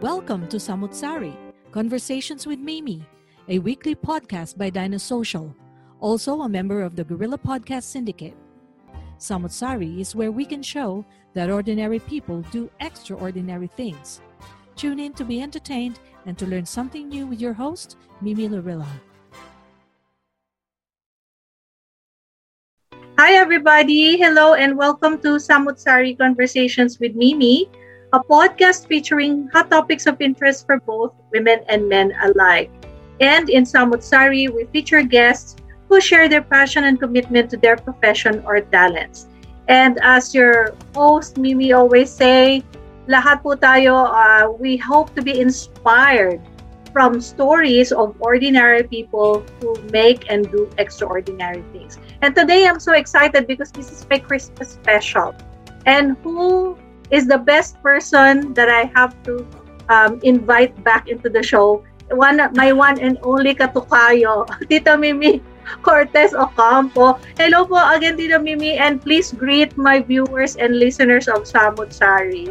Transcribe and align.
Welcome 0.00 0.48
to 0.48 0.56
Samutsari, 0.56 1.36
Conversations 1.72 2.46
with 2.46 2.58
Mimi, 2.58 3.04
a 3.48 3.58
weekly 3.58 3.94
podcast 3.94 4.56
by 4.56 4.70
Dinosocial, 4.70 5.54
also 6.00 6.40
a 6.40 6.48
member 6.48 6.80
of 6.80 6.96
the 6.96 7.04
Gorilla 7.04 7.36
Podcast 7.36 7.82
Syndicate. 7.82 8.34
Samutsari 9.18 10.00
is 10.00 10.16
where 10.16 10.32
we 10.32 10.46
can 10.46 10.62
show 10.62 11.04
that 11.34 11.50
ordinary 11.50 11.98
people 11.98 12.40
do 12.50 12.70
extraordinary 12.80 13.66
things. 13.66 14.22
Tune 14.74 14.98
in 15.00 15.12
to 15.12 15.22
be 15.22 15.42
entertained 15.42 16.00
and 16.24 16.38
to 16.38 16.46
learn 16.46 16.64
something 16.64 17.06
new 17.06 17.26
with 17.26 17.38
your 17.38 17.52
host, 17.52 17.98
Mimi 18.22 18.48
Lorilla. 18.48 18.88
Hi, 23.18 23.34
everybody. 23.34 24.16
Hello, 24.16 24.54
and 24.54 24.78
welcome 24.78 25.20
to 25.20 25.36
Samutsari 25.36 26.16
Conversations 26.16 26.98
with 26.98 27.14
Mimi, 27.14 27.68
a 28.12 28.18
podcast 28.18 28.86
featuring 28.86 29.48
hot 29.52 29.70
topics 29.70 30.06
of 30.06 30.20
interest 30.20 30.66
for 30.66 30.80
both 30.80 31.14
women 31.30 31.62
and 31.68 31.88
men 31.88 32.12
alike. 32.22 32.70
And 33.20 33.48
in 33.48 33.62
Samutsari, 33.62 34.50
we 34.50 34.64
feature 34.72 35.02
guests 35.02 35.54
who 35.88 36.00
share 36.00 36.28
their 36.28 36.42
passion 36.42 36.84
and 36.84 36.98
commitment 36.98 37.50
to 37.50 37.56
their 37.56 37.76
profession 37.76 38.42
or 38.46 38.60
talents. 38.60 39.28
And 39.68 39.98
as 40.02 40.34
your 40.34 40.74
host, 40.94 41.38
Mimi, 41.38 41.72
always 41.72 42.10
say, 42.10 42.64
lahat 43.06 43.46
po 43.46 43.54
tayo, 43.54 44.10
uh, 44.10 44.50
we 44.58 44.76
hope 44.76 45.14
to 45.14 45.22
be 45.22 45.38
inspired 45.38 46.42
from 46.90 47.22
stories 47.22 47.92
of 47.94 48.18
ordinary 48.18 48.82
people 48.82 49.46
who 49.62 49.78
make 49.94 50.26
and 50.26 50.50
do 50.50 50.66
extraordinary 50.78 51.62
things. 51.70 52.02
And 52.22 52.34
today 52.34 52.66
I'm 52.66 52.80
so 52.82 52.94
excited 52.94 53.46
because 53.46 53.70
this 53.70 53.92
is 53.94 54.02
my 54.10 54.18
Christmas 54.18 54.74
special. 54.74 55.30
And 55.86 56.18
who 56.26 56.74
is 57.10 57.26
the 57.26 57.38
best 57.38 57.80
person 57.82 58.54
that 58.54 58.70
I 58.70 58.90
have 58.94 59.14
to 59.24 59.46
um, 59.88 60.18
invite 60.22 60.72
back 60.82 61.08
into 61.08 61.28
the 61.28 61.42
show? 61.42 61.84
One, 62.10 62.42
my 62.54 62.72
one 62.72 62.98
and 62.98 63.18
only 63.22 63.54
katukayo, 63.54 64.46
Tita 64.68 64.98
Mimi 64.98 65.42
Cortez 65.82 66.34
Ocampo. 66.34 67.18
Hello 67.38 67.66
po 67.66 67.78
again, 67.78 68.16
Tita 68.18 68.38
Mimi, 68.38 68.74
and 68.74 68.98
please 68.98 69.30
greet 69.30 69.76
my 69.78 70.02
viewers 70.02 70.56
and 70.56 70.78
listeners 70.78 71.28
of 71.28 71.46
Samut 71.46 71.94
Sari. 71.94 72.50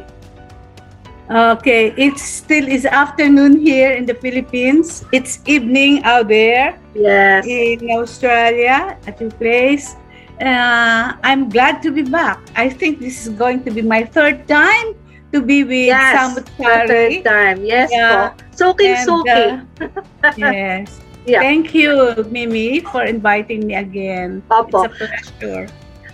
Okay, 1.29 1.93
it 1.93 2.17
still 2.17 2.65
is 2.65 2.89
afternoon 2.89 3.61
here 3.61 3.93
in 3.93 4.07
the 4.07 4.17
Philippines. 4.17 5.05
It's 5.13 5.37
evening 5.45 6.01
out 6.01 6.27
there. 6.27 6.79
Yes. 6.97 7.45
In 7.45 7.85
Australia, 7.93 8.97
at 9.05 9.21
your 9.21 9.29
place. 9.37 9.93
Uh, 10.39 11.13
I'm 11.23 11.49
glad 11.49 11.81
to 11.83 11.91
be 11.91 12.01
back. 12.03 12.39
I 12.55 12.69
think 12.69 12.99
this 12.99 13.27
is 13.27 13.33
going 13.35 13.63
to 13.65 13.71
be 13.71 13.81
my 13.81 14.03
third 14.05 14.47
time 14.47 14.95
to 15.33 15.41
be 15.41 15.63
with 15.63 15.91
yes, 15.91 16.15
Samut 16.15 16.47
third 16.55 17.23
time. 17.27 17.59
Yes 17.65 17.91
Yeah. 17.91 18.31
po. 18.33 18.43
Soaking, 18.55 18.95
And, 18.95 19.05
soaking. 19.05 19.53
uh, 20.23 20.33
yes. 20.39 20.99
Yeah. 21.27 21.43
Thank 21.43 21.75
you, 21.75 22.15
Mimi, 22.31 22.79
for 22.79 23.03
inviting 23.03 23.67
me 23.67 23.75
again. 23.75 24.41
Opo. 24.49 24.87
It's 24.87 24.95
a 24.95 25.33
pleasure. 25.37 25.65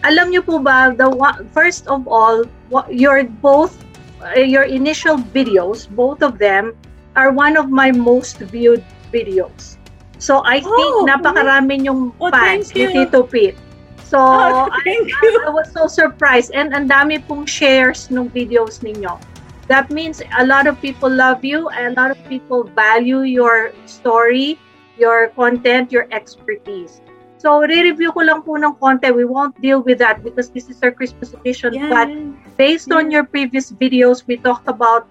Alam 0.03 0.33
niyo 0.33 0.41
po 0.45 0.57
ba, 0.59 0.93
the 0.93 1.07
one, 1.09 1.45
first 1.53 1.85
of 1.87 2.05
all, 2.09 2.45
your 2.89 3.23
both 3.41 3.77
uh, 4.21 4.41
your 4.41 4.65
initial 4.65 5.17
videos, 5.33 5.85
both 5.89 6.21
of 6.25 6.37
them 6.37 6.73
are 7.15 7.29
one 7.31 7.55
of 7.57 7.69
my 7.69 7.93
most 7.93 8.41
viewed 8.51 8.81
videos. 9.13 9.77
So 10.17 10.41
I 10.45 10.59
think 10.65 10.93
Oh, 10.97 11.05
napakarami 11.07 11.85
yung 11.85 12.09
Oh, 12.19 12.29
fans 12.33 12.73
thank 12.73 12.89
ni. 12.93 13.05
Tito 13.05 13.23
Pete. 13.23 13.57
So 14.05 14.21
Oh, 14.21 14.69
thank 14.85 15.09
I- 15.09 15.19
you. 15.25 15.43
I 15.45 15.49
was 15.49 15.73
so 15.73 15.89
surprised 15.89 16.53
and 16.53 16.73
ang 16.73 16.87
dami 16.87 17.19
pong 17.25 17.49
shares 17.49 18.07
ng 18.13 18.29
videos 18.29 18.85
ninyo. 18.85 19.17
That 19.65 19.89
means 19.89 20.21
a 20.37 20.45
lot 20.45 20.69
of 20.69 20.77
people 20.77 21.09
love 21.09 21.41
you, 21.41 21.65
a 21.73 21.89
lot 21.97 22.13
of 22.13 22.21
people 22.29 22.69
value 22.77 23.25
your 23.25 23.73
story, 23.89 24.61
your 24.93 25.33
content, 25.33 25.89
your 25.89 26.05
expertise. 26.13 27.01
So, 27.41 27.61
re-review 27.61 28.13
ko 28.13 28.21
lang 28.25 28.41
po 28.41 28.57
ng 28.57 28.77
konti. 28.81 29.09
We 29.13 29.25
won't 29.25 29.53
deal 29.61 29.81
with 29.81 30.01
that 30.01 30.21
because 30.25 30.49
this 30.49 30.69
is 30.69 30.81
our 30.81 30.89
Christmas 30.89 31.33
edition. 31.33 31.77
But 31.89 32.09
based 32.57 32.89
on 32.93 33.09
your 33.09 33.25
previous 33.25 33.69
videos, 33.69 34.25
we 34.25 34.37
talked 34.37 34.65
about 34.65 35.05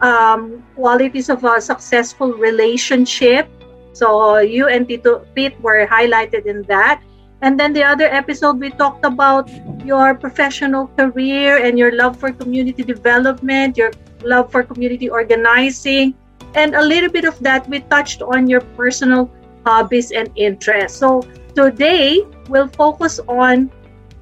um, 0.00 0.64
qualities 0.76 1.28
of 1.28 1.44
a 1.44 1.60
successful 1.60 2.32
relationship. 2.36 3.48
So, 3.92 4.36
you 4.40 4.68
and 4.68 4.88
Tito 4.88 5.24
Pete 5.32 5.56
were 5.60 5.88
highlighted 5.88 6.44
in 6.44 6.60
that. 6.68 7.00
And 7.40 7.58
then 7.58 7.72
the 7.72 7.84
other 7.84 8.06
episode, 8.06 8.58
we 8.58 8.70
talked 8.70 9.04
about 9.04 9.48
your 9.84 10.14
professional 10.14 10.88
career 10.98 11.64
and 11.64 11.78
your 11.78 11.94
love 11.94 12.18
for 12.18 12.32
community 12.32 12.82
development, 12.82 13.76
your 13.76 13.92
love 14.22 14.50
for 14.50 14.62
community 14.62 15.08
organizing, 15.08 16.14
and 16.54 16.74
a 16.74 16.82
little 16.82 17.10
bit 17.10 17.24
of 17.24 17.38
that 17.40 17.68
we 17.68 17.80
touched 17.80 18.22
on 18.22 18.48
your 18.48 18.60
personal 18.74 19.30
hobbies 19.64 20.10
and 20.10 20.30
interests. 20.34 20.98
So 20.98 21.22
today 21.54 22.26
we'll 22.48 22.68
focus 22.68 23.20
on 23.28 23.70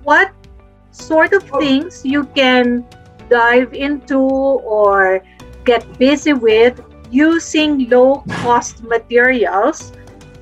what 0.03 0.33
sort 0.91 1.33
of 1.33 1.45
oh. 1.53 1.61
things 1.61 2.05
you 2.05 2.25
can 2.35 2.85
dive 3.31 3.73
into 3.73 4.19
or 4.19 5.23
get 5.65 5.83
busy 5.99 6.33
with 6.33 6.81
using 7.11 7.89
low 7.89 8.23
cost 8.43 8.83
materials 8.83 9.93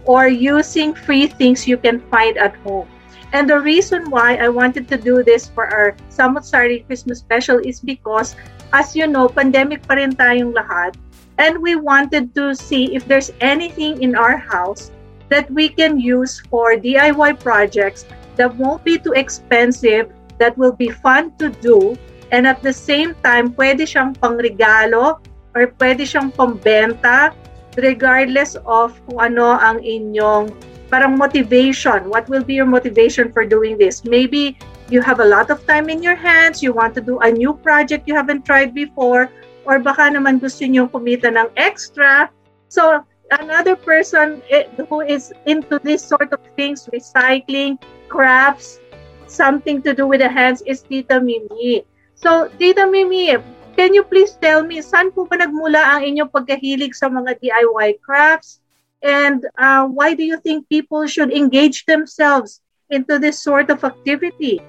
or 0.06 0.28
using 0.28 0.94
free 0.94 1.26
things 1.26 1.66
you 1.66 1.76
can 1.76 2.00
find 2.10 2.36
at 2.38 2.56
home. 2.56 2.88
And 3.32 3.50
the 3.50 3.58
reason 3.58 4.10
why 4.10 4.36
I 4.36 4.48
wanted 4.48 4.86
to 4.88 4.96
do 4.96 5.24
this 5.24 5.48
for 5.48 5.66
our 5.66 5.96
Samut 6.08 6.44
Sari 6.44 6.86
Christmas 6.86 7.18
special 7.18 7.58
is 7.58 7.80
because, 7.80 8.36
as 8.72 8.94
you 8.94 9.06
know, 9.06 9.26
pandemic 9.28 9.82
pa 9.82 9.98
rin 9.98 10.14
tayong 10.14 10.54
lahat. 10.54 10.94
And 11.38 11.58
we 11.58 11.74
wanted 11.74 12.30
to 12.38 12.54
see 12.54 12.94
if 12.94 13.10
there's 13.10 13.34
anything 13.42 13.98
in 14.02 14.14
our 14.14 14.38
house 14.38 14.94
that 15.34 15.50
we 15.50 15.68
can 15.68 15.98
use 15.98 16.38
for 16.46 16.78
DIY 16.78 17.42
projects 17.42 18.06
that 18.36 18.54
won't 18.54 18.84
be 18.84 18.98
too 18.98 19.18
expensive, 19.18 20.14
that 20.38 20.54
will 20.58 20.74
be 20.74 20.90
fun 20.90 21.34
to 21.42 21.50
do, 21.50 21.98
and 22.30 22.46
at 22.46 22.62
the 22.62 22.72
same 22.72 23.14
time, 23.22 23.54
pwede 23.54 23.86
siyang 23.86 24.14
pangregalo 24.18 25.22
or 25.54 25.70
pwede 25.78 26.02
siyang 26.02 26.34
pambenta 26.34 27.30
regardless 27.76 28.56
of 28.66 28.94
kung 29.08 29.32
ano 29.32 29.58
ang 29.58 29.82
inyong 29.82 30.52
parang 30.92 31.18
motivation. 31.18 32.06
What 32.08 32.28
will 32.28 32.44
be 32.44 32.54
your 32.54 32.70
motivation 32.70 33.32
for 33.32 33.42
doing 33.44 33.78
this? 33.78 34.04
Maybe 34.04 34.58
you 34.90 35.00
have 35.02 35.18
a 35.18 35.24
lot 35.24 35.50
of 35.50 35.64
time 35.66 35.88
in 35.88 36.02
your 36.02 36.14
hands, 36.14 36.62
you 36.62 36.72
want 36.72 36.94
to 36.94 37.02
do 37.02 37.18
a 37.18 37.30
new 37.30 37.54
project 37.54 38.06
you 38.06 38.14
haven't 38.14 38.44
tried 38.44 38.74
before, 38.74 39.30
or 39.64 39.80
baka 39.80 40.12
naman 40.12 40.38
gusto 40.38 40.68
niyo 40.68 40.86
kumita 40.92 41.32
ng 41.32 41.48
extra. 41.56 42.28
So, 42.68 43.00
another 43.40 43.76
person 43.76 44.44
eh, 44.52 44.68
who 44.86 45.00
is 45.00 45.32
into 45.48 45.80
this 45.80 46.04
sort 46.04 46.30
of 46.32 46.40
things, 46.56 46.86
recycling, 46.92 47.80
crafts, 48.12 48.78
something 49.26 49.80
to 49.82 49.94
do 49.96 50.06
with 50.06 50.20
the 50.20 50.28
hands 50.28 50.62
is 50.68 50.84
Tita 50.84 51.18
Mimi. 51.18 51.82
So, 52.14 52.52
Tita 52.60 52.86
Mimi, 52.86 53.34
can 53.74 53.92
you 53.92 54.06
please 54.06 54.38
tell 54.38 54.62
me, 54.62 54.80
saan 54.80 55.10
po 55.10 55.26
ba 55.26 55.38
nagmula 55.38 55.98
ang 55.98 56.02
inyong 56.06 56.30
pagkahilig 56.30 56.94
sa 56.94 57.10
mga 57.10 57.38
DIY 57.42 58.00
crafts? 58.00 58.62
And 59.04 59.44
uh, 59.60 59.84
why 59.90 60.16
do 60.16 60.24
you 60.24 60.40
think 60.40 60.70
people 60.72 61.04
should 61.04 61.28
engage 61.28 61.84
themselves 61.84 62.64
into 62.88 63.20
this 63.20 63.42
sort 63.42 63.68
of 63.68 63.84
activity? 63.84 64.64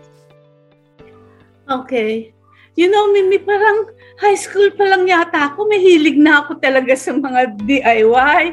Okay. 1.72 2.36
You 2.76 2.92
know, 2.92 3.08
Mimi, 3.16 3.40
parang 3.40 3.88
high 4.20 4.36
school 4.36 4.68
pa 4.76 4.84
lang 4.84 5.08
yata 5.08 5.56
ako, 5.56 5.72
mahilig 5.72 6.20
na 6.20 6.44
ako 6.44 6.60
talaga 6.60 6.92
sa 7.00 7.16
mga 7.16 7.56
DIY. 7.64 8.44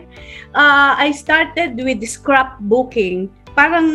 Uh, 0.54 0.92
I 0.94 1.10
started 1.10 1.74
with 1.74 1.98
scrapbooking. 2.06 3.34
Parang 3.58 3.90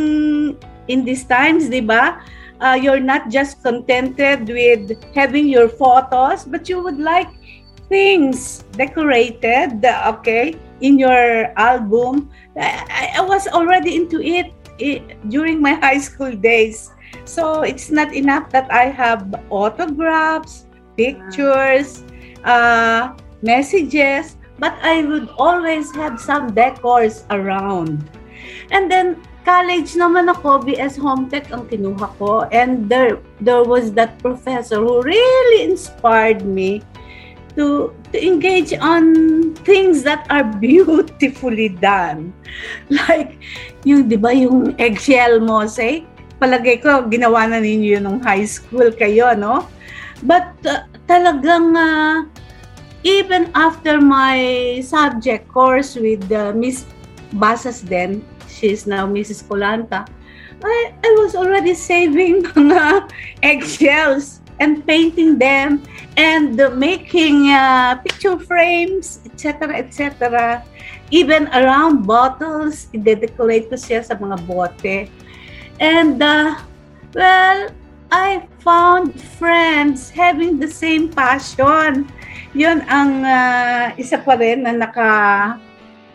in 0.91 1.07
these 1.07 1.23
times, 1.23 1.71
di 1.71 1.79
ba, 1.79 2.19
uh, 2.61 2.77
you're 2.79 2.99
not 2.99 3.29
just 3.29 3.61
contented 3.63 4.47
with 4.47 4.97
having 5.13 5.47
your 5.47 5.69
photos, 5.69 6.45
but 6.45 6.69
you 6.69 6.81
would 6.81 6.99
like 6.99 7.29
things 7.89 8.63
decorated, 8.73 9.83
okay, 9.85 10.55
in 10.81 10.99
your 10.99 11.53
album. 11.57 12.29
I, 12.57 13.13
I 13.17 13.21
was 13.21 13.47
already 13.47 13.95
into 13.95 14.21
it, 14.21 14.53
it 14.79 15.01
during 15.29 15.61
my 15.61 15.73
high 15.83 15.99
school 15.99 16.35
days. 16.35 16.91
So 17.25 17.61
it's 17.61 17.89
not 17.89 18.13
enough 18.13 18.49
that 18.51 18.71
I 18.71 18.85
have 18.89 19.33
autographs, 19.49 20.65
pictures, 20.97 22.03
uh, 22.43 23.13
messages, 23.41 24.37
but 24.59 24.73
I 24.81 25.03
would 25.03 25.29
always 25.37 25.93
have 25.95 26.19
some 26.19 26.51
decors 26.51 27.23
around. 27.29 28.09
And 28.71 28.91
then 28.91 29.21
college 29.47 29.95
naman 29.95 30.27
ako, 30.27 30.67
BS 30.67 30.99
Home 30.99 31.31
Tech 31.31 31.47
ang 31.55 31.71
kinuha 31.71 32.11
ko. 32.19 32.43
And 32.51 32.91
there, 32.91 33.23
there 33.39 33.63
was 33.63 33.95
that 33.95 34.19
professor 34.19 34.83
who 34.83 34.99
really 34.99 35.63
inspired 35.63 36.43
me 36.43 36.83
to 37.55 37.95
to 38.11 38.17
engage 38.19 38.75
on 38.75 39.55
things 39.63 40.03
that 40.03 40.27
are 40.27 40.43
beautifully 40.59 41.71
done. 41.71 42.35
Like 42.91 43.39
yung 43.87 44.11
'di 44.11 44.19
ba 44.19 44.35
yung 44.35 44.75
eggshell 44.75 45.39
mosaic? 45.39 46.03
palagay 46.37 46.81
ko, 46.81 47.05
ginawa 47.09 47.49
na 47.49 47.57
ninyo 47.57 47.97
nung 48.01 48.21
high 48.21 48.45
school 48.45 48.93
kayo, 48.93 49.33
no? 49.33 49.65
But 50.25 50.53
uh, 50.65 50.85
talagang 51.09 51.73
uh, 51.77 52.25
even 53.05 53.49
after 53.53 54.01
my 54.01 54.81
subject 54.81 55.49
course 55.49 55.97
with 55.97 56.25
uh, 56.29 56.53
Miss 56.53 56.85
Basas 57.37 57.85
then, 57.85 58.21
she's 58.57 58.89
now 58.89 59.05
Mrs. 59.05 59.45
Colanta, 59.45 60.09
I, 60.63 60.93
I 61.05 61.11
was 61.21 61.35
already 61.37 61.73
saving 61.77 62.43
mga 62.57 63.13
eggshells 63.45 64.41
and 64.59 64.81
painting 64.89 65.37
them 65.37 65.85
and 66.17 66.57
uh, 66.59 66.73
making 66.73 67.53
uh, 67.53 68.01
picture 68.01 68.39
frames, 68.41 69.21
etc., 69.25 69.77
etc. 69.77 70.65
Even 71.13 71.47
around 71.53 72.09
bottles, 72.09 72.89
i-decorate 72.91 73.69
ko 73.69 73.77
siya 73.77 74.01
sa 74.01 74.17
mga 74.17 74.37
bote. 74.49 74.97
And, 75.77 76.17
uh, 76.17 76.57
well, 77.13 77.69
I 78.09 78.49
found 78.65 79.13
friends 79.37 80.09
having 80.09 80.57
the 80.57 80.67
same 80.67 81.13
passion. 81.13 82.09
Yun 82.57 82.81
ang 82.89 83.21
uh, 83.21 83.93
isa 84.01 84.17
pa 84.17 84.33
rin 84.39 84.65
na 84.65 84.73
naka 84.73 85.11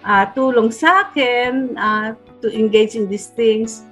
uh, 0.04 0.26
tulong 0.34 0.70
sa 0.70 1.08
akin 1.08 1.74
uh, 1.78 2.14
to 2.42 2.50
engage 2.50 2.94
in 2.94 3.08
these 3.08 3.30
things. 3.32 3.86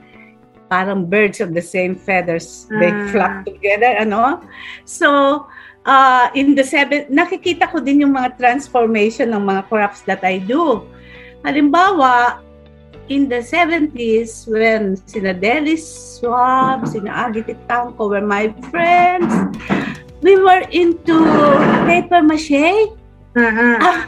Parang 0.70 1.06
birds 1.10 1.42
of 1.42 1.50
the 1.50 1.62
same 1.62 1.98
feathers, 1.98 2.70
they 2.78 2.94
uh. 2.94 3.10
flock 3.10 3.42
together, 3.42 3.90
ano? 3.98 4.38
So, 4.86 5.46
uh, 5.82 6.30
in 6.38 6.54
the 6.54 6.62
seven, 6.62 7.10
nakikita 7.10 7.66
ko 7.70 7.82
din 7.82 8.06
yung 8.06 8.14
mga 8.14 8.38
transformation 8.38 9.34
ng 9.34 9.42
mga 9.42 9.66
crafts 9.66 10.06
that 10.06 10.22
I 10.22 10.38
do. 10.38 10.86
Halimbawa, 11.42 12.38
in 13.10 13.26
the 13.26 13.42
70s 13.42 14.46
when 14.46 14.94
sina 15.10 15.34
Delis 15.34 15.82
Swab, 15.82 16.86
sina 16.86 17.26
Agit 17.26 17.58
Tangko 17.66 18.06
were 18.06 18.22
my 18.22 18.54
friends, 18.70 19.26
we 20.22 20.38
were 20.38 20.62
into 20.70 21.18
paper 21.90 22.22
mache. 22.22 22.94
Uh-huh. 23.34 23.78
Ah, 23.82 24.06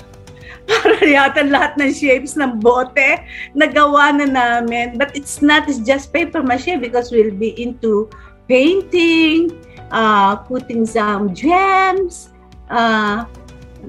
para 0.69 0.99
yata 1.03 1.43
lahat 1.47 1.79
ng 1.81 1.93
shapes 1.93 2.39
ng 2.39 2.59
bote 2.63 3.23
nagawa 3.55 4.15
na 4.15 4.27
namin. 4.27 4.99
But 4.99 5.15
it's 5.17 5.43
not 5.43 5.67
just 5.67 6.13
paper 6.13 6.43
mache 6.43 6.79
because 6.79 7.11
we'll 7.11 7.35
be 7.35 7.55
into 7.59 8.11
painting, 8.47 9.53
uh, 9.91 10.37
putting 10.47 10.87
some 10.87 11.35
gems, 11.35 12.31
uh, 12.71 13.25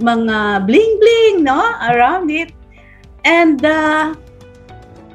mga 0.01 0.65
bling-bling 0.65 1.43
no, 1.45 1.61
around 1.89 2.31
it. 2.33 2.53
And 3.23 3.63
uh, 3.63 4.13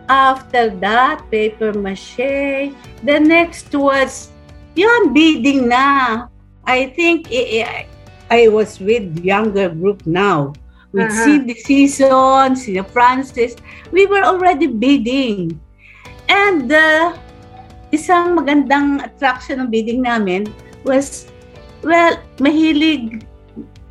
After 0.09 0.73
that, 0.81 1.21
paper 1.31 1.77
mache. 1.77 2.73
The 3.05 3.21
next 3.21 3.69
was, 3.77 4.33
yun, 4.73 5.13
bidding 5.13 5.69
na. 5.69 6.33
I 6.65 6.89
think 6.97 7.29
I, 7.29 7.85
I 8.33 8.49
was 8.49 8.81
with 8.81 9.21
younger 9.21 9.69
group 9.69 10.09
now. 10.09 10.57
With 10.99 11.15
uh-huh. 11.15 11.25
Cindy 11.31 11.55
Season, 11.55 12.59
Sina 12.59 12.83
Francis, 12.83 13.55
we 13.95 14.11
were 14.11 14.27
already 14.27 14.67
bidding. 14.67 15.55
And 16.27 16.67
uh, 16.67 17.15
isang 17.95 18.35
magandang 18.35 19.07
attraction 19.07 19.63
ng 19.63 19.71
bidding 19.71 20.03
namin 20.03 20.51
was, 20.83 21.31
well, 21.87 22.19
mahilig, 22.43 23.23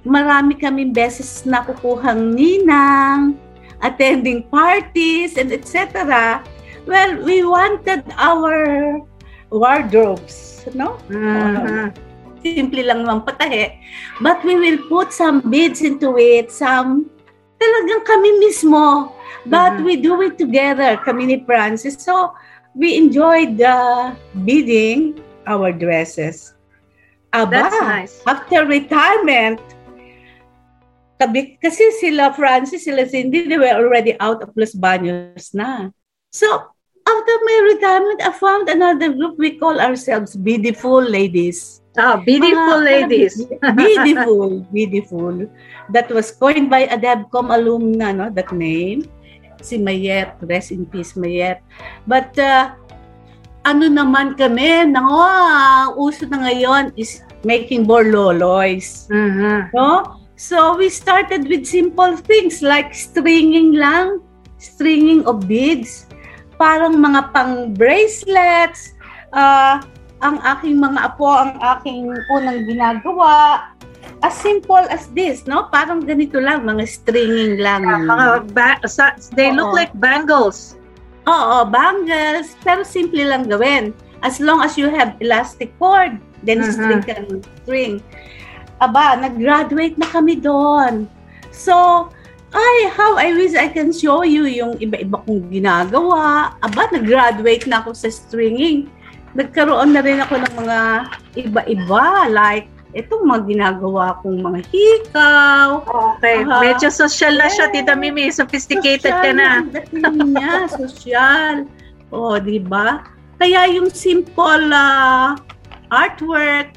marami 0.03 0.59
kaming 0.59 0.91
beses 0.91 1.47
nakukuhang 1.47 2.35
ninang, 2.35 3.39
attending 3.79 4.43
parties 4.51 5.39
and 5.39 5.55
etc. 5.55 6.43
Well, 6.83 7.23
we 7.23 7.47
wanted 7.47 8.03
our 8.19 8.99
wardrobes, 9.47 10.67
no? 10.75 10.99
Uh-huh. 11.07 11.87
Simple 12.55 12.83
lang 12.85 13.03
naman 13.03 13.25
patahe. 13.25 13.81
But 14.23 14.45
we 14.45 14.55
will 14.55 14.79
put 14.87 15.11
some 15.11 15.43
beads 15.43 15.83
into 15.83 16.15
it, 16.15 16.53
some 16.53 17.09
talagang 17.59 18.03
kami 18.05 18.29
mismo. 18.39 19.11
But 19.47 19.79
uh-huh. 19.79 19.87
we 19.87 19.99
do 19.99 20.21
it 20.23 20.37
together, 20.37 20.99
kami 21.01 21.25
ni 21.27 21.37
Francis. 21.43 21.99
So, 21.99 22.35
we 22.75 22.95
enjoyed 22.95 23.59
uh, 23.59 24.13
beading 24.45 25.19
our 25.47 25.71
dresses. 25.71 26.53
Aba, 27.33 27.51
That's 27.51 27.81
nice. 27.81 28.13
After 28.27 28.67
retirement, 28.67 29.59
kasi 31.17 31.83
sila 31.97 32.31
Francis, 32.35 32.85
sila 32.85 33.09
Cindy, 33.09 33.49
they 33.49 33.57
were 33.57 33.73
already 33.73 34.13
out 34.21 34.43
of 34.45 34.53
Los 34.53 34.77
Baños 34.77 35.51
na. 35.57 35.89
So, 36.29 36.47
after 37.07 37.35
my 37.41 37.57
retirement, 37.73 38.19
I 38.21 38.31
found 38.35 38.69
another 38.69 39.15
group. 39.15 39.39
We 39.39 39.57
call 39.57 39.79
ourselves 39.79 40.35
Beautiful 40.35 41.01
Ladies. 41.01 41.81
Ah, 41.97 42.21
Beautiful 42.21 42.85
Mga, 42.85 42.85
Ladies. 42.85 43.33
beautiful, 43.81 44.61
beautiful. 44.69 45.33
That 45.89 46.13
was 46.13 46.29
coined 46.29 46.69
by 46.69 46.85
a 46.85 46.97
DevCom 46.97 47.49
alumna, 47.49 48.13
no, 48.13 48.29
that 48.29 48.53
name. 48.53 49.09
Si 49.65 49.81
Mayet, 49.81 50.37
rest 50.45 50.69
in 50.69 50.85
peace, 50.85 51.17
Mayet. 51.17 51.65
But, 52.05 52.37
uh, 52.37 52.77
ano 53.65 53.89
naman 53.89 54.37
kami, 54.37 54.93
nang 54.93 55.09
oh, 55.09 55.97
uso 55.97 56.29
na 56.29 56.45
ngayon 56.45 56.93
is 56.93 57.25
making 57.41 57.89
borloloys. 57.89 59.09
Uh-huh. 59.09 59.65
No? 59.73 60.21
So 60.37 60.77
we 60.77 60.93
started 60.93 61.49
with 61.49 61.65
simple 61.65 62.13
things 62.13 62.61
like 62.61 62.93
stringing 62.93 63.73
lang, 63.73 64.21
stringing 64.61 65.25
of 65.25 65.49
beads, 65.49 66.05
parang 66.61 67.01
mga 67.01 67.33
pang 67.33 67.73
bracelets, 67.73 68.93
uh, 69.33 69.81
ang 70.21 70.41
aking 70.41 70.81
mga 70.81 71.13
apo, 71.13 71.29
ang 71.29 71.57
aking 71.61 72.09
unang 72.33 72.65
ginagawa, 72.65 73.69
as 74.25 74.33
simple 74.33 74.81
as 74.89 75.11
this, 75.13 75.45
no? 75.45 75.69
Parang 75.69 76.01
ganito 76.01 76.41
lang, 76.41 76.65
mga 76.65 76.85
stringing 76.89 77.61
lang. 77.61 77.85
Uh, 77.85 78.01
mga 78.01 78.25
ba- 78.53 78.81
sa, 78.89 79.13
they 79.37 79.53
Oo. 79.53 79.61
look 79.61 79.71
like 79.77 79.93
bangles. 80.01 80.79
Oo, 81.27 81.67
bangles, 81.67 82.55
pero 82.63 82.81
simple 82.81 83.21
lang 83.21 83.45
gawin. 83.45 83.93
As 84.25 84.41
long 84.41 84.65
as 84.65 84.79
you 84.79 84.89
have 84.89 85.13
elastic 85.21 85.69
cord, 85.77 86.17
then 86.41 86.65
uh-huh. 86.65 86.73
string 86.73 87.03
ka 87.05 87.13
ng 87.21 87.45
string 87.61 88.01
aba, 88.81 89.17
nag-graduate 89.17 89.97
na 89.97 90.07
kami 90.09 90.37
doon. 90.37 91.09
So, 91.49 92.07
ay, 92.53 92.77
how 92.93 93.17
I 93.17 93.33
wish 93.33 93.57
I 93.57 93.67
can 93.67 93.91
show 93.91 94.21
you 94.23 94.45
yung 94.47 94.77
iba-iba 94.79 95.21
kong 95.25 95.49
ginagawa. 95.49 96.53
Aba, 96.61 96.89
nag-graduate 96.93 97.65
na 97.65 97.81
ako 97.83 97.97
sa 97.97 98.09
stringing. 98.09 98.87
Nagkaroon 99.37 99.93
na 99.93 100.01
rin 100.01 100.17
ako 100.17 100.35
ng 100.41 100.53
mga 100.65 100.79
iba-iba, 101.37 102.05
like 102.33 102.67
itong 102.97 103.29
mga 103.29 103.41
ginagawa 103.45 104.17
kong 104.25 104.41
mga 104.41 104.59
hikaw. 104.73 105.85
Okay. 106.17 106.41
Uh, 106.41 106.61
Medyo 106.65 106.89
social 106.89 107.37
na 107.37 107.45
siya, 107.45 107.69
Tita 107.69 107.93
Mimi. 107.93 108.33
Sophisticated 108.33 109.13
social 109.13 109.21
ka 109.21 109.31
na. 109.37 109.49
na 109.93 110.09
niya, 110.09 110.65
social. 110.81 111.69
O, 112.09 112.33
oh, 112.33 112.35
di 112.41 112.57
ba? 112.57 113.05
Kaya 113.37 113.69
yung 113.69 113.93
simple 113.93 114.73
uh, 114.73 115.37
artwork, 115.93 116.73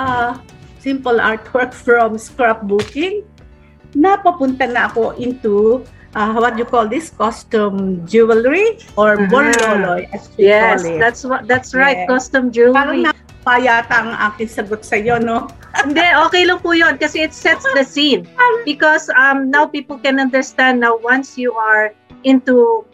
uh, 0.00 0.40
simple 0.80 1.20
artwork 1.20 1.76
from 1.84 2.16
scrapbooking, 2.16 3.20
napapunta 3.92 4.64
na 4.64 4.88
ako 4.88 5.12
into 5.20 5.84
uh, 6.14 6.34
what 6.34 6.58
you 6.58 6.64
call 6.64 6.88
this 6.88 7.10
custom 7.10 8.04
jewelry 8.06 8.78
or 8.96 9.14
uh-huh. 9.14 9.30
borloloy 9.30 10.08
as 10.12 10.30
we 10.36 10.50
yes, 10.50 10.82
call 10.82 10.94
it. 10.94 10.98
that's 10.98 11.22
what 11.24 11.46
that's 11.46 11.74
right, 11.74 12.04
yes. 12.04 12.08
custom 12.08 12.50
jewelry. 12.50 13.06
Parang 13.06 13.30
pa 13.40 13.56
yata 13.56 14.04
ang 14.04 14.12
aking 14.30 14.52
sagot 14.52 14.84
sa 14.84 15.00
iyo, 15.00 15.16
no? 15.16 15.48
Hindi, 15.80 16.04
okay 16.28 16.44
lang 16.44 16.60
po 16.60 16.76
yun 16.76 16.98
kasi 17.00 17.24
it 17.24 17.32
sets 17.32 17.64
the 17.72 17.84
scene. 17.86 18.28
Because 18.66 19.08
um, 19.16 19.48
now 19.48 19.64
people 19.64 19.96
can 19.96 20.20
understand 20.20 20.82
now 20.82 20.98
once 21.00 21.38
you 21.38 21.54
are 21.56 21.94
into 22.26 22.84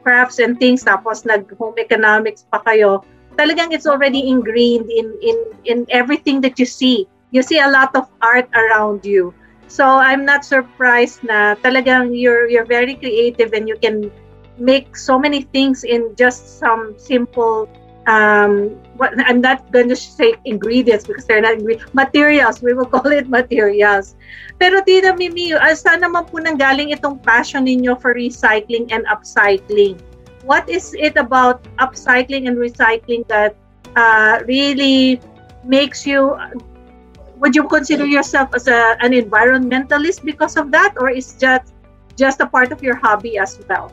crafts 0.00 0.38
and 0.40 0.56
things 0.56 0.82
tapos 0.86 1.28
nag-home 1.28 1.76
economics 1.76 2.48
pa 2.48 2.62
kayo, 2.64 3.04
talagang 3.36 3.74
it's 3.74 3.84
already 3.84 4.24
ingrained 4.24 4.88
in, 4.88 5.12
in, 5.20 5.36
in 5.66 5.78
everything 5.90 6.40
that 6.40 6.56
you 6.56 6.66
see. 6.66 7.04
You 7.32 7.42
see 7.42 7.58
a 7.60 7.68
lot 7.68 7.92
of 7.96 8.08
art 8.20 8.48
around 8.54 9.04
you. 9.04 9.34
So 9.72 9.88
I'm 9.88 10.28
not 10.28 10.44
surprised 10.44 11.24
na 11.24 11.56
talagang 11.64 12.12
you're, 12.12 12.44
you're 12.44 12.68
very 12.68 12.92
creative 12.92 13.56
and 13.56 13.64
you 13.64 13.80
can 13.80 14.12
make 14.60 15.00
so 15.00 15.16
many 15.16 15.48
things 15.48 15.80
in 15.80 16.12
just 16.12 16.60
some 16.60 16.92
simple 17.00 17.72
um 18.04 18.74
what 19.00 19.14
I'm 19.16 19.40
not 19.40 19.70
going 19.72 19.88
to 19.88 19.96
say 19.96 20.34
ingredients 20.44 21.06
because 21.06 21.24
they're 21.24 21.40
not 21.40 21.56
ingre- 21.56 21.80
materials. 21.94 22.60
We 22.60 22.74
will 22.74 22.84
call 22.84 23.08
it 23.16 23.32
materials. 23.32 24.12
Pero 24.60 24.84
Tita 24.84 25.16
Mimi 25.16 25.56
uh, 25.56 25.72
saan 25.72 26.04
naman 26.04 26.28
po 26.28 26.36
nanggaling 26.42 26.92
itong 26.92 27.24
passion 27.24 27.64
ninyo 27.64 27.96
for 27.96 28.12
recycling 28.12 28.92
and 28.92 29.08
upcycling? 29.08 29.96
What 30.44 30.68
is 30.68 30.92
it 30.92 31.16
about 31.16 31.64
upcycling 31.80 32.44
and 32.44 32.60
recycling 32.60 33.24
that 33.32 33.56
uh, 33.96 34.44
really 34.44 35.16
makes 35.64 36.04
you 36.04 36.36
would 37.42 37.54
you 37.58 37.66
consider 37.66 38.06
yourself 38.06 38.54
as 38.54 38.70
a, 38.70 38.94
an 39.02 39.10
environmentalist 39.12 40.22
because 40.22 40.54
of 40.56 40.70
that 40.70 40.94
or 40.96 41.10
is 41.10 41.34
just 41.34 41.74
just 42.14 42.38
a 42.40 42.46
part 42.46 42.70
of 42.70 42.78
your 42.82 42.94
hobby 42.94 43.36
as 43.36 43.58
well 43.68 43.90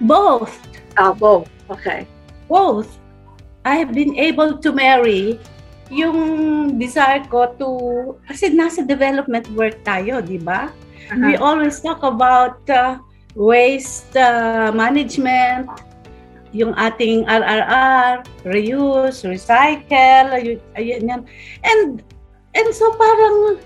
Both. 0.00 0.56
Oh, 0.96 1.12
both. 1.12 1.48
Okay. 1.70 2.06
Both. 2.48 2.98
I 3.64 3.76
have 3.76 3.92
been 3.92 4.16
able 4.16 4.56
to 4.58 4.72
marry 4.72 5.36
yung 5.92 6.78
desire 6.78 7.20
ko 7.28 7.52
to, 7.60 7.68
kasi 8.24 8.48
nasa 8.56 8.86
development 8.86 9.44
work 9.52 9.76
tayo, 9.84 10.24
di 10.24 10.40
ba? 10.40 10.72
We 11.20 11.36
Uh-huh. 11.36 11.44
always 11.44 11.82
talk 11.82 12.00
about 12.00 12.62
uh, 12.70 12.96
waste 13.34 14.14
uh, 14.16 14.72
management, 14.72 15.68
yung 16.50 16.74
ating 16.74 17.26
RRR, 17.30 18.26
reuse, 18.46 19.22
recycle, 19.22 20.34
ayun, 20.34 20.58
ayun. 20.74 21.22
And, 21.62 22.02
and 22.54 22.68
so 22.74 22.90
parang 22.98 23.62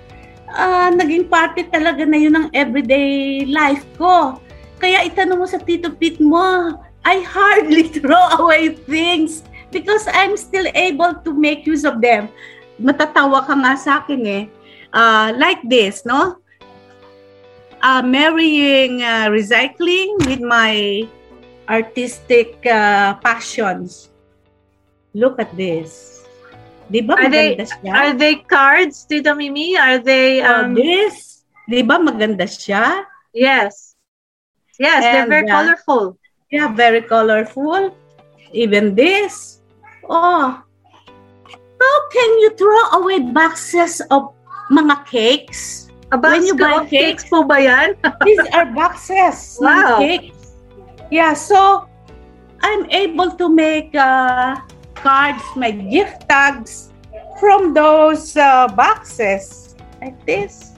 uh, 0.52 0.88
naging 0.92 1.28
parte 1.32 1.64
talaga 1.72 2.04
na 2.04 2.18
yun 2.20 2.36
ng 2.36 2.48
everyday 2.52 3.44
life 3.48 3.84
ko. 3.96 4.38
Kaya 4.78 5.06
itanong 5.08 5.40
mo 5.40 5.46
sa 5.48 5.60
Tito 5.60 5.88
Pete 5.96 6.20
mo, 6.20 6.76
I 7.04 7.24
hardly 7.24 7.88
throw 7.96 8.24
away 8.40 8.76
things 8.84 9.44
because 9.72 10.04
I'm 10.12 10.36
still 10.36 10.68
able 10.76 11.16
to 11.24 11.30
make 11.32 11.64
use 11.64 11.88
of 11.88 12.04
them. 12.04 12.28
Matatawa 12.76 13.48
ka 13.48 13.54
nga 13.56 13.74
sa 13.80 13.92
akin 14.04 14.22
eh. 14.28 14.44
Uh, 14.94 15.34
like 15.40 15.60
this, 15.66 16.06
no? 16.06 16.38
Uh, 17.84 18.00
marrying 18.00 19.04
uh, 19.04 19.28
recycling 19.28 20.16
with 20.24 20.40
my 20.40 21.04
artistic 21.68 22.58
uh, 22.66 23.14
passions. 23.20 24.10
Look 25.14 25.38
at 25.38 25.54
this. 25.56 26.22
Di 26.90 27.00
ba 27.00 27.16
Are 27.16 27.30
they- 27.30 27.56
siya? 27.56 27.92
Are 27.94 28.12
they 28.12 28.44
cards, 28.44 29.06
Tita 29.08 29.32
Mimi? 29.32 29.78
Are 29.78 29.98
they 29.98 30.42
Oh, 30.44 30.68
um 30.68 30.74
this. 30.74 31.46
Di 31.64 31.80
ba 31.80 31.96
maganda 31.96 32.44
siya? 32.44 33.06
yes. 33.32 33.96
Yes, 34.74 35.06
they're 35.06 35.30
very 35.30 35.46
uh, 35.46 35.54
colorful. 35.54 36.18
Yeah, 36.50 36.66
very 36.74 37.00
colorful. 37.06 37.94
Even 38.50 38.98
this. 38.98 39.62
Oh. 40.10 40.58
How 41.78 41.96
can 42.10 42.30
you 42.42 42.50
throw 42.58 42.98
away 42.98 43.22
boxes 43.30 44.02
of 44.10 44.34
mga 44.74 45.06
cakes? 45.06 45.86
A 46.10 46.18
box 46.18 46.30
when 46.34 46.42
you 46.42 46.54
buy 46.58 46.82
of 46.82 46.90
cakes 46.90 47.22
po 47.30 47.46
ba 47.46 47.62
yan? 47.62 47.94
These 48.26 48.42
are 48.50 48.66
boxes 48.74 49.62
Wow. 49.62 50.02
ng 50.02 50.02
cakes. 50.02 50.33
Yeah, 51.10 51.34
so 51.34 51.88
I'm 52.62 52.88
able 52.90 53.30
to 53.36 53.46
make 53.48 53.94
uh, 53.94 54.56
cards, 54.94 55.44
my 55.56 55.70
gift 55.70 56.28
tags 56.28 56.92
from 57.38 57.74
those 57.74 58.36
uh, 58.36 58.68
boxes 58.72 59.74
like 60.00 60.16
this. 60.24 60.72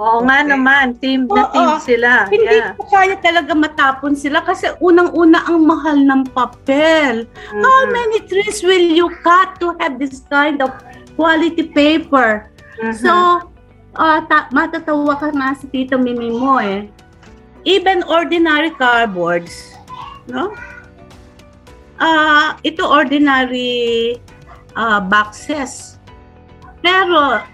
Oo 0.00 0.24
nga 0.24 0.40
Okay. 0.40 0.48
naman, 0.56 0.96
team 0.96 1.28
na 1.28 1.44
Oo. 1.44 1.52
team 1.52 1.70
sila. 1.84 2.24
Hindi 2.32 2.56
Yeah. 2.56 2.72
ko 2.72 2.88
kaya 2.88 3.20
talaga 3.20 3.52
matapon 3.52 4.16
sila 4.16 4.40
kasi 4.40 4.72
unang-una 4.80 5.44
ang 5.44 5.60
mahal 5.68 6.00
ng 6.00 6.24
papel. 6.32 7.28
How 7.52 7.78
Mhm. 7.84 7.92
many 7.92 8.18
trees 8.24 8.64
will 8.64 8.88
you 8.88 9.12
cut 9.20 9.60
to 9.60 9.76
have 9.76 10.00
this 10.00 10.24
kind 10.32 10.64
of 10.64 10.72
quality 11.20 11.68
paper? 11.68 12.48
Mhm. 12.80 12.96
So, 12.96 13.12
uh, 13.92 14.18
ta- 14.24 14.48
matatawa 14.56 15.20
ka 15.20 15.28
nga 15.36 15.52
sa 15.52 15.68
tito 15.68 16.00
Mimi 16.00 16.32
mo 16.32 16.56
eh. 16.56 16.88
Even 17.64 18.02
ordinary 18.08 18.72
cardboards, 18.76 19.76
no? 20.28 20.56
Ah, 22.00 22.56
ito 22.64 22.80
ordinary 22.80 24.16
ah, 24.72 25.00
boxes. 25.00 26.00
Pero, 26.80 27.44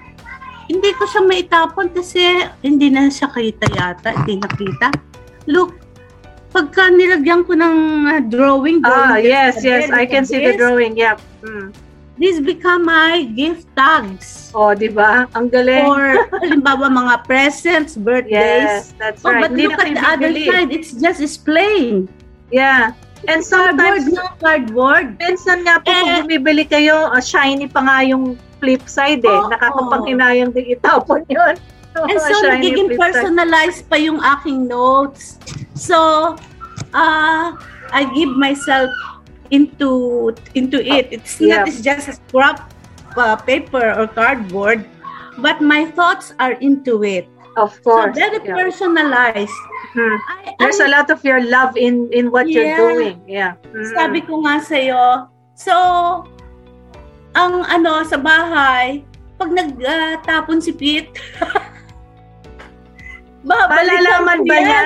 hindi 0.71 0.91
ko 0.95 1.07
siya 1.07 1.23
maitapon 1.27 1.91
kasi 1.91 2.47
hindi 2.63 2.91
na 2.91 3.11
siya 3.11 3.31
kita 3.31 3.67
yata, 3.75 4.15
hindi 4.23 4.39
nakita. 4.39 4.95
Look, 5.51 5.75
pagka 6.55 6.91
nilagyan 6.95 7.43
ko 7.43 7.59
ng 7.59 7.77
ah, 8.07 8.23
drawing, 8.23 8.83
Ah, 8.87 9.19
drawing 9.19 9.27
yes, 9.27 9.59
sa 9.59 9.67
yes. 9.67 9.91
bed, 9.91 9.99
I 9.99 10.05
can 10.07 10.23
see 10.23 10.39
the 10.39 10.55
drawing. 10.55 10.95
Yeah. 10.95 11.19
Mm. 11.43 11.75
These 12.17 12.41
become 12.41 12.85
my 12.85 13.29
gift 13.29 13.69
tags. 13.77 14.49
Oh, 14.51 14.73
di 14.73 14.89
ba? 14.89 15.29
Ang 15.37 15.53
galing. 15.53 15.85
or 15.85 16.17
halimbawa 16.41 16.89
mga 16.89 17.15
presents, 17.25 17.93
birthdays. 17.93 18.89
yes, 18.89 18.97
that's 18.97 19.21
Oh, 19.21 19.31
right. 19.31 19.45
but 19.45 19.53
Hindi 19.53 19.69
look 19.69 19.77
at 19.77 19.93
the 19.93 20.01
other 20.01 20.33
side, 20.33 20.73
it's 20.73 20.97
just 20.97 21.21
is 21.21 21.37
plain. 21.37 22.09
Yeah. 22.49 22.97
And 23.29 23.43
Cardboard 23.43 24.01
sometimes, 24.01 24.05
na 24.09 24.25
cardboard. 24.39 25.07
minsan 25.19 25.65
nga 25.65 25.77
po 25.81 25.89
Eh, 25.89 25.99
kung 25.99 26.25
bumibili 26.25 26.65
kayo, 26.65 27.11
ah, 27.11 27.21
shiny 27.21 27.67
pa 27.67 27.85
nga 27.85 28.01
yung 28.01 28.37
flip 28.57 28.87
side 28.87 29.21
eh. 29.21 29.29
Oo. 29.29 29.53
Nakakapanghinayang 29.53 30.53
din 30.53 30.73
itapon 30.73 31.21
yun. 31.33 31.53
And 31.97 32.17
so, 32.17 32.33
nagiging 32.45 32.93
side. 32.93 33.01
personalized 33.01 33.89
pa 33.89 33.97
yung 33.97 34.21
aking 34.21 34.69
notes. 34.69 35.37
So, 35.73 36.33
uh, 36.93 37.47
I 37.89 38.01
give 38.13 38.33
myself 38.33 38.89
into 39.51 40.33
into 40.55 40.79
it. 40.81 41.11
It's 41.11 41.39
Yeah. 41.41 41.63
not 41.63 41.69
it's 41.69 41.81
just 41.81 42.09
a 42.09 42.15
scrap 42.17 42.71
uh, 43.17 43.37
paper 43.37 43.83
or 43.95 44.07
cardboard, 44.07 44.85
but 45.39 45.61
my 45.61 45.89
thoughts 45.93 46.33
are 46.39 46.57
into 46.61 47.05
it. 47.05 47.29
Of 47.57 47.73
So, 47.81 47.89
course. 47.89 48.13
very 48.13 48.37
yeah. 48.45 48.53
personalized. 48.53 49.59
Hmm. 49.97 50.17
I, 50.29 50.53
There's 50.61 50.77
I- 50.77 50.87
a 50.87 50.91
lot 50.93 51.09
of 51.09 51.25
your 51.25 51.41
love 51.41 51.73
in 51.77 52.13
in 52.13 52.29
what 52.29 52.45
you're 52.47 52.69
Yeah. 52.69 52.81
doing. 52.85 53.17
Yeah. 53.25 53.53
Mhm. 53.73 53.97
Sabi 53.97 54.21
ko 54.21 54.45
nga 54.45 54.61
sa'yo, 54.61 55.05
so, 55.57 55.73
ang 57.33 57.65
ano, 57.65 58.05
sa 58.05 58.21
bahay, 58.21 59.09
pag 59.41 59.53
nagtapon 59.57 60.61
si 60.61 60.73
Pete, 60.77 61.17
Malalaman 63.47 64.43
ba 64.45 64.57
niya? 64.59 64.81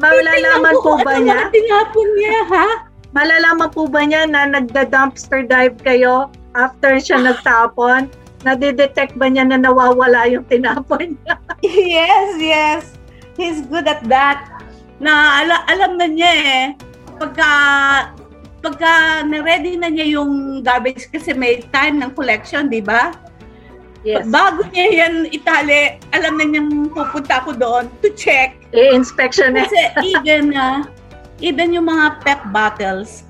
Malalaman 0.00 0.74
po 0.80 0.96
ba 1.04 1.14
ano 1.14 1.20
niya? 1.20 1.36
mga 1.36 1.52
tinapon 1.52 2.08
niya, 2.16 2.38
ha? 2.48 2.68
Malalaman 3.10 3.70
po 3.74 3.90
ba 3.90 4.06
niya 4.06 4.26
na 4.30 4.46
nagda-dumpster 4.46 5.50
dive 5.50 5.74
kayo 5.82 6.30
after 6.54 6.98
siya 7.02 7.18
nagtapon? 7.28 8.06
Nadidetect 8.46 9.20
ba 9.20 9.28
niya 9.28 9.44
na 9.44 9.60
nawawala 9.60 10.30
yung 10.30 10.46
tinapon 10.48 11.18
niya? 11.18 11.34
yes, 11.66 12.28
yes. 12.40 12.82
He's 13.36 13.66
good 13.68 13.84
at 13.84 14.00
that. 14.08 14.48
Na 15.02 15.44
ala, 15.44 15.64
alam 15.68 16.00
na 16.00 16.06
niya 16.08 16.32
eh. 16.32 16.64
Pagka 17.20 17.50
pagka 18.60 19.24
na-ready 19.24 19.76
na 19.80 19.88
niya 19.88 20.20
yung 20.20 20.60
garbage 20.60 21.08
kasi 21.08 21.32
may 21.32 21.64
time 21.72 22.00
ng 22.00 22.12
collection, 22.12 22.68
di 22.68 22.84
ba? 22.84 23.12
Yes. 24.04 24.24
Bago 24.32 24.64
niya 24.72 25.04
yan 25.04 25.28
itali, 25.28 26.00
alam 26.16 26.40
na 26.40 26.44
niyang 26.48 26.88
pupunta 26.88 27.44
ako 27.44 27.52
doon 27.56 27.84
to 28.00 28.08
check. 28.16 28.56
I-inspection 28.72 29.60
eh. 29.60 29.68
Kasi 29.68 29.80
even, 30.16 30.56
uh, 30.56 30.84
even 31.40 31.72
yung 31.72 31.88
mga 31.88 32.20
pep 32.24 32.40
bottles, 32.52 33.24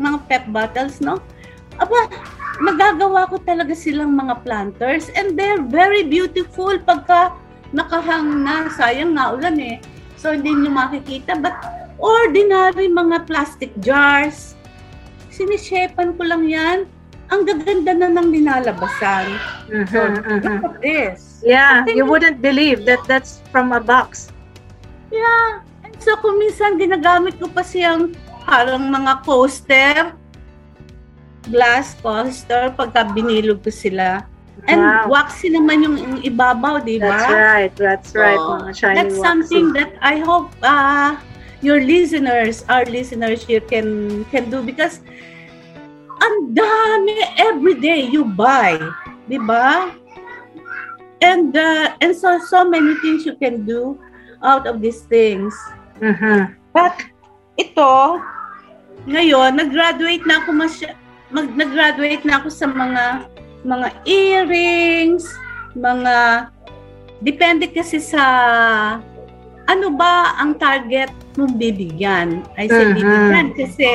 mga 0.00 0.18
pep 0.28 0.44
bottles, 0.48 0.98
no? 1.00 1.20
Aba, 1.80 2.08
magagawa 2.60 3.28
ko 3.28 3.40
talaga 3.40 3.72
silang 3.72 4.12
mga 4.16 4.44
planters 4.44 5.08
and 5.16 5.36
they're 5.36 5.62
very 5.64 6.04
beautiful 6.04 6.76
pagka 6.84 7.32
nakahang 7.72 8.44
na. 8.44 8.68
Sayang 8.74 9.16
nga 9.16 9.32
ulan 9.32 9.56
eh. 9.60 9.76
So, 10.20 10.36
hindi 10.36 10.52
nyo 10.52 10.72
makikita. 10.76 11.40
But 11.40 11.56
ordinary 11.96 12.88
mga 12.92 13.24
plastic 13.24 13.72
jars. 13.80 14.56
Sinishepan 15.32 16.16
ko 16.20 16.22
lang 16.28 16.44
yan. 16.44 16.84
Ang 17.30 17.46
gaganda 17.46 17.94
na 17.94 18.10
ng 18.10 18.28
ninalabasan. 18.34 19.26
So, 19.88 20.02
Mhm, 20.02 20.18
mhm. 20.20 20.42
look 20.60 20.64
at 20.66 20.82
this. 20.82 21.40
Yeah, 21.40 21.86
you 21.88 22.04
wouldn't 22.04 22.42
believe 22.44 22.84
that 22.84 23.00
that's 23.08 23.40
from 23.48 23.72
a 23.72 23.80
box. 23.80 24.28
Yeah. 25.08 25.64
So, 26.00 26.16
kung 26.18 26.40
minsan 26.40 26.80
ginagamit 26.80 27.36
ko 27.36 27.46
pa 27.46 27.60
siyang 27.60 28.16
parang 28.42 28.88
mga 28.88 29.20
coaster, 29.22 30.16
glass 31.48 31.96
coaster 32.00 32.72
pagka 32.72 33.04
binilog 33.12 33.60
ko 33.60 33.68
sila. 33.70 34.24
And 34.68 34.80
Wow. 34.80 35.08
waxy 35.24 35.48
naman 35.48 35.80
yung, 35.80 35.96
yung 35.96 36.16
ibabaw, 36.20 36.84
di 36.84 37.00
ba? 37.00 37.16
That's 37.16 37.32
right. 37.32 37.72
That's 37.76 38.08
right. 38.12 38.36
So, 38.36 38.60
mga 38.60 38.72
shiny 38.76 38.94
that's 38.96 39.16
waxy. 39.16 39.24
something 39.24 39.66
that 39.72 39.90
I 40.04 40.20
hope 40.20 40.52
uh, 40.60 41.16
your 41.60 41.80
listeners, 41.80 42.64
our 42.68 42.84
listeners 42.84 43.44
here 43.44 43.64
can 43.64 44.20
can 44.28 44.52
do 44.52 44.60
because 44.60 45.00
ang 46.20 46.52
dami 46.52 47.16
every 47.40 47.80
day 47.80 48.04
you 48.04 48.28
buy, 48.28 48.76
'di 49.28 49.40
ba? 49.48 49.96
And 51.20 51.52
uh, 51.56 51.96
and 52.00 52.12
so 52.12 52.36
so 52.44 52.64
many 52.64 52.96
things 53.00 53.24
you 53.24 53.36
can 53.36 53.64
do 53.64 53.96
out 54.44 54.68
of 54.68 54.84
these 54.84 55.04
things. 55.08 55.52
Mhm. 56.00 56.56
But 56.72 56.96
ito 57.60 58.20
ngayon 59.08 59.56
nag-graduate 59.56 60.24
na 60.24 60.44
ako 60.44 60.50
masya, 60.56 60.96
mag 61.32 61.48
nag-graduate 61.56 62.24
na 62.24 62.40
ako 62.40 62.48
sa 62.52 62.66
mga 62.68 63.04
mga 63.64 63.88
earrings, 64.08 65.28
mga 65.76 66.48
depende 67.20 67.68
kasi 67.68 68.00
sa 68.00 68.24
ano 69.68 69.86
ba 69.94 70.34
ang 70.40 70.56
target 70.56 71.12
mong 71.36 71.60
bibigyan. 71.60 72.42
I 72.56 72.66
say 72.66 72.84
Mhm. 72.90 72.96
bibigyan 72.96 73.46
kasi 73.54 73.90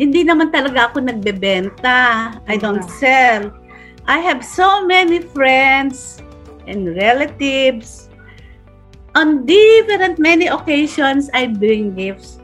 hindi 0.00 0.24
naman 0.24 0.48
talaga 0.48 0.88
ako 0.88 1.04
nagbebenta. 1.04 2.32
I 2.48 2.56
don't 2.56 2.88
Mhm. 2.88 2.96
sell. 2.96 3.42
I 4.08 4.16
have 4.24 4.40
so 4.40 4.88
many 4.88 5.20
friends 5.36 6.24
and 6.64 6.96
relatives. 6.96 7.99
On 9.12 9.42
different 9.42 10.22
many 10.22 10.46
occasions, 10.46 11.26
I 11.34 11.50
bring 11.50 11.98
gifts. 11.98 12.38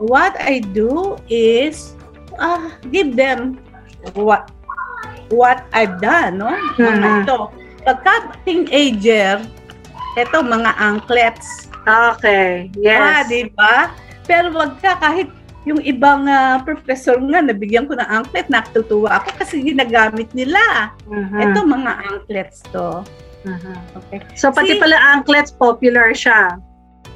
What 0.00 0.32
I 0.40 0.64
do 0.64 1.20
is 1.28 1.92
uh, 2.40 2.72
give 2.88 3.14
them 3.14 3.60
what 4.16 4.48
what 5.28 5.64
I've 5.72 6.00
done, 6.00 6.40
no? 6.40 6.52
Mga 6.76 6.96
Mhm. 6.98 7.20
ito. 7.24 7.38
Pagka 7.84 8.32
teenager, 8.48 9.44
ito 10.16 10.36
mga 10.40 10.72
anklets. 10.80 11.68
Okay. 11.84 12.72
Ah, 12.88 13.20
Yes. 13.20 13.28
di 13.28 13.42
ba? 13.52 13.92
Pero 14.24 14.48
wag 14.56 14.80
ka 14.80 14.96
kahit 14.96 15.28
yung 15.68 15.84
ibang 15.84 16.24
ah, 16.24 16.60
professor 16.64 17.20
nga, 17.20 17.44
nabigyan 17.44 17.84
ko 17.84 17.92
ng 17.92 18.08
anklet, 18.08 18.48
natutuwa 18.48 19.20
ako 19.20 19.36
kasi 19.36 19.60
ginagamit 19.60 20.32
nila. 20.32 20.92
Mhm. 21.08 21.40
Ito 21.40 21.58
mga 21.64 21.92
anklets 22.08 22.64
to. 22.72 23.04
Mhm. 23.44 23.74
Okay. 23.96 24.18
So, 24.34 24.48
pati 24.50 24.76
See- 24.76 24.80
pala 24.80 24.96
anklets, 24.96 25.52
popular 25.52 26.16
siya. 26.16 26.56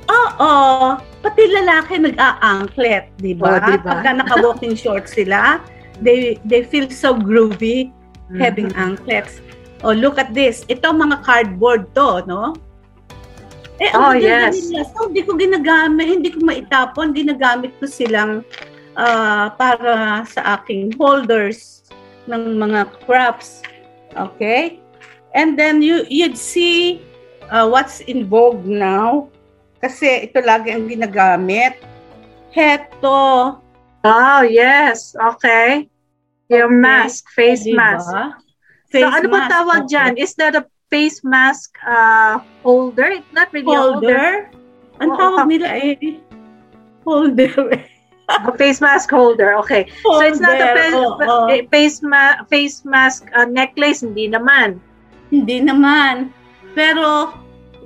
Oo, 0.09 0.97
pati 1.21 1.43
lalaki 1.53 2.01
nag-a-anklet, 2.01 3.13
di 3.21 3.37
ba? 3.37 3.57
Oh, 3.57 3.59
di 3.61 3.77
ba? 3.81 4.01
Pagka 4.01 4.17
naka-walking 4.17 4.73
shorts 4.85 5.13
sila, 5.13 5.61
they 6.01 6.37
they 6.49 6.65
feel 6.65 6.89
so 6.89 7.13
groovy 7.13 7.93
having 8.37 8.73
Mhm. 8.73 8.97
anklets. 8.97 9.41
Oh, 9.85 9.93
look 9.93 10.17
at 10.17 10.33
this. 10.33 10.65
Ito 10.69 10.93
mga 10.93 11.21
cardboard 11.23 11.93
to, 11.93 12.25
no? 12.25 12.57
Eh, 13.79 13.93
Oh, 13.95 14.11
yes. 14.11 14.59
nila. 14.59 14.83
So, 14.91 15.07
hindi 15.07 15.23
ko 15.23 15.39
ginagamit, 15.39 16.07
hindi 16.19 16.35
ko 16.35 16.43
maitapon, 16.43 17.15
ginagamit 17.15 17.73
ko 17.79 17.87
silang 17.87 18.43
ah, 18.99 19.55
para 19.55 20.27
sa 20.27 20.59
aking 20.59 20.91
holders 20.99 21.87
ng 22.27 22.59
mga 22.59 22.91
crafts. 23.07 23.63
Okay? 24.19 24.83
And 25.35 25.59
then 25.59 25.83
you 25.85 26.05
you'd 26.09 26.39
see 26.39 27.01
uh, 27.49 27.69
what's 27.69 28.01
in 28.05 28.29
vogue 28.29 28.65
now. 28.65 29.29
Kasi 29.79 30.27
ito 30.27 30.43
lagi 30.43 30.75
ang 30.75 30.89
ginagamit. 30.91 31.79
Heto. 32.51 33.61
Oh, 34.03 34.41
yes. 34.43 35.15
Okay. 35.15 35.87
Your 36.49 36.67
Okay. 36.73 36.81
mask, 36.81 37.29
face 37.37 37.63
Diba? 37.63 37.77
mask. 37.77 38.09
Face 38.89 39.05
so, 39.05 39.13
ano 39.13 39.27
ba 39.29 39.47
tawag 39.47 39.85
okay. 39.85 39.91
dyan? 39.93 40.13
Is 40.17 40.33
that 40.41 40.57
a 40.57 40.65
face 40.89 41.21
mask 41.21 41.77
uh, 41.85 42.41
holder? 42.65 43.21
It's 43.21 43.33
not 43.37 43.53
really 43.53 43.69
a 43.69 43.77
holder. 43.77 44.01
Holder? 44.01 44.33
Ang 44.99 45.11
Oo, 45.13 45.19
tawag 45.21 45.45
pa- 45.45 45.51
nila 45.51 45.69
eh. 45.77 45.95
Holder. 47.05 47.53
A 48.29 48.53
face 48.61 48.81
mask 48.85 49.09
holder. 49.09 49.57
Okay. 49.65 49.89
So, 50.05 50.21
it's 50.21 50.37
not 50.37 50.61
a 50.61 50.69
Holder, 50.69 50.77
face, 50.77 50.97
oo. 51.01 51.47
eh, 51.49 51.63
face, 51.73 52.05
ma- 52.05 52.45
face 52.53 52.85
mask 52.85 53.25
uh, 53.33 53.49
necklace. 53.49 54.05
Hindi 54.05 54.29
naman. 54.29 54.85
Hindi 55.29 55.61
naman. 55.61 56.33
Pero, 56.73 57.33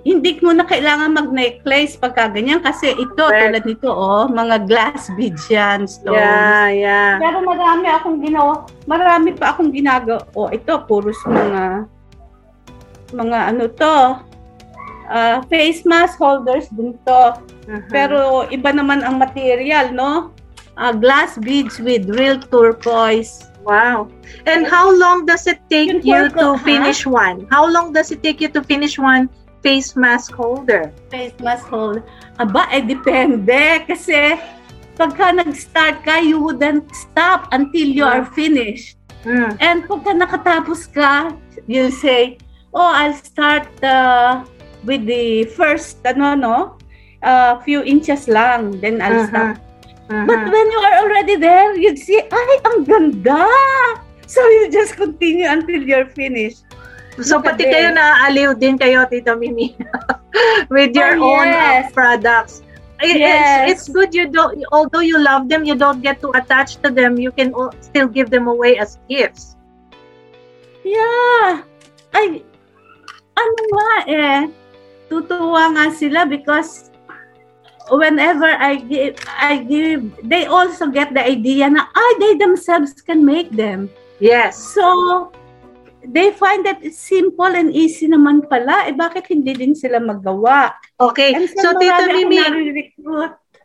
hindi 0.03 0.35
mo 0.43 0.51
na 0.51 0.67
kailangan 0.67 1.15
mag-necklace 1.15 1.95
pagka 1.95 2.27
ganyan 2.27 2.59
kasi 2.59 2.91
ito, 2.91 3.23
Correct. 3.23 3.39
tulad 3.55 3.65
nito, 3.67 3.89
oh, 3.91 4.27
mga 4.27 4.67
glass 4.67 5.07
beads 5.15 5.47
yan, 5.47 5.87
stones. 5.87 6.19
Yeah, 6.19 6.67
yeah. 6.75 7.11
Pero 7.23 7.39
marami 7.47 7.87
akong 7.87 8.19
ginawa, 8.19 8.67
marami 8.91 9.31
pa 9.39 9.55
akong 9.55 9.71
ginagawa. 9.71 10.27
Oh, 10.35 10.51
ito, 10.51 10.75
puros 10.91 11.19
mga, 11.23 11.87
mga 13.15 13.39
ano 13.55 13.65
to, 13.71 13.97
ah, 15.07 15.39
face 15.47 15.87
mask 15.87 16.19
holders 16.19 16.67
din 16.75 16.99
to. 17.07 17.23
Mhm. 17.71 17.87
Pero 17.87 18.51
iba 18.51 18.75
naman 18.75 19.07
ang 19.07 19.23
material, 19.23 19.95
no? 19.95 20.35
Ah, 20.75 20.91
glass 20.91 21.39
beads 21.39 21.79
with 21.79 22.11
real 22.11 22.43
turquoise. 22.51 23.47
Wow. 23.63 24.11
And 24.47 24.67
how 24.67 24.91
long 24.91 25.27
does 25.27 25.47
it 25.47 25.63
take 25.71 26.03
you 26.03 26.29
to 26.31 26.59
finish 26.67 27.07
one? 27.07 27.47
How 27.51 27.67
long 27.71 27.93
does 27.93 28.11
it 28.11 28.23
take 28.23 28.41
you 28.41 28.49
to 28.51 28.63
finish 28.63 28.99
one 28.99 29.31
face 29.63 29.95
mask 29.95 30.35
holder? 30.35 30.91
Face 31.11 31.35
mask 31.39 31.67
holder. 31.71 32.03
Aba, 32.43 32.67
eh, 32.75 32.83
depende. 32.83 33.87
Kasi 33.87 34.35
pagka 34.99 35.31
nag-start 35.31 36.03
ka, 36.03 36.19
you 36.19 36.43
wouldn't 36.43 36.91
stop 36.91 37.47
until 37.55 37.87
you 37.87 38.03
are 38.05 38.27
finished. 38.35 38.99
Mm. 39.23 39.55
And 39.63 39.79
pagka 39.87 40.11
nakatapos 40.19 40.91
ka, 40.91 41.31
you'll 41.71 41.95
say, 41.95 42.43
oh, 42.75 42.91
I'll 42.91 43.15
start 43.15 43.71
uh, 43.87 44.43
with 44.83 45.07
the 45.07 45.47
first, 45.55 46.03
ano, 46.03 46.35
no? 46.35 46.57
A 47.23 47.63
few 47.63 47.87
inches 47.87 48.27
lang. 48.27 48.83
Then 48.83 48.99
I'll 48.99 49.23
Mhm. 49.23 49.31
stop. 49.31 49.55
Mhm. 50.11 50.27
But 50.27 50.41
when 50.51 50.67
you 50.71 50.81
are 50.83 50.97
already 51.07 51.37
there, 51.37 51.75
you'd 51.79 51.99
see, 51.99 52.19
ay, 52.19 52.53
ang 52.67 52.85
ganda! 52.85 53.47
So 54.27 54.41
you 54.49 54.73
just 54.73 54.97
continue 54.97 55.47
until 55.47 55.83
you're 55.83 56.09
finished. 56.09 56.65
So 57.21 57.37
Look 57.37 57.45
at 57.45 57.61
pati 57.61 57.65
kayo 57.69 57.93
naaaliw 57.93 58.57
din 58.57 58.81
kayo, 58.81 59.05
Tita 59.05 59.37
Mimi, 59.37 59.77
with 60.73 60.97
your 60.97 61.21
Oh, 61.21 61.37
own 61.37 61.49
uh, 61.53 61.85
yes. 61.85 61.93
products. 61.93 62.65
I- 63.03 63.19
Yes. 63.19 63.69
It's, 63.69 63.69
it's 63.69 63.87
good 63.91 64.15
you 64.15 64.31
don't, 64.31 64.63
although 64.71 65.03
you 65.03 65.19
love 65.19 65.51
them, 65.51 65.67
you 65.67 65.75
don't 65.75 66.01
get 66.01 66.23
too 66.23 66.31
attached 66.39 66.81
to 66.87 66.89
them. 66.89 67.19
You 67.19 67.35
can 67.35 67.51
still 67.83 68.07
give 68.07 68.31
them 68.31 68.47
away 68.47 68.79
as 68.79 68.97
gifts. 69.11 69.59
Yeah. 70.87 71.67
Ay, 72.15 72.47
ano 73.35 73.61
nga 73.75 73.89
eh, 74.07 74.41
tutuwa 75.11 75.75
nga 75.75 75.85
sila 75.93 76.25
because 76.31 76.92
whenever 77.99 78.49
I 78.49 78.77
give, 78.77 79.17
I 79.29 79.63
give, 79.65 80.01
they 80.25 80.47
also 80.47 80.89
get 80.89 81.13
the 81.13 81.21
idea 81.25 81.69
na, 81.69 81.87
ay, 81.93 82.11
they 82.21 82.35
themselves 82.41 82.97
can 83.03 83.25
make 83.25 83.51
them. 83.53 83.91
Yes. 84.21 84.57
So, 84.57 85.33
they 86.05 86.33
find 86.33 86.65
that 86.67 86.83
it's 86.83 86.99
simple 86.99 87.47
and 87.47 87.71
easy 87.75 88.09
naman 88.09 88.49
pala. 88.49 88.89
Eh, 88.89 88.97
bakit 88.97 89.29
hindi 89.29 89.55
din 89.55 89.75
sila 89.75 89.99
magawa? 90.01 90.73
Okay. 90.99 91.35
And 91.35 91.49
So, 91.51 91.75
akong 91.77 92.07
Mimi, 92.11 92.93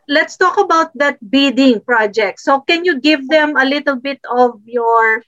let's 0.08 0.36
talk 0.36 0.58
about 0.58 0.92
that 0.98 1.18
beading 1.24 1.80
project. 1.80 2.40
So, 2.40 2.60
can 2.60 2.84
you 2.84 3.00
give 3.00 3.26
them 3.28 3.56
a 3.56 3.64
little 3.64 3.96
bit 3.96 4.20
of 4.28 4.60
your, 4.66 5.22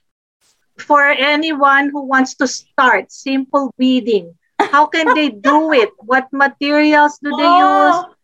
for 0.77 1.09
anyone 1.09 1.89
who 1.89 2.05
wants 2.05 2.35
to 2.37 2.47
start 2.47 3.11
simple 3.11 3.73
beading, 3.77 4.35
how 4.59 4.85
can 4.85 5.13
they 5.13 5.29
do 5.29 5.73
it? 5.73 5.89
What 5.97 6.29
materials 6.31 7.17
do 7.17 7.33
they 7.35 7.49
use? 7.49 7.97
Oh, 7.97 8.05
Wha- 8.07 8.20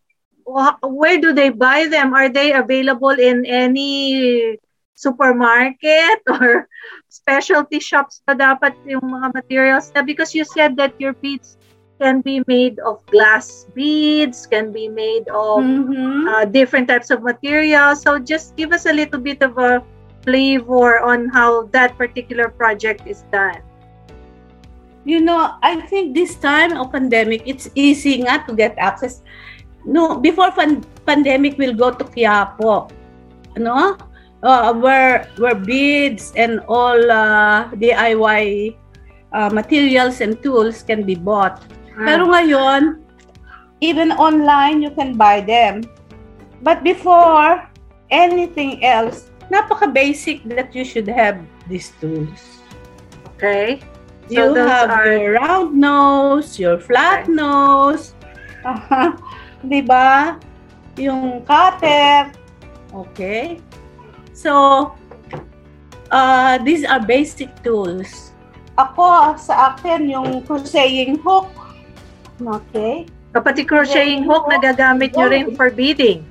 Where 0.48 1.20
do 1.20 1.34
they 1.34 1.50
buy 1.50 1.88
them? 1.92 2.16
Are 2.16 2.30
they 2.30 2.54
available 2.54 3.12
in 3.20 3.46
any 3.46 4.58
supermarket 4.96 6.24
or 6.32 6.68
specialty 7.12 7.84
shops 7.84 8.24
pa 8.24 8.34
dapat 8.34 8.74
yung 8.88 9.04
mga 9.04 9.36
materials 9.36 9.92
na? 9.92 10.02
Because 10.02 10.32
you 10.32 10.48
said 10.48 10.80
that 10.80 10.96
your 10.98 11.14
beads 11.20 11.60
can 12.00 12.22
be 12.22 12.46
made 12.48 12.80
of 12.80 13.04
glass 13.10 13.66
beads, 13.74 14.46
can 14.46 14.72
be 14.72 14.88
made 14.88 15.28
of 15.30 15.66
mhm. 15.66 16.30
uh, 16.30 16.46
different 16.46 16.88
types 16.88 17.10
of 17.10 17.24
materials. 17.24 18.02
So 18.02 18.20
just 18.20 18.56
give 18.56 18.72
us 18.72 18.86
a 18.86 18.94
little 18.94 19.20
bit 19.20 19.42
of 19.42 19.58
a 19.58 19.84
flavor 20.24 21.00
on 21.00 21.28
how 21.30 21.72
that 21.72 21.98
particular 21.98 22.50
project 22.50 23.08
is 23.08 23.24
done. 23.32 23.64
You 25.08 25.24
know, 25.24 25.56
I 25.64 25.80
think 25.88 26.14
this 26.14 26.36
time 26.36 26.76
of 26.76 26.92
pandemic, 26.92 27.48
it's 27.48 27.72
easy 27.76 28.20
nga 28.22 28.44
to 28.44 28.54
get 28.54 28.76
access. 28.76 29.24
No, 29.88 30.20
before 30.20 30.52
pan- 30.52 30.84
pandemic, 31.08 31.56
we'll 31.58 31.74
go 31.74 31.92
to 31.96 32.04
Quiapo. 32.04 32.92
Ano? 33.56 33.96
Uh, 34.44 34.70
where 34.76 35.26
where 35.42 35.56
beads 35.58 36.30
and 36.38 36.60
all 36.70 37.00
uh, 37.10 37.72
DIY 37.74 38.76
uh, 39.34 39.50
materials 39.50 40.22
and 40.22 40.38
tools 40.44 40.84
can 40.84 41.02
be 41.08 41.16
bought. 41.16 41.64
Pero 41.98 42.30
ngayon, 42.30 43.02
even 43.82 44.14
online, 44.14 44.84
you 44.86 44.92
can 44.94 45.18
buy 45.18 45.42
them. 45.42 45.82
But 46.62 46.84
before 46.86 47.66
anything 48.14 48.84
else, 48.86 49.32
napaka-basic 49.50 50.46
that 50.54 50.76
you 50.76 50.86
should 50.86 51.08
have 51.10 51.42
these 51.66 51.96
tools. 51.98 52.62
Okay. 53.34 53.82
You 54.30 54.54
those 54.54 54.70
have 54.70 54.92
are- 54.92 55.08
your 55.08 55.40
round 55.40 55.74
nose, 55.74 56.60
your 56.60 56.78
flat 56.78 57.26
Okay. 57.26 57.34
nose, 57.34 58.14
di 59.64 59.82
ba? 59.82 60.38
Yung 60.98 61.42
cutter. 61.46 62.34
Okay. 62.94 63.62
So, 64.34 64.94
uh, 66.10 66.58
these 66.62 66.86
are 66.86 67.02
basic 67.02 67.50
tools. 67.62 68.34
Ako, 68.78 69.38
sa 69.42 69.74
akin, 69.74 70.06
yung 70.06 70.46
crocheting 70.46 71.18
hook. 71.22 71.50
Okay. 72.38 73.10
Kapati 73.34 73.66
crocheting 73.66 74.22
hook, 74.26 74.46
nagagamit 74.50 75.18
nyo 75.18 75.28
rin 75.30 75.46
for 75.58 75.74
beading. 75.74 76.22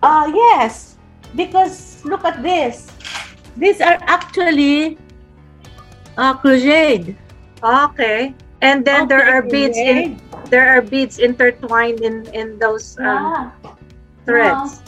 Uh, 0.00 0.32
yes. 0.32 0.96
Because, 1.36 2.00
look 2.08 2.24
at 2.24 2.40
this. 2.40 2.88
These 3.56 3.84
are 3.84 4.00
actually 4.08 4.96
uh, 6.16 6.32
crocheted. 6.40 7.16
Okay. 7.60 8.32
And 8.60 8.84
then 8.84 9.06
there 9.06 9.22
Okay, 9.22 9.30
are 9.30 9.42
beads 9.42 9.78
in 9.78 10.18
there 10.50 10.66
are 10.66 10.82
beads 10.82 11.18
intertwined 11.18 12.00
in 12.00 12.26
in 12.34 12.58
those 12.58 12.98
um, 12.98 13.06
Yeah. 13.06 13.50
threads. 14.26 14.82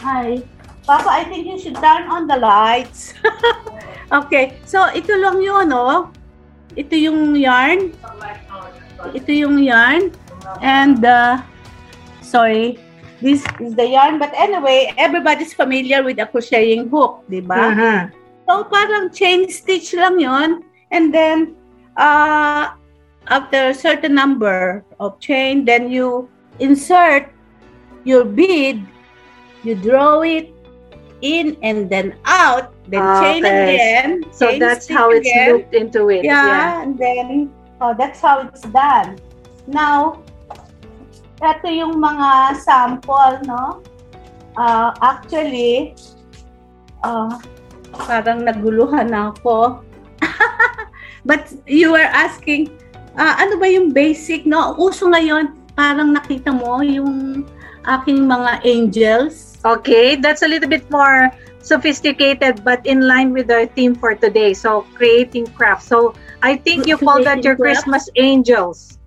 Hi. 0.00 0.42
Papa, 0.82 1.06
I 1.06 1.22
think 1.30 1.46
you 1.46 1.58
should 1.62 1.78
turn 1.78 2.10
on 2.10 2.26
the 2.26 2.36
lights. 2.36 3.14
okay. 4.18 4.58
So, 4.66 4.90
ito 4.90 5.14
lang 5.14 5.38
yun, 5.38 5.70
no? 5.70 6.10
Ito 6.74 6.98
yung 6.98 7.38
yarn. 7.38 7.94
Ito 9.14 9.30
yung 9.30 9.62
yarn. 9.62 10.10
And, 10.58 10.98
uh, 11.06 11.38
sorry, 12.18 12.82
this 13.22 13.46
is 13.62 13.78
the 13.78 13.94
yarn. 13.94 14.18
But 14.18 14.34
anyway, 14.34 14.90
everybody's 14.98 15.54
familiar 15.54 16.02
with 16.02 16.18
a 16.18 16.26
crocheting 16.26 16.90
hook, 16.90 17.22
di 17.30 17.38
ba? 17.38 17.70
Mhm. 17.70 17.98
So, 18.50 18.66
parang 18.66 19.14
chain 19.14 19.46
stitch 19.46 19.94
lang 19.94 20.18
yon 20.18 20.66
And 20.90 21.14
then, 21.14 21.54
uh, 21.94 22.74
after 23.28 23.70
a 23.70 23.74
certain 23.74 24.14
number 24.14 24.84
of 24.98 25.18
chain, 25.20 25.64
then 25.64 25.90
you 25.90 26.28
insert 26.58 27.30
your 28.04 28.24
bead, 28.24 28.82
you 29.62 29.74
draw 29.74 30.22
it 30.22 30.50
in 31.22 31.56
and 31.62 31.86
then 31.88 32.18
out, 32.26 32.74
then 32.90 33.02
chain 33.22 33.46
Okay. 33.46 33.74
again. 33.78 34.10
So 34.34 34.50
chain 34.50 34.58
that's 34.58 34.88
how 34.90 35.10
it's 35.10 35.28
again. 35.28 35.48
looped 35.54 35.74
into 35.74 36.10
it. 36.10 36.24
Yeah, 36.26 36.82
and 36.82 36.98
then, 36.98 37.50
oh, 37.80 37.94
that's 37.94 38.18
how 38.20 38.42
it's 38.42 38.66
done. 38.74 39.18
Now, 39.70 40.18
ito 41.38 41.66
yung 41.70 42.02
mga 42.02 42.58
sample, 42.58 43.38
no? 43.46 43.82
Uh, 44.58 44.90
actually, 45.00 45.94
uh, 47.06 47.38
parang 47.94 48.42
naguluhan 48.42 49.14
ako. 49.14 49.82
But 51.26 51.54
you 51.70 51.94
were 51.94 52.10
asking, 52.10 52.74
ah, 53.16 53.36
ano 53.40 53.58
ba 53.58 53.66
yung 53.68 53.92
basic, 53.92 54.44
no? 54.44 54.76
Uso 54.78 55.08
ngayon, 55.08 55.56
parang 55.76 56.12
nakita 56.12 56.52
mo 56.52 56.80
yung 56.84 57.44
aking 57.88 58.28
mga 58.28 58.60
angels. 58.64 59.58
Okay, 59.64 60.16
that's 60.16 60.42
a 60.42 60.48
little 60.48 60.68
bit 60.68 60.86
more 60.90 61.30
sophisticated, 61.62 62.64
but 62.64 62.84
in 62.86 63.06
line 63.06 63.32
with 63.32 63.50
our 63.50 63.66
theme 63.66 63.94
for 63.94 64.14
today. 64.14 64.52
So 64.52 64.82
creating 64.94 65.46
craft. 65.54 65.86
So 65.86 66.14
I 66.42 66.58
think 66.58 66.86
you 66.86 66.98
call 66.98 67.22
that 67.22 67.46
your 67.46 67.56
Christmas 67.56 68.10
angels. 68.18 68.98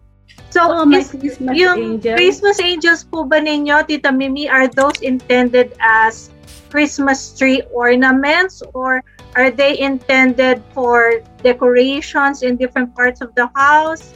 So 0.56 0.63
Oh, 0.63 0.86
my 0.88 1.04
is 1.04 1.12
Christmas 1.12 1.52
yung 1.52 2.00
angel. 2.00 2.15
Christmas 2.15 2.58
angels 2.63 3.04
po 3.04 3.28
ba 3.28 3.44
ninyo, 3.44 3.84
Tita 3.84 4.08
Mimi, 4.08 4.48
are 4.48 4.72
those 4.72 4.96
intended 5.04 5.76
as 5.84 6.32
Christmas 6.69 7.38
tree 7.38 7.62
ornaments 7.73 8.62
or 8.73 9.04
are 9.36 9.51
they 9.51 9.80
intended 9.80 10.63
for 10.73 11.21
decorations 11.43 12.43
in 12.43 12.56
different 12.56 12.95
parts 12.95 13.21
of 13.21 13.36
the 13.36 13.47
house? 13.56 14.13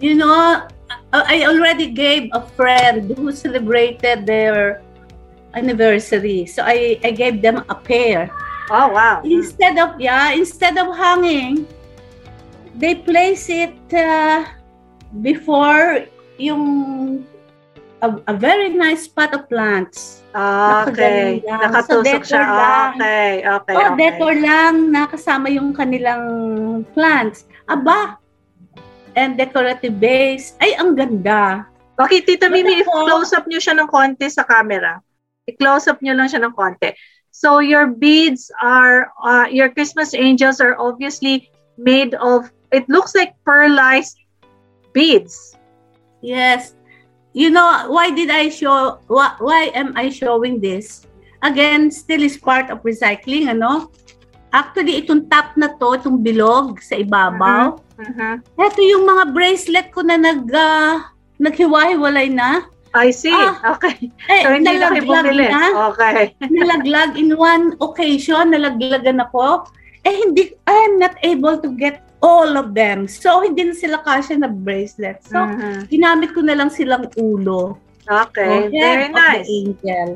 You 0.00 0.16
know, 0.16 0.66
I 1.12 1.44
already 1.46 1.90
gave 1.90 2.30
a 2.32 2.42
friend 2.56 3.12
who 3.16 3.32
celebrated 3.32 4.26
their 4.26 4.82
anniversary. 5.54 6.46
So 6.46 6.62
I, 6.64 6.98
I 7.04 7.10
gave 7.10 7.42
them 7.42 7.64
a 7.68 7.74
pair. 7.74 8.30
Oh, 8.70 8.88
wow. 8.88 9.22
Instead 9.24 9.78
of, 9.78 10.00
yeah, 10.00 10.32
instead 10.32 10.78
of 10.78 10.96
hanging, 10.96 11.66
they 12.74 12.94
place 12.94 13.50
it 13.50 13.74
uh, 13.92 14.46
before 15.22 16.06
yung 16.38 17.26
a, 18.00 18.16
a 18.28 18.34
very 18.34 18.70
nice 18.70 19.06
pot 19.08 19.34
of 19.34 19.48
plants. 19.48 20.19
Okay. 20.30 20.70
Nakagaling 20.70 21.42
lang. 21.42 21.60
Nakatusok 21.66 22.22
So, 22.22 22.28
siya. 22.30 22.42
decor 22.42 22.54
lang. 22.54 22.90
Okay, 22.94 23.30
okay, 23.42 23.74
oh, 23.74 23.82
okay. 23.82 23.96
decor 23.98 24.34
lang, 24.38 24.74
nakasama 24.94 25.46
yung 25.50 25.74
kanilang 25.74 26.24
plants. 26.94 27.50
Aba, 27.66 28.14
and 29.18 29.34
decorative 29.34 29.98
base. 29.98 30.54
Ay, 30.62 30.78
ang 30.78 30.94
ganda. 30.94 31.66
Okay, 31.98 32.22
Tita 32.22 32.46
Mimi, 32.46 32.80
ako- 32.80 33.10
i-close 33.10 33.30
up 33.34 33.44
nyo 33.50 33.58
siya 33.58 33.74
ng 33.76 33.90
konti 33.90 34.30
sa 34.30 34.46
camera. 34.46 35.02
I-close 35.50 35.90
up 35.90 35.98
nyo 36.00 36.14
lang 36.14 36.30
siya 36.30 36.46
ng 36.46 36.54
konti. 36.54 36.94
So 37.30 37.58
your 37.58 37.90
beads 37.90 38.50
are, 38.62 39.10
uh, 39.22 39.46
your 39.50 39.70
Christmas 39.70 40.14
angels 40.14 40.58
are 40.62 40.78
obviously 40.78 41.50
made 41.78 42.14
of, 42.18 42.50
it 42.70 42.86
looks 42.88 43.14
like 43.14 43.34
pearlized 43.46 44.18
beads. 44.94 45.58
Yes. 46.22 46.74
You 47.30 47.50
know, 47.50 47.86
why 47.86 48.10
did 48.10 48.30
I 48.30 48.50
show, 48.50 48.98
why, 49.06 49.38
why 49.38 49.70
am 49.70 49.94
I 49.94 50.10
showing 50.10 50.58
this? 50.58 51.06
Again, 51.42 51.90
still 51.94 52.22
is 52.22 52.36
part 52.36 52.68
of 52.74 52.82
recycling, 52.82 53.46
ano? 53.48 53.94
Actually, 54.50 54.98
itong 54.98 55.30
top 55.30 55.54
na 55.54 55.70
to, 55.78 55.94
itong 55.94 56.26
bilog 56.26 56.82
sa 56.82 56.98
ibabaw, 56.98 57.78
Mhm. 58.02 58.42
ito 58.42 58.80
yung 58.82 59.06
mga 59.06 59.24
bracelet 59.30 59.86
ko 59.94 60.02
na 60.02 60.18
nag, 60.18 60.42
ah, 60.50 61.14
naghiwa-hiwalay 61.38 62.34
na. 62.34 62.66
I 62.90 63.14
see. 63.14 63.30
Ah. 63.30 63.78
okay. 63.78 64.10
Eh, 64.26 64.42
So 64.42 64.50
hindi 64.50 64.74
na 64.74 64.90
kayo 64.90 65.06
bumili. 65.06 65.46
na. 65.46 65.94
Okay. 65.94 66.34
nalaglag 66.50 67.14
in 67.14 67.38
one 67.38 67.78
occasion, 67.78 68.50
nalaglagan 68.50 69.22
ako. 69.22 69.70
Eh, 70.02 70.10
hindi, 70.10 70.50
I'm 70.66 70.98
not 70.98 71.14
able 71.22 71.62
to 71.62 71.70
get 71.78 72.09
all 72.20 72.56
of 72.56 72.72
them. 72.72 73.08
So, 73.08 73.40
hindi 73.40 73.64
na 73.64 73.74
sila 73.74 73.98
kasya 74.00 74.40
na 74.40 74.48
bracelet. 74.48 75.24
So, 75.24 75.40
Mhm. 75.40 75.88
ginamit 75.88 76.36
ko 76.36 76.44
na 76.44 76.52
lang 76.54 76.68
silang 76.68 77.08
ulo. 77.16 77.80
Okay. 78.04 78.66
of 78.66 78.74
Very 78.74 79.06
the 79.08 79.14
nice. 79.14 79.46
angel. 79.46 80.08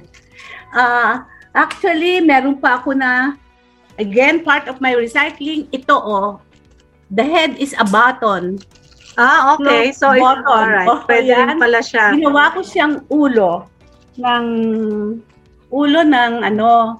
Ah, 0.74 1.24
actually, 1.54 2.18
meron 2.18 2.58
pa 2.58 2.82
ako 2.82 2.90
na, 2.92 3.38
again, 3.96 4.42
part 4.42 4.66
of 4.66 4.82
my 4.82 4.90
recycling, 4.92 5.70
ito 5.70 5.94
oh, 5.94 6.42
the 7.08 7.22
head 7.22 7.54
is 7.56 7.70
a 7.78 7.86
button. 7.86 8.58
Ah, 9.14 9.54
okay. 9.54 9.94
So, 9.94 10.10
it, 10.10 10.18
Button. 10.18 10.42
alright. 10.42 10.90
Oh, 10.90 11.06
Pwede 11.06 11.30
rin 11.30 11.54
yan. 11.54 11.62
pala 11.62 11.78
siya. 11.78 12.18
Ginawa 12.18 12.50
ko 12.50 12.66
siyang 12.66 13.06
ulo 13.06 13.70
ng 14.18 14.46
ulo 15.70 16.00
ng 16.02 16.32
ano 16.42 16.98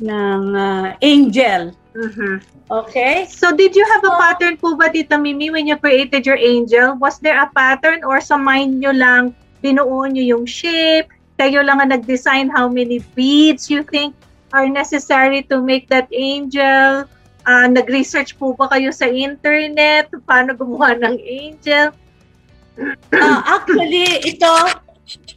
ng 0.00 0.42
ah, 0.56 0.96
angel. 1.04 1.76
Mhm. 1.94 2.40
Okay? 2.70 3.26
So, 3.26 3.50
did 3.50 3.74
you 3.74 3.82
have 3.82 4.04
a 4.06 4.14
pattern 4.14 4.54
po 4.56 4.78
ba, 4.78 4.88
Tita 4.88 5.18
Mimi, 5.18 5.50
when 5.50 5.66
you 5.66 5.74
created 5.74 6.22
your 6.22 6.38
angel? 6.38 6.94
Was 7.02 7.18
there 7.18 7.38
a 7.38 7.50
pattern 7.50 8.06
or 8.06 8.22
sa 8.22 8.38
mind 8.38 8.78
nyo 8.78 8.94
lang, 8.94 9.34
binuo 9.58 10.06
nyo 10.06 10.22
yung 10.22 10.46
shape? 10.46 11.10
Kayo 11.34 11.66
lang 11.66 11.82
ang 11.82 11.90
nag-design 11.90 12.52
how 12.52 12.70
many 12.70 13.02
beads 13.18 13.66
you 13.66 13.82
think 13.82 14.14
are 14.54 14.70
necessary 14.70 15.42
to 15.50 15.58
make 15.58 15.90
that 15.90 16.06
angel? 16.14 17.10
Ah, 17.42 17.66
nag-research 17.66 18.38
po 18.38 18.54
ba 18.54 18.70
kayo 18.70 18.94
sa 18.94 19.10
internet? 19.10 20.12
Paano 20.28 20.54
gumawa 20.54 20.94
ng 20.94 21.16
angel? 21.18 21.90
Ah, 23.10 23.60
actually, 23.60 24.06
ito, 24.24 24.52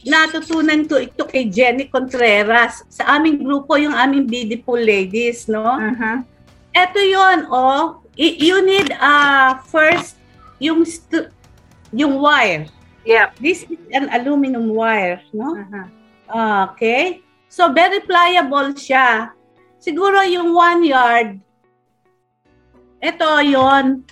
natutunan 0.04 0.84
ko 0.84 0.96
ito 0.96 1.24
kay 1.24 1.48
Jenny 1.48 1.88
Contreras. 1.88 2.84
Sa 2.88 3.08
aming 3.10 3.40
grupo, 3.40 3.74
yung 3.74 3.92
aming 3.92 4.24
beautiful 4.24 4.76
ladies, 4.76 5.48
no? 5.48 5.64
Mhm. 5.64 6.24
Ito 6.70 7.00
yon 7.00 7.38
oh. 7.48 8.04
I- 8.14 8.38
you 8.38 8.62
need 8.62 8.94
uh, 8.94 9.58
first 9.64 10.14
yung 10.58 10.86
stu- 10.86 11.30
yung 11.90 12.18
wire. 12.18 12.70
Yep. 13.04 13.28
This 13.38 13.66
is 13.66 13.80
an 13.90 14.08
aluminum 14.08 14.70
wire, 14.70 15.18
no? 15.30 15.58
Mhm. 15.58 15.84
Okay? 16.70 17.20
So, 17.46 17.70
very 17.70 18.00
pliable 18.00 18.74
siya. 18.74 19.30
Siguro 19.78 20.24
yung 20.24 20.50
one 20.50 20.82
yard, 20.82 21.38
ito 22.98 23.28
yon 23.44 24.02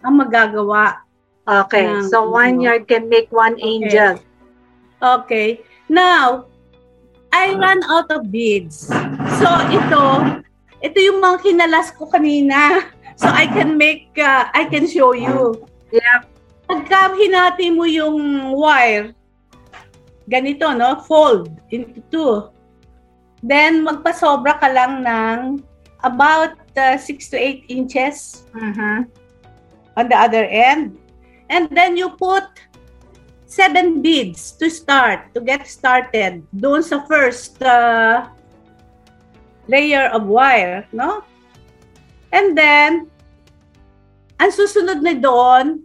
ang 0.00 0.14
magagawa. 0.16 1.00
Okay. 1.44 1.86
Ng- 1.86 2.08
So, 2.08 2.28
one 2.28 2.60
yard 2.60 2.84
can 2.84 3.06
make 3.06 3.30
one 3.30 3.56
angel. 3.58 4.18
Okay. 5.00 5.64
Now, 5.88 6.46
I 7.32 7.56
ran 7.56 7.80
out 7.88 8.12
of 8.12 8.28
beads. 8.28 8.86
So, 9.40 9.48
ito, 9.72 10.02
ito 10.84 10.98
yung 11.00 11.24
mga 11.24 11.36
kinalas 11.42 11.92
ko 11.96 12.06
kanina. 12.06 12.58
So, 13.20 13.28
I 13.28 13.44
can 13.44 13.76
make, 13.76 14.16
uh, 14.16 14.48
I 14.48 14.64
can 14.64 14.88
show 14.88 15.12
you. 15.12 15.60
Yep. 15.92 16.20
Pagka 16.64 17.12
hinati 17.12 17.68
mo 17.68 17.84
yung 17.84 18.16
wire, 18.56 19.12
ganito, 20.24 20.72
no? 20.72 21.04
Fold 21.04 21.52
into 21.68 22.00
two. 22.08 22.48
Then, 23.44 23.84
magpasobra 23.84 24.56
ka 24.56 24.72
lang 24.72 25.04
ng 25.04 25.60
about 26.00 26.56
uh, 26.80 26.96
6 26.96 27.28
to 27.28 27.36
8 27.36 27.68
inches 27.68 28.48
Mhm. 28.56 29.12
on 30.00 30.04
the 30.08 30.16
other 30.16 30.48
end. 30.48 30.96
And 31.52 31.68
then 31.76 32.00
you 32.00 32.16
put 32.16 32.48
seven 33.50 33.98
beads 33.98 34.54
to 34.62 34.70
start, 34.70 35.34
to 35.34 35.42
get 35.42 35.66
started 35.66 36.46
doon 36.54 36.86
sa 36.86 37.02
first 37.10 37.58
uh, 37.66 38.30
layer 39.66 40.06
of 40.14 40.30
wire, 40.30 40.86
no? 40.94 41.26
And 42.30 42.54
then, 42.54 43.10
ang 44.38 44.54
susunod 44.54 45.02
na 45.02 45.18
doon, 45.18 45.82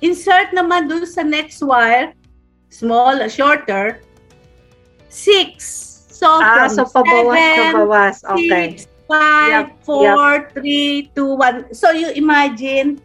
insert 0.00 0.56
naman 0.56 0.88
doon 0.88 1.04
sa 1.04 1.20
next 1.20 1.60
wire, 1.60 2.16
small, 2.72 3.20
shorter, 3.28 4.00
six. 5.12 5.60
So, 6.08 6.40
Ah, 6.40 6.72
from 6.72 6.72
so 6.72 6.84
pabawas, 6.88 7.36
seven, 7.36 7.72
pabawas. 7.76 8.16
Okay. 8.24 8.48
six, 8.48 8.88
five, 9.04 9.76
Yep, 9.76 9.84
four, 9.84 10.48
three, 10.56 11.12
two, 11.12 11.36
one. 11.36 11.68
So 11.76 11.92
you 11.92 12.16
imagine 12.16 12.96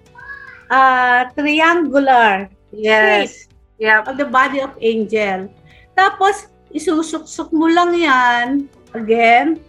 uh, 0.71 1.27
triangular 1.35 2.47
Yes. 2.71 3.48
Yep. 3.79 4.11
of 4.11 4.15
the 4.19 4.27
body 4.27 4.59
of 4.59 4.75
angel. 4.83 5.47
Tapos, 5.95 6.51
isusuksok 6.75 7.55
mo 7.55 7.71
lang 7.71 7.95
yan. 7.95 8.47
Again, 8.91 9.63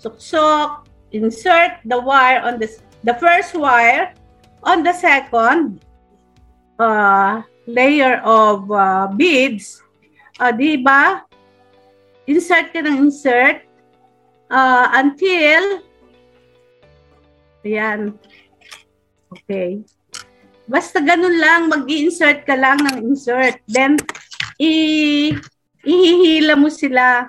suksok, 0.00 0.88
insert 1.12 1.80
the 1.84 2.00
wire 2.00 2.40
on 2.40 2.56
the, 2.56 2.68
the 3.04 3.14
first 3.20 3.52
wire 3.52 4.16
on 4.64 4.80
the 4.82 4.92
second 4.96 5.84
uh, 6.80 7.44
layer 7.68 8.24
of 8.24 8.64
uh, 8.72 9.08
beads. 9.12 9.84
Uh, 10.40 10.50
di 10.50 10.80
ba? 10.80 11.22
Insert 12.24 12.72
ka 12.72 12.80
ng 12.80 13.08
insert 13.08 13.68
uh, 14.48 14.88
until 14.96 15.84
Ayan. 17.64 18.12
Okay. 19.32 19.80
Basta 20.64 21.00
ganun 21.00 21.36
lang, 21.36 21.68
mag 21.68 21.84
insert 21.88 22.48
ka 22.48 22.56
lang 22.56 22.80
ng 22.80 23.12
insert. 23.12 23.60
Then, 23.68 24.00
i 24.56 25.34
ihihila 25.84 26.56
mo 26.56 26.72
sila. 26.72 27.28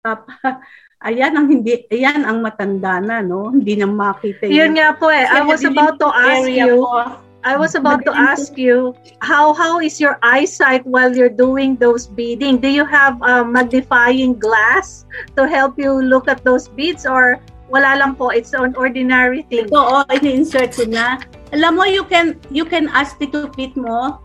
Papa, 0.00 0.32
ayan 1.08 1.36
ang 1.36 1.46
hindi, 1.52 1.84
ayan 1.92 2.24
ang 2.24 2.40
matanda 2.40 2.98
na, 2.98 3.20
no? 3.20 3.52
Hindi 3.52 3.76
na 3.76 3.86
makita 3.86 4.48
Yun 4.48 4.78
nga 4.80 4.96
po 4.96 5.12
eh. 5.12 5.28
I 5.28 5.44
was 5.44 5.62
about 5.62 6.00
to 6.00 6.08
ask 6.08 6.48
you. 6.48 6.80
ko. 6.80 7.20
I 7.42 7.58
was 7.58 7.74
about 7.74 8.06
to 8.06 8.14
po. 8.14 8.22
ask 8.22 8.54
you 8.54 8.94
how 9.18 9.50
how 9.50 9.82
is 9.82 9.98
your 9.98 10.14
eyesight 10.22 10.86
while 10.86 11.10
you're 11.10 11.32
doing 11.32 11.74
those 11.74 12.06
beading? 12.06 12.62
Do 12.62 12.70
you 12.70 12.86
have 12.86 13.18
a 13.18 13.42
magnifying 13.42 14.38
glass 14.38 15.02
to 15.34 15.50
help 15.50 15.74
you 15.74 15.90
look 15.90 16.30
at 16.30 16.46
those 16.46 16.70
beads 16.70 17.02
or 17.02 17.42
wala 17.66 17.98
lang 17.98 18.14
po 18.14 18.30
it's 18.30 18.54
an 18.54 18.78
ordinary 18.78 19.42
thing? 19.50 19.66
Ito, 19.66 19.74
oh, 19.74 20.04
ini-insert 20.14 20.78
ko 20.78 20.86
na. 20.86 21.18
Alam 21.52 21.76
mo, 21.76 21.84
you 21.84 22.04
can, 22.08 22.40
you 22.48 22.64
can 22.64 22.88
ask 22.90 23.20
Tito 23.20 23.48
Pete 23.52 23.76
mo, 23.76 24.18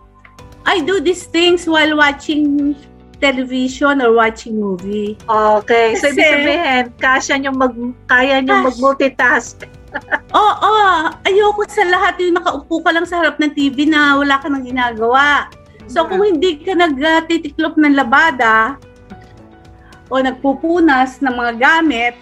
I 0.64 0.80
do 0.84 1.00
these 1.00 1.28
things 1.28 1.68
while 1.68 1.96
watching 1.96 2.76
television 3.20 4.00
or 4.00 4.14
watching 4.16 4.60
movie. 4.60 5.18
Okay. 5.28 5.96
So 6.00 6.12
ibig 6.12 6.20
Kasi- 6.20 6.32
sabihin, 6.32 6.84
kasya 7.00 7.36
nyo 7.42 7.52
mag 7.56 7.74
kaya 8.08 8.40
nyo 8.44 8.68
mag-multitask. 8.68 9.64
Oo, 10.36 10.54
oh, 10.68 11.00
ayoko 11.26 11.64
sa 11.72 11.88
lahat 11.88 12.20
yung 12.20 12.38
nakaupo 12.38 12.84
ka 12.84 12.92
lang 12.92 13.08
sa 13.08 13.24
harap 13.24 13.40
ng 13.40 13.56
TV 13.56 13.88
na 13.90 14.20
wala 14.20 14.38
ka 14.38 14.52
nang 14.52 14.68
ginagawa. 14.68 15.48
So 15.88 16.04
kung 16.04 16.20
hindi 16.22 16.60
ka 16.60 16.76
nagtitiklop 16.76 17.80
ng 17.80 17.96
labada 17.96 18.76
o 20.12 20.20
nagpupunas 20.20 21.24
ng 21.24 21.32
mga 21.32 21.54
gamit, 21.58 22.14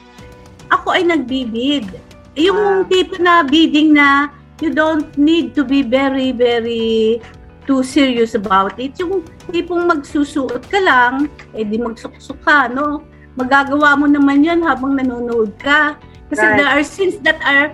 ako 0.70 0.94
ay 0.96 1.04
nagbibid. 1.04 1.90
Yung 2.38 2.86
Ah. 2.86 2.88
tipo 2.88 3.18
na 3.18 3.42
bidding 3.42 3.98
na 3.98 4.30
you 4.62 4.72
don't 4.72 5.12
need 5.18 5.56
to 5.56 5.64
be 5.64 5.82
very, 5.82 6.32
very 6.32 7.22
too 7.66 7.82
serious 7.84 8.36
about 8.38 8.78
it. 8.80 8.94
Yung 9.02 9.26
tipong 9.50 9.90
magsusuot 9.90 10.64
ka 10.70 10.80
lang, 10.80 11.28
eh 11.58 11.66
di 11.66 11.82
magsuksok 11.82 12.40
ka, 12.46 12.70
no? 12.70 13.04
Magagawa 13.36 14.00
mo 14.00 14.06
naman 14.08 14.46
yan 14.46 14.64
habang 14.64 14.96
nanonood 14.96 15.52
ka. 15.60 15.98
Kasi 16.32 16.42
Right. 16.42 16.58
there 16.58 16.72
are 16.72 16.84
scenes 16.86 17.18
that 17.26 17.38
are 17.44 17.74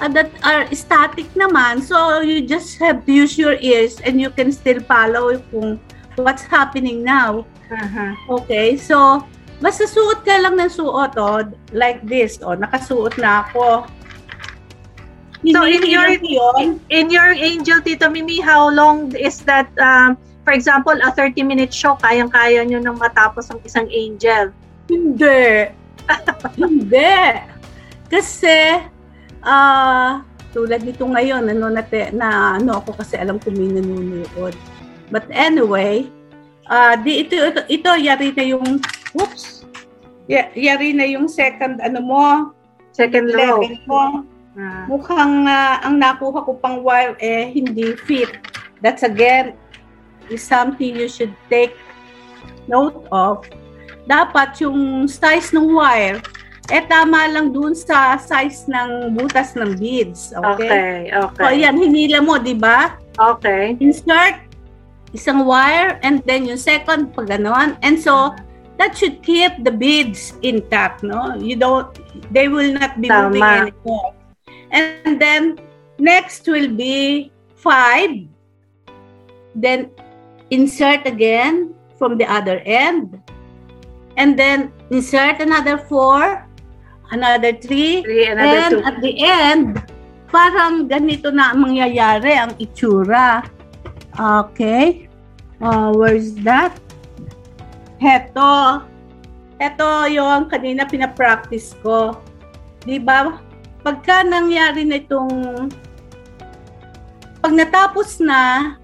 uh, 0.00 0.10
that 0.10 0.30
are 0.42 0.66
static 0.72 1.28
naman. 1.36 1.82
So 1.84 2.22
you 2.24 2.42
just 2.46 2.78
have 2.80 3.04
to 3.06 3.10
use 3.12 3.36
your 3.36 3.58
ears 3.60 4.00
and 4.00 4.18
you 4.18 4.30
can 4.32 4.50
still 4.50 4.80
follow 4.88 5.36
kung 5.52 5.78
what's 6.16 6.42
happening 6.42 7.04
now. 7.04 7.44
Uh-huh. 7.72 8.12
Okay, 8.42 8.76
so 8.76 9.22
basta 9.62 9.86
suot 9.86 10.26
ka 10.26 10.42
lang 10.42 10.58
ng 10.58 10.68
suot, 10.68 11.14
oh, 11.16 11.46
like 11.72 12.02
this, 12.04 12.40
oh, 12.42 12.58
nakasuot 12.58 13.16
na 13.20 13.46
ako. 13.46 13.86
So, 15.42 15.66
in 15.66 15.82
your-. 15.82 16.14
In 16.86 17.10
your 17.10 17.34
Angel 17.34 17.82
Tito 17.82 18.06
Mimi, 18.06 18.38
how 18.38 18.70
long 18.70 19.10
is 19.18 19.42
that 19.42 19.66
um, 19.82 20.14
for 20.44 20.52
example, 20.52 20.94
a 20.94 21.10
30-minute 21.14 21.72
show, 21.72 21.94
kayang-kaya 22.02 22.66
nyo 22.66 22.82
nang 22.82 22.98
matapos 22.98 23.50
ang 23.50 23.62
isang 23.62 23.86
angel. 23.90 24.50
Hindi. 24.90 25.70
Hindi. 26.58 27.16
Kasi, 28.10 28.82
ah, 29.46 30.20
tulad 30.50 30.82
nito 30.82 31.06
ngayon, 31.06 31.46
ano, 31.46 31.70
na, 31.70 31.82
na, 32.12 32.28
ano 32.58 32.82
ako 32.82 32.98
kasi 32.98 33.16
alam 33.16 33.38
ko 33.38 33.54
may 33.54 33.70
nanonood. 33.70 34.54
But 35.14 35.30
anyway, 35.30 36.10
ah, 36.66 36.98
di 36.98 37.22
ito, 37.24 37.38
ito, 37.38 37.62
ito, 37.70 37.90
yari 37.94 38.34
na 38.34 38.44
yung, 38.44 38.82
whoops, 39.14 39.62
Ya- 40.30 40.54
yari 40.54 40.94
na 40.94 41.02
yung 41.02 41.26
second, 41.26 41.82
ano 41.82 41.98
mo, 41.98 42.24
Second 42.94 43.26
row. 43.34 43.58
level 43.62 43.78
mo. 43.90 44.02
Ah. 44.52 44.84
Mukhang 44.84 45.48
ah, 45.48 45.80
ang 45.80 45.96
nakuha 45.96 46.44
ko 46.44 46.52
pang 46.60 46.84
wire 46.84 47.16
eh, 47.20 47.48
hindi 47.48 47.96
fit. 47.96 48.28
That's 48.84 49.06
again, 49.06 49.56
is 50.28 50.44
something 50.44 50.96
you 50.96 51.08
should 51.08 51.32
take 51.48 51.72
note 52.68 53.06
of. 53.08 53.46
Dapat 54.04 54.58
yung 54.60 55.06
size 55.06 55.54
ng 55.54 55.72
wire, 55.72 56.18
eh 56.70 56.82
tama 56.86 57.30
lang 57.30 57.54
dun 57.54 57.72
sa 57.72 58.18
size 58.18 58.66
ng 58.68 59.14
butas 59.14 59.54
ng 59.54 59.78
beads. 59.78 60.34
Okay? 60.34 60.68
Okay, 60.68 60.98
okay. 61.10 61.42
So, 61.42 61.48
ayan, 61.48 61.74
hinila 61.78 62.18
mo, 62.22 62.36
di 62.38 62.54
ba? 62.54 62.98
Okay. 63.18 63.78
Insert 63.78 64.52
isang 65.12 65.44
wire 65.44 66.00
and 66.00 66.24
then 66.24 66.48
yung 66.48 66.60
second 66.60 67.12
pag 67.12 67.28
ganon. 67.28 67.76
And 67.84 68.00
so, 68.00 68.32
that 68.80 68.96
should 68.96 69.22
keep 69.22 69.52
the 69.62 69.70
beads 69.70 70.34
intact, 70.42 71.04
no? 71.04 71.36
You 71.36 71.56
don't, 71.56 71.92
they 72.32 72.48
will 72.48 72.72
not 72.72 72.98
be 72.98 73.12
moving 73.12 73.44
Tama. 73.44 73.70
anymore. 73.70 74.10
And 74.72 75.20
then, 75.20 75.60
next 76.00 76.48
will 76.48 76.72
be 76.72 77.30
five. 77.60 78.24
Then, 79.54 79.92
insert 80.48 81.04
again 81.06 81.76
from 82.00 82.16
the 82.16 82.24
other 82.24 82.64
end. 82.64 83.20
And 84.16 84.36
then, 84.36 84.72
insert 84.88 85.40
another 85.40 85.76
four, 85.76 86.48
another 87.12 87.52
three, 87.52 88.00
Three, 88.02 88.26
another 88.32 88.48
And 88.48 88.72
two. 88.72 88.84
at 88.84 88.96
the 89.04 89.14
end, 89.20 89.68
parang 90.32 90.88
ganito 90.88 91.28
na 91.28 91.52
ang 91.52 91.68
mangyayari 91.68 92.32
ang 92.32 92.56
itsura. 92.56 93.44
Okay. 94.16 95.08
Uh, 95.60 95.92
where's 95.92 96.32
that? 96.40 96.72
Heto. 98.00 98.82
Heto 99.60 100.08
yung 100.08 100.48
kanina 100.48 100.88
pinapractice 100.88 101.76
ko. 101.84 102.18
Di 102.82 102.98
ba? 102.98 103.38
Pagka 103.82 104.22
nangyari 104.22 104.86
na 104.86 105.02
itong 105.02 105.66
pag 107.42 107.52
natapos 107.52 108.22
na, 108.22 108.74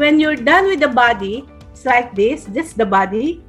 when 0.00 0.16
you're 0.16 0.38
done 0.40 0.64
with 0.64 0.80
the 0.80 0.88
body, 0.88 1.44
it's 1.72 1.84
like 1.84 2.16
this, 2.16 2.48
this 2.48 2.72
the 2.72 2.88
body. 2.88 3.44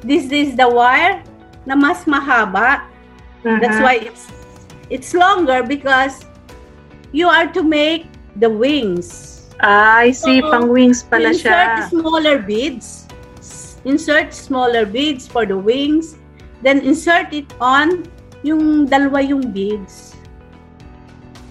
This 0.00 0.32
is 0.32 0.56
the 0.56 0.64
wire 0.64 1.20
na 1.68 1.76
mas 1.76 2.08
mahaba. 2.08 2.88
That's 3.44 3.76
Uh-huh. 3.76 3.84
why 3.84 3.94
it's 4.00 4.24
it's 4.88 5.12
longer 5.12 5.60
because 5.60 6.24
you 7.12 7.28
are 7.28 7.44
to 7.52 7.60
make 7.60 8.08
the 8.40 8.48
wings. 8.48 9.36
Ah, 9.60 10.00
I 10.08 10.16
see. 10.16 10.40
So, 10.40 10.48
Pang 10.48 10.72
wings 10.72 11.04
pala 11.04 11.36
insert 11.36 11.84
siya. 11.84 11.92
smaller 11.92 12.40
beads. 12.40 13.04
Insert 13.84 14.32
smaller 14.32 14.88
beads 14.88 15.28
for 15.28 15.44
the 15.44 15.56
wings. 15.56 16.16
Then 16.64 16.80
insert 16.80 17.32
it 17.36 17.48
on 17.60 18.08
yung 18.42 18.88
dalawa 18.88 19.20
yung 19.20 19.52
beads. 19.52 20.16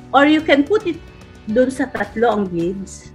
Or 0.09 0.25
you 0.25 0.41
can 0.41 0.65
put 0.65 0.89
it 0.89 0.97
dun 1.45 1.69
sa 1.69 1.85
tatlo 1.85 2.33
ang 2.33 2.45
beads. 2.49 3.13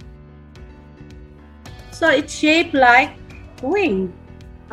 So 1.91 2.11
it's 2.11 2.31
shaped 2.35 2.75
like 2.75 3.15
wing. 3.63 4.11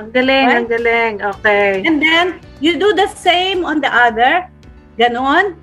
Ang 0.01 0.09
galing, 0.11 0.47
Right? 0.49 0.59
ang 0.65 0.69
galing. 0.73 1.15
Okay. 1.37 1.85
And 1.85 2.01
then, 2.01 2.41
you 2.65 2.81
do 2.81 2.97
the 2.97 3.13
same 3.13 3.63
on 3.63 3.85
the 3.85 3.93
other. 3.93 4.49
Ganon. 4.97 5.61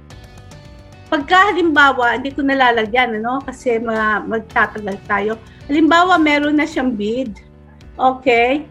Pagka 1.09 1.49
halimbawa, 1.49 2.21
hindi 2.21 2.29
ko 2.29 2.45
nalalagyan, 2.45 3.17
ano, 3.17 3.41
kasi 3.41 3.81
ma- 3.81 4.21
magtatagal 4.21 5.01
tayo. 5.09 5.33
Halimbawa, 5.65 6.21
meron 6.21 6.61
na 6.61 6.69
siyang 6.69 6.93
bead. 6.93 7.41
Okay. 7.97 8.69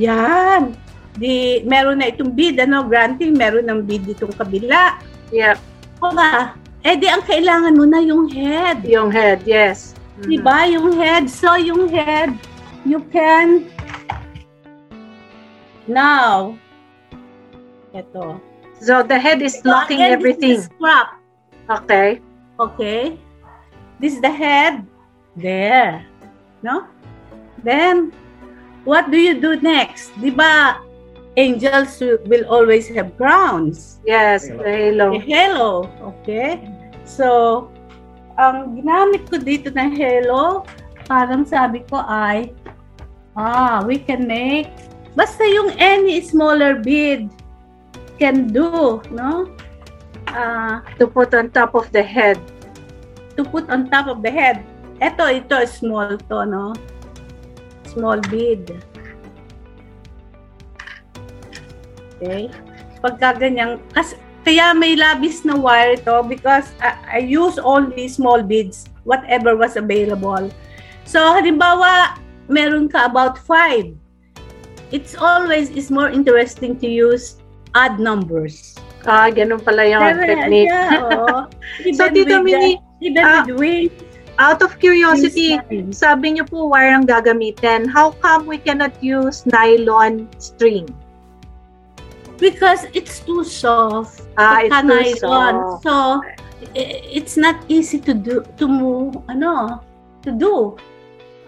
Yan. 0.00 0.72
Di 1.18 1.66
meron 1.66 1.98
na 1.98 2.08
itong 2.08 2.32
bid, 2.32 2.62
ano, 2.62 2.86
granting, 2.86 3.34
meron 3.34 3.66
ng 3.66 3.82
bid 3.82 4.06
ditong 4.06 4.32
kabila. 4.38 4.96
Yeah. 5.34 5.58
O 5.98 6.14
ba, 6.14 6.54
eh 6.86 6.94
di 6.94 7.10
ang 7.10 7.26
kailangan 7.26 7.74
mo 7.74 7.84
na 7.84 7.98
yung 7.98 8.30
head. 8.30 8.86
Yung 8.86 9.10
head, 9.10 9.42
yes. 9.44 9.98
Mhm. 10.22 10.30
Diba? 10.30 10.58
Yung 10.70 10.94
head. 10.94 11.26
So, 11.26 11.58
yung 11.58 11.90
head, 11.90 12.32
you 12.86 13.02
can 13.10 13.66
now, 15.90 16.54
ito. 17.90 18.38
So 18.78 19.02
the 19.02 19.18
head 19.18 19.42
is 19.42 19.58
locking 19.66 19.98
Again, 19.98 20.14
everything. 20.14 20.62
Is 20.62 20.70
scrap. 20.70 21.18
Okay. 21.66 22.22
Okay. 22.60 23.18
This 23.98 24.14
is 24.14 24.22
the 24.22 24.30
head. 24.30 24.86
There. 25.34 26.06
No? 26.62 26.86
Then, 27.62 28.14
what 28.86 29.10
do 29.10 29.18
you 29.18 29.38
do 29.38 29.58
next? 29.58 30.14
Di 30.18 30.30
ba, 30.30 30.78
angels 31.38 32.02
will 32.26 32.42
always 32.50 32.90
have 32.90 33.14
crowns. 33.14 34.02
Yes, 34.02 34.50
the 34.50 34.58
halo. 34.66 35.14
A 35.14 35.20
halo. 35.22 35.70
Okay? 36.02 36.66
So, 37.06 37.70
ang 38.34 38.74
ginamit 38.74 39.30
ko 39.30 39.38
dito 39.38 39.70
na 39.70 39.86
halo, 39.86 40.66
parang 41.06 41.46
sabi 41.46 41.86
ko 41.86 42.02
ay, 42.02 42.50
ah, 43.38 43.86
we 43.86 44.02
can 44.02 44.26
make, 44.26 44.68
basta 45.14 45.46
yung 45.46 45.70
any 45.78 46.18
smaller 46.18 46.74
bead 46.82 47.30
can 48.18 48.50
do, 48.50 48.98
no? 49.14 49.46
Ah, 50.26 50.82
To 50.98 51.06
put 51.06 51.30
on 51.32 51.54
top 51.54 51.78
of 51.78 51.86
the 51.94 52.02
head. 52.02 52.36
to 53.38 53.46
put 53.46 53.70
on 53.70 53.86
top 53.86 54.10
of 54.10 54.18
the 54.26 54.34
head. 54.34 54.66
Ito, 54.98 55.30
ito, 55.30 55.54
small 55.70 56.18
to, 56.26 56.42
no? 56.42 56.74
Small 57.86 58.18
bead. 58.26 58.82
Okay? 62.18 62.50
Pagka 62.98 63.38
ganyan, 63.38 63.78
kas, 63.94 64.18
kaya 64.42 64.74
may 64.74 64.98
labis 64.98 65.46
na 65.46 65.54
wire 65.54 65.94
ito 65.94 66.22
because 66.26 66.66
I, 66.82 66.98
I 67.06 67.20
use 67.22 67.58
only 67.62 68.10
small 68.10 68.42
beads, 68.42 68.90
whatever 69.06 69.54
was 69.54 69.78
available. 69.78 70.50
So, 71.06 71.22
halimbawa, 71.38 72.18
meron 72.50 72.90
ka 72.90 73.06
about 73.06 73.38
five. 73.38 73.94
It's 74.90 75.14
always 75.14 75.68
is 75.70 75.92
more 75.92 76.08
interesting 76.08 76.80
to 76.80 76.88
use 76.88 77.38
odd 77.76 78.00
numbers. 78.00 78.74
Ah, 79.04 79.28
ganun 79.30 79.60
pala 79.62 79.84
yung 79.84 80.02
Kaya, 80.02 80.26
technique. 80.26 80.68
yeah, 80.72 81.06
oo. 81.06 81.46
So, 81.96 82.08
Tito 82.10 82.42
Mini, 82.42 82.80
Even 82.98 83.22
ah, 83.22 83.46
with 83.46 83.54
wings, 83.60 83.94
out 84.42 84.58
of 84.62 84.78
curiosity, 84.82 85.58
sabi 85.94 86.34
niyo 86.34 86.48
po 86.50 86.66
wire 86.66 86.94
ang 86.98 87.06
gagamitin. 87.06 87.86
How 87.86 88.10
come 88.18 88.46
we 88.46 88.58
cannot 88.58 88.96
use 88.98 89.46
nylon 89.46 90.26
string? 90.42 90.90
Because 92.38 92.86
it's 92.94 93.20
too 93.20 93.42
soft. 93.44 94.22
Ah, 94.38 94.62
it's 94.62 94.72
too 94.72 95.04
soft. 95.18 95.82
So, 95.82 96.22
it's 96.74 97.36
not 97.36 97.58
easy 97.68 97.98
to 98.02 98.14
do, 98.14 98.42
to 98.56 98.66
move, 98.66 99.18
ano, 99.28 99.82
to 100.22 100.30
do. 100.30 100.78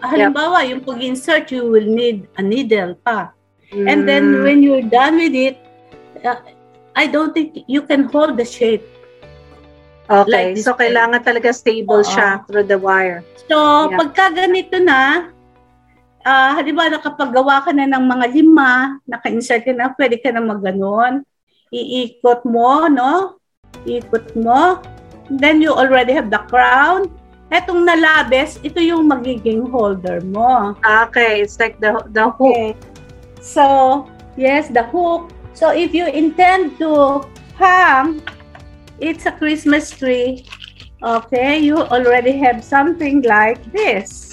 Halimbawa, 0.03 0.67
yung 0.67 0.81
pag-insert, 0.81 1.51
you 1.51 1.69
will 1.69 1.85
need 1.85 2.27
a 2.37 2.43
needle 2.43 2.95
pa. 3.05 3.31
And 3.71 4.03
then, 4.03 4.35
Mm, 4.35 4.43
when 4.43 4.57
you're 4.59 4.83
done 4.83 5.15
with 5.15 5.31
it, 5.31 5.55
uh, 6.27 6.43
I 6.91 7.07
don't 7.07 7.31
think 7.31 7.63
you 7.71 7.81
can 7.87 8.11
hold 8.11 8.35
the 8.35 8.43
shape. 8.43 8.83
okay, 10.11 10.51
like 10.51 10.59
so 10.59 10.75
kailangan 10.75 11.23
talaga 11.23 11.55
stable 11.55 12.03
Oo. 12.03 12.11
siya 12.11 12.43
through 12.43 12.67
the 12.67 12.75
wire. 12.75 13.23
So, 13.47 13.87
Yeah. 13.87 13.95
pagka 13.95 14.35
ganito 14.35 14.75
na, 14.83 15.31
ah 16.25 16.57
halimbawa 16.57 16.97
nakapaggawa 16.97 17.65
ka 17.65 17.71
na 17.73 17.89
ng 17.89 18.05
mga 18.05 18.25
lima, 18.33 18.97
naka-insert 19.05 19.65
ka 19.65 19.73
na, 19.73 19.93
pwede 19.95 20.21
ka 20.21 20.29
na 20.29 20.41
mag-ganon. 20.41 21.25
Iikot 21.71 22.43
mo, 22.43 22.85
no? 22.91 23.39
Iikot 23.87 24.35
mo. 24.35 24.83
Then 25.31 25.63
you 25.63 25.71
already 25.71 26.11
have 26.11 26.27
the 26.27 26.43
crown. 26.51 27.07
Etong 27.51 27.83
nalabes, 27.83 28.59
ito 28.63 28.79
yung 28.79 29.11
magiging 29.11 29.67
holder 29.67 30.23
mo. 30.23 30.75
Ah, 30.83 31.07
Okay, 31.07 31.43
it's 31.43 31.59
like 31.59 31.79
the 31.83 31.99
the 32.15 32.31
hook. 32.31 32.51
Okay. 32.51 32.75
So, 33.43 34.07
yes, 34.39 34.71
the 34.71 34.87
hook. 34.87 35.33
So, 35.51 35.75
if 35.75 35.91
you 35.91 36.07
intend 36.07 36.79
to 36.79 37.23
hang, 37.59 38.23
it's 39.03 39.27
a 39.27 39.33
Christmas 39.35 39.91
tree. 39.91 40.47
Okay, 41.01 41.57
you 41.57 41.81
already 41.89 42.37
have 42.39 42.63
something 42.63 43.25
like 43.25 43.59
this. 43.73 44.30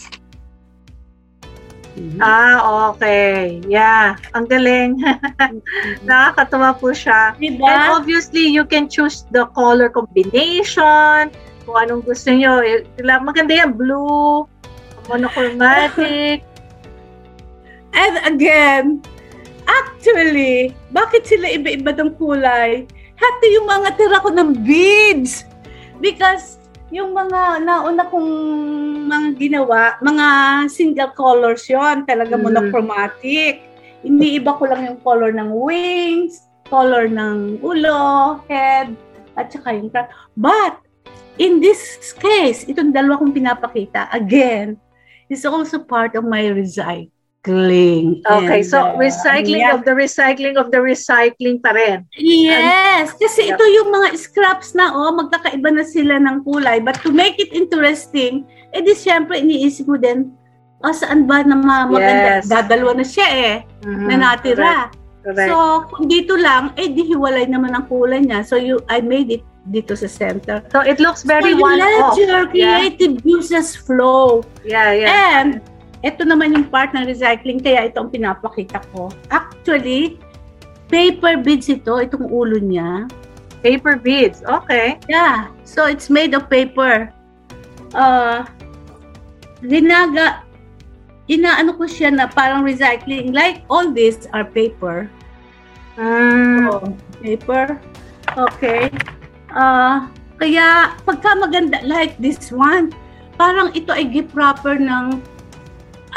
Mhm. 1.99 2.19
Ah, 2.23 2.95
okay. 2.95 3.59
Yeah, 3.67 4.15
ang 4.33 4.47
galing. 4.47 5.03
Nakakatuwa 6.07 6.79
po 6.79 6.95
siya. 6.95 7.35
Diba? 7.35 7.67
And 7.67 7.99
obviously, 7.99 8.47
you 8.47 8.63
can 8.63 8.87
choose 8.87 9.27
the 9.35 9.51
color 9.59 9.91
combination, 9.91 11.35
kung 11.67 11.77
anong 11.77 12.07
gusto 12.07 12.31
nyo. 12.31 12.63
Eh, 12.63 12.87
Maganda 13.03 13.53
yan, 13.53 13.75
blue, 13.75 14.47
monochromatic. 15.11 16.47
And 17.99 18.15
again, 18.23 19.03
actually, 19.67 20.71
bakit 20.95 21.27
sila 21.27 21.51
iba-iba 21.51 21.91
ng 21.99 22.15
kulay? 22.15 22.87
Hati 23.19 23.47
yung 23.59 23.67
mga 23.67 23.99
tira 23.99 24.23
ko 24.23 24.31
ng 24.31 24.63
beads. 24.63 25.43
Because 25.99 26.58
yung 26.89 27.13
mga 27.13 27.61
nauna 27.65 28.09
kong 28.09 28.31
mga 29.09 29.29
ginawa, 29.37 29.81
mga 30.01 30.27
single 30.73 31.13
colors 31.13 31.69
yon 31.69 32.09
talaga 32.09 32.37
Mm. 32.37 32.45
monochromatic. 32.49 33.61
Hindi 34.01 34.41
iba 34.41 34.57
ko 34.57 34.65
lang 34.69 34.89
yung 34.89 35.01
color 35.05 35.35
ng 35.37 35.51
wings, 35.53 36.49
color 36.73 37.09
ng 37.11 37.61
ulo, 37.61 38.41
head, 38.49 38.95
at 39.37 39.53
saka 39.53 39.75
yung 39.77 39.93
crown. 39.93 40.09
But, 40.33 40.81
in 41.37 41.61
this 41.61 42.15
case, 42.17 42.65
itong 42.65 42.95
dalawa 42.95 43.21
kong 43.21 43.37
pinapakita, 43.37 44.09
again, 44.15 44.81
is 45.29 45.45
also 45.45 45.83
part 45.83 46.17
of 46.17 46.25
my 46.25 46.49
recycling. 47.45 48.23
Okay, 48.27 48.61
And, 48.61 48.67
so 48.67 48.79
uh, 48.81 48.97
recycling 48.97 49.59
yeah. 49.61 49.75
of 49.75 49.85
the 49.85 49.93
recycling 49.93 50.57
of 50.57 50.71
the 50.71 50.79
recycling 50.79 51.63
pa 51.63 51.71
rin. 51.71 52.07
Yes, 52.17 53.13
kasi 53.15 53.49
Yep. 53.49 53.57
ito 53.57 53.65
yung 53.65 53.89
mga 53.95 54.09
scraps 54.19 54.75
na, 54.75 54.91
oh, 54.93 55.13
magkakaiba 55.15 55.71
na 55.71 55.85
sila 55.85 56.19
ng 56.19 56.45
kulay. 56.45 56.83
But 56.83 57.01
to 57.03 57.11
make 57.13 57.39
it 57.39 57.53
interesting, 57.53 58.45
eh 58.75 58.81
di 58.83 58.93
syempre 58.95 59.39
iniisip 59.39 59.89
mo 59.89 59.97
din, 59.97 60.33
oh, 60.85 60.95
saan 60.95 61.27
ba 61.27 61.43
na 61.43 61.57
ma- 61.57 61.89
maganda? 61.89 62.43
Yes. 62.43 62.49
Dadalawa 62.51 62.99
na 62.99 63.07
siya 63.07 63.29
eh, 63.29 63.55
Mhm, 63.87 64.07
na 64.09 64.15
natira. 64.19 64.73
Correct. 64.89 64.95
correct. 65.25 65.49
So, 65.51 65.57
kung 65.93 66.07
dito 66.09 66.35
lang, 66.37 66.73
eh 66.77 66.89
di 66.91 67.05
hiwalay 67.07 67.47
naman 67.49 67.75
ang 67.75 67.87
kulay 67.89 68.23
niya. 68.23 68.45
So, 68.45 68.57
you, 68.57 68.81
I 68.89 69.01
made 69.01 69.31
it 69.31 69.45
dito 69.69 69.93
sa 69.93 70.09
center. 70.09 70.65
So, 70.73 70.81
it 70.81 70.97
looks 70.97 71.21
very 71.23 71.53
so, 71.53 71.61
you 71.61 71.65
one-off. 71.65 72.17
let 72.17 72.17
your 72.17 72.43
creative 72.49 73.21
juices 73.21 73.77
flow. 73.77 74.41
Yeah, 74.65 74.97
yeah. 74.97 75.09
And, 75.13 75.61
ito 76.03 76.23
naman 76.23 76.55
yung 76.55 76.67
part 76.71 76.95
ng 76.95 77.07
recycling, 77.07 77.59
kaya 77.59 77.91
ito 77.91 77.99
ang 77.99 78.11
pinapakita 78.11 78.83
ko. 78.95 79.11
Actually, 79.35 80.19
paper 80.87 81.43
beads 81.43 81.67
ito, 81.67 81.99
itong 81.99 82.31
ulo 82.31 82.59
niya. 82.63 83.11
Paper 83.61 83.99
beads. 83.99 84.47
Okay. 84.47 85.03
Yeah, 85.11 85.51
so 85.67 85.91
it's 85.91 86.07
made 86.07 86.31
of 86.39 86.47
paper. 86.47 87.11
Uh, 87.91 88.47
ginaga, 89.67 90.47
inaano 91.27 91.75
ko 91.75 91.91
siya 91.91 92.15
na 92.15 92.31
parang 92.31 92.63
recycling. 92.63 93.35
Like 93.35 93.67
all 93.67 93.91
these 93.91 94.31
are 94.31 94.47
paper. 94.47 95.11
Mm, 95.99 96.71
Oh, 96.71 96.95
paper. 97.19 97.75
Okay. 98.39 98.87
Uh, 99.51 100.07
kaya 100.39 100.95
pagka 101.03 101.35
maganda 101.35 101.83
like 101.83 102.15
this 102.23 102.55
one, 102.55 102.95
parang 103.35 103.75
ito 103.75 103.91
ay 103.91 104.07
gift 104.07 104.31
wrapper 104.39 104.79
ng 104.79 105.19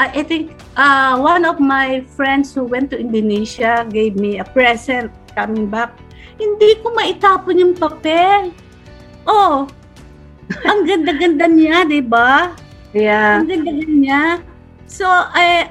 I 0.02 0.10
I 0.10 0.22
think 0.26 0.58
uh, 0.74 1.14
one 1.22 1.46
of 1.46 1.62
my 1.62 2.02
friends 2.18 2.50
who 2.50 2.66
went 2.66 2.90
to 2.90 2.98
Indonesia 2.98 3.86
gave 3.86 4.18
me 4.18 4.42
a 4.42 4.46
present 4.46 5.14
coming 5.38 5.70
back. 5.70 5.94
Hindi 6.42 6.82
ko 6.82 6.90
maitapon 6.90 7.62
yung 7.62 7.74
papel. 7.78 8.50
Oh, 9.22 9.70
ang 10.66 10.82
ganda-ganda 10.90 11.46
niya, 11.46 11.86
di 11.86 12.02
ba? 12.02 12.50
yeah. 12.90 13.38
Ang 13.38 13.46
ganda-ganda 13.46 13.86
niya. 13.86 14.22
So, 14.90 15.06
I 15.06 15.70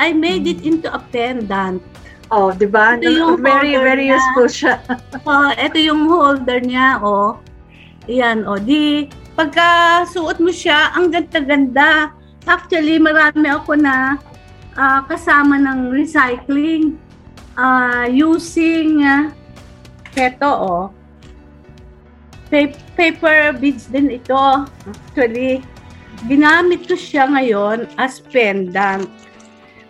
I 0.00 0.16
made 0.16 0.48
it 0.48 0.64
into 0.64 0.88
a 0.88 1.00
pendant. 1.12 1.84
Oh, 2.32 2.50
di 2.50 2.66
ba? 2.66 2.96
Ito 2.98 3.06
yung 3.06 3.38
Very, 3.38 3.76
very 3.76 4.08
niya. 4.10 4.16
useful 4.18 4.48
siya. 4.50 4.74
Oh, 5.28 5.52
ito 5.54 5.78
yung 5.78 6.08
holder 6.10 6.58
niya, 6.58 6.98
oh. 7.04 7.38
Ayan, 8.10 8.42
oh. 8.48 8.58
Di, 8.58 9.06
pagka 9.38 10.02
suot 10.10 10.40
mo 10.42 10.50
siya, 10.50 10.96
ang 10.96 11.12
ganda-ganda. 11.12 12.10
Actually, 12.46 13.02
marami 13.02 13.50
ako 13.50 13.74
na 13.74 14.16
ah, 14.78 15.02
kasama 15.10 15.58
ng 15.58 15.90
recycling 15.90 16.94
ah, 17.58 18.06
using 18.06 19.02
uh, 19.02 19.28
eto, 20.14 20.48
oh. 20.48 20.84
Pa- 22.46 22.78
paper 22.94 23.58
beads 23.58 23.90
din 23.90 24.14
ito. 24.14 24.38
Actually, 24.86 25.60
ginamit 26.30 26.86
ko 26.86 26.94
siya 26.94 27.26
ngayon 27.26 27.90
as 27.98 28.22
pendant. 28.22 29.10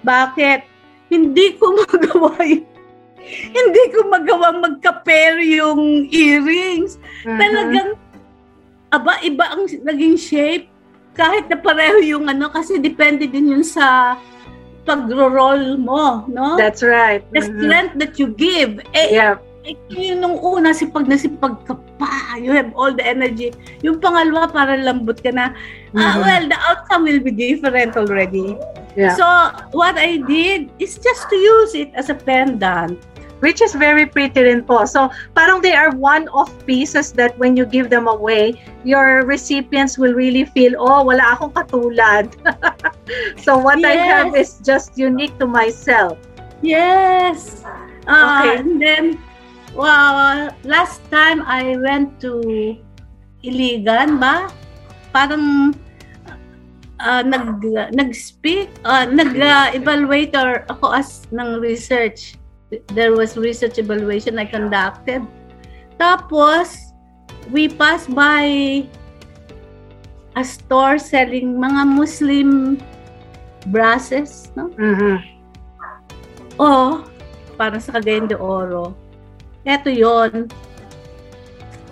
Bakit? 0.01 0.65
Hindi 1.13 1.55
ko 1.61 1.77
magawa 1.85 2.35
hindi 3.27 3.83
ko 3.91 4.07
magawang 4.07 4.63
magka-pair 4.63 5.43
yung 5.43 6.07
earrings. 6.15 6.99
Mhm. 7.27 7.39
Talagang, 7.39 7.91
aba, 8.95 9.19
iba 9.27 9.45
ang 9.51 9.67
naging 9.67 10.15
shape. 10.15 10.71
Kahit 11.17 11.49
na 11.49 11.57
pareho 11.57 11.99
yung 12.05 12.29
ano, 12.29 12.53
kasi 12.53 12.77
depende 12.77 13.25
din 13.25 13.51
yun 13.57 13.64
sa 13.64 14.17
pagro-roll 14.87 15.81
mo, 15.81 16.23
no? 16.31 16.55
That's 16.55 16.85
right. 16.85 17.25
The 17.35 17.43
Mhm. 17.43 17.51
strength 17.59 17.95
that 17.99 18.14
you 18.23 18.31
give. 18.37 18.79
Eh, 18.95 19.19
Yeah. 19.19 19.43
eh, 19.67 19.75
yun 19.91 20.23
nung 20.23 20.39
una, 20.39 20.71
sipag 20.71 21.11
na 21.11 21.19
sipag 21.19 21.59
ka 21.67 21.75
pa. 21.99 22.39
You 22.39 22.55
have 22.55 22.71
all 22.79 22.95
the 22.95 23.03
energy. 23.03 23.51
Yung 23.83 23.99
pangalawa, 23.99 24.47
para 24.47 24.79
lambot 24.79 25.19
ka 25.19 25.35
na. 25.35 25.51
Ah, 25.97 26.14
Mhm. 26.14 26.23
well, 26.23 26.45
the 26.47 26.59
outcome 26.71 27.03
will 27.09 27.19
be 27.19 27.35
different 27.35 27.99
already. 27.99 28.55
Yeah. 28.95 29.17
So, 29.19 29.27
what 29.75 29.99
I 29.99 30.23
did 30.23 30.71
is 30.79 31.01
just 31.01 31.27
to 31.33 31.37
use 31.37 31.75
it 31.75 31.91
as 31.99 32.12
a 32.12 32.17
pendant. 32.17 33.01
Which 33.45 33.61
is 33.61 33.76
very 33.76 34.09
pretty 34.09 34.49
rin 34.49 34.64
po. 34.64 34.89
So, 34.89 35.12
parang 35.37 35.61
they 35.61 35.76
are 35.76 35.93
one-off 35.93 36.49
pieces 36.64 37.12
that 37.20 37.37
when 37.37 37.53
you 37.53 37.68
give 37.68 37.93
them 37.93 38.09
away, 38.09 38.57
your 38.80 39.28
recipients 39.28 40.01
will 40.01 40.16
really 40.16 40.49
feel, 40.49 40.72
oh, 40.80 41.05
wala 41.05 41.37
akong 41.37 41.53
katulad. 41.53 42.32
so, 43.45 43.61
what 43.61 43.84
I 43.84 43.93
Yes. 43.93 44.09
have 44.09 44.28
is 44.32 44.57
just 44.64 44.97
unique 44.97 45.37
to 45.39 45.47
myself. 45.47 46.16
Yes. 46.64 47.61
Uh, 48.09 48.41
Okay. 48.41 48.57
And 48.64 48.80
then, 48.80 49.05
well, 49.76 50.49
last 50.64 51.05
time 51.12 51.45
I 51.45 51.76
went 51.76 52.16
to 52.24 52.41
Iligan 53.45 54.16
ba? 54.16 54.49
Parang 55.12 55.76
uh, 57.01 57.22
nag 57.22 57.61
nag-speak, 57.93 58.72
uh, 58.84 59.05
nag-evaluator 59.12 60.64
ako 60.72 60.97
as 60.97 61.28
ng 61.32 61.61
research. 61.61 62.41
There 62.93 63.16
was 63.16 63.37
research 63.37 63.79
evaluation 63.79 64.39
I 64.39 64.47
conducted. 64.47 65.24
Tapos, 65.97 66.93
we 67.51 67.68
passed 67.68 68.12
by 68.12 68.85
a 70.37 70.45
store 70.45 71.01
selling 71.01 71.57
mga 71.57 71.83
Muslim 71.97 72.77
brasses, 73.72 74.53
no? 74.55 74.68
Mhm. 74.77 75.16
Oo, 76.61 77.05
parang 77.57 77.81
sa 77.81 77.97
Cagayan 77.97 78.29
de 78.29 78.37
Oro. 78.37 78.93
Eto 79.66 79.91
yon 79.91 80.47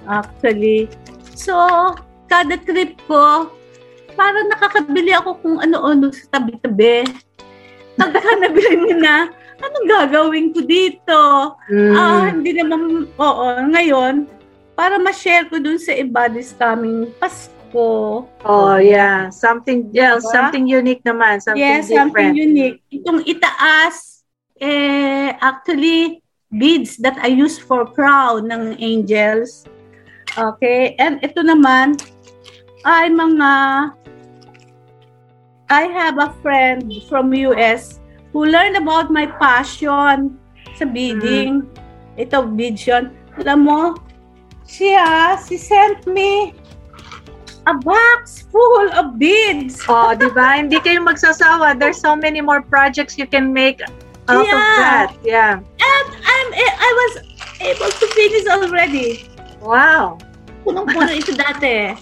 Actually. 0.05 0.87
So, 1.35 1.57
kada 2.29 2.61
trip 2.61 3.01
ko, 3.09 3.51
parang 4.15 4.47
nakakabili 4.53 5.17
ako 5.17 5.41
kung 5.41 5.57
ano-ano 5.59 6.13
sa 6.13 6.39
tabi-tabi. 6.39 7.09
Pagka 7.99 8.31
nabili 8.39 8.95
na, 9.01 9.33
anong 9.71 9.89
gagawin 9.89 10.47
ko 10.53 10.61
dito? 10.65 11.21
Mm. 11.71 11.95
Ah, 11.95 12.27
hindi 12.31 12.53
naman, 12.57 13.09
oo, 13.17 13.47
ngayon, 13.73 14.29
para 14.75 14.99
ma-share 14.99 15.47
ko 15.47 15.59
dun 15.63 15.79
sa 15.79 15.95
iba 15.95 16.27
this 16.29 16.53
coming 16.55 17.09
Pasko. 17.19 18.27
Oh, 18.27 18.77
yeah. 18.79 19.31
Something, 19.31 19.91
yeah, 19.91 20.19
Diba? 20.19 20.31
something 20.31 20.65
unique 20.67 21.03
naman. 21.03 21.43
Something 21.43 21.63
yes, 21.63 21.89
different. 21.89 22.15
something 22.15 22.31
unique. 22.35 22.79
Itong 22.91 23.23
itaas, 23.27 24.27
eh, 24.59 25.35
actually, 25.43 26.23
beads 26.55 26.99
that 27.03 27.19
I 27.19 27.35
use 27.35 27.59
for 27.59 27.87
crown 27.87 28.51
ng 28.51 28.79
angels. 28.79 29.67
Okay, 30.35 30.99
and 30.99 31.23
ito 31.23 31.43
naman, 31.43 31.99
ay 32.87 33.11
mga, 33.11 33.51
I 35.71 35.83
have 35.91 36.19
a 36.21 36.31
friend 36.43 36.91
from 37.09 37.33
US 37.33 38.04
who 38.35 38.51
learned 38.51 38.75
about 38.75 39.15
my 39.15 39.31
passion 39.39 40.35
sa 40.75 40.85
beading. 40.85 41.63
Ito, 42.19 42.51
beads 42.51 42.83
yun. 42.83 43.15
Alam 43.39 43.59
mo, 43.63 43.81
siya, 44.67 45.39
she 45.47 45.55
sent 45.55 46.05
me 46.11 46.51
a 47.71 47.75
box 47.79 48.45
full 48.51 48.91
of 48.93 49.17
beads. 49.17 49.79
Oh, 49.87 50.13
di 50.13 50.27
ba? 50.35 50.59
Hindi 50.59 50.83
kayo 50.83 51.01
magsasawa. 51.07 51.79
There's 51.79 52.03
so 52.03 52.19
many 52.19 52.43
more 52.43 52.61
projects 52.61 53.15
you 53.17 53.31
can 53.31 53.55
make 53.55 53.81
out 54.27 54.43
of 54.43 54.51
Yeah. 54.51 54.77
that. 54.83 55.09
Yeah. 55.23 55.55
And 55.63 56.07
I'm, 56.11 56.49
I 56.59 56.91
was 56.91 57.13
able 57.63 57.91
to 57.95 58.07
finish 58.19 58.45
already. 58.51 59.31
Wow. 59.63 60.19
Punong-puno 60.67 61.13
ito 61.15 61.33
dati. 61.39 61.95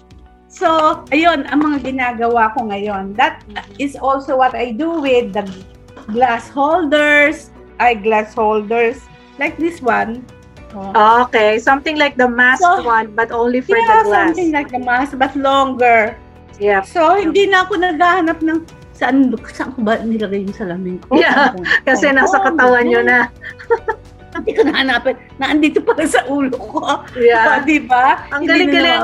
So, 0.53 1.01
ayun, 1.09 1.49
ang 1.49 1.65
mga 1.65 1.93
ginagawa 1.93 2.53
ko 2.53 2.69
ngayon. 2.69 3.17
That 3.17 3.41
is 3.81 3.97
also 3.97 4.37
what 4.37 4.53
I 4.53 4.77
do 4.77 5.01
with 5.01 5.33
the 5.33 5.49
glass 6.11 6.49
holders, 6.49 7.51
eyeglass 7.79 8.35
holders, 8.35 9.01
like 9.39 9.57
this 9.59 9.81
one. 9.83 10.25
Oh. 10.75 11.29
Okay. 11.29 11.59
Something 11.61 12.01
like 12.01 12.17
the 12.17 12.29
masked 12.29 12.65
So, 12.65 12.83
one, 12.83 13.13
but 13.13 13.31
only 13.31 13.61
for 13.61 13.77
yeah, 13.77 14.03
the 14.03 14.09
glass. 14.09 14.27
something 14.33 14.51
like 14.53 14.73
the 14.73 14.81
mask, 14.81 15.19
but 15.21 15.37
longer. 15.37 16.17
Yeah. 16.57 16.81
So, 16.83 17.15
hindi 17.21 17.47
na 17.47 17.69
ako 17.69 17.77
naghahanap 17.77 18.41
ng 18.41 18.65
saan, 18.97 19.35
saan 19.53 19.77
ko 19.77 19.85
ba 19.85 20.01
nilagay 20.01 20.47
yung 20.49 20.57
salamin 20.57 20.97
ko? 21.05 21.19
Yeah, 21.19 21.53
Kasi 21.89 22.09
nasa 22.15 22.41
katawan 22.41 22.89
nyo 22.89 23.03
na. 23.05 23.29
Hindi 24.33 24.53
ko 24.57 24.63
nahanapin. 24.65 25.17
Naandito 25.37 25.85
pa 25.85 25.93
sa 26.09 26.25
ulo 26.25 26.57
ko. 26.57 27.05
Yeah. 27.13 27.61
ba? 27.85 28.25
Ang 28.33 28.49
Hindi 28.49 28.49
na 28.49 28.57
galing-galing. 28.57 29.01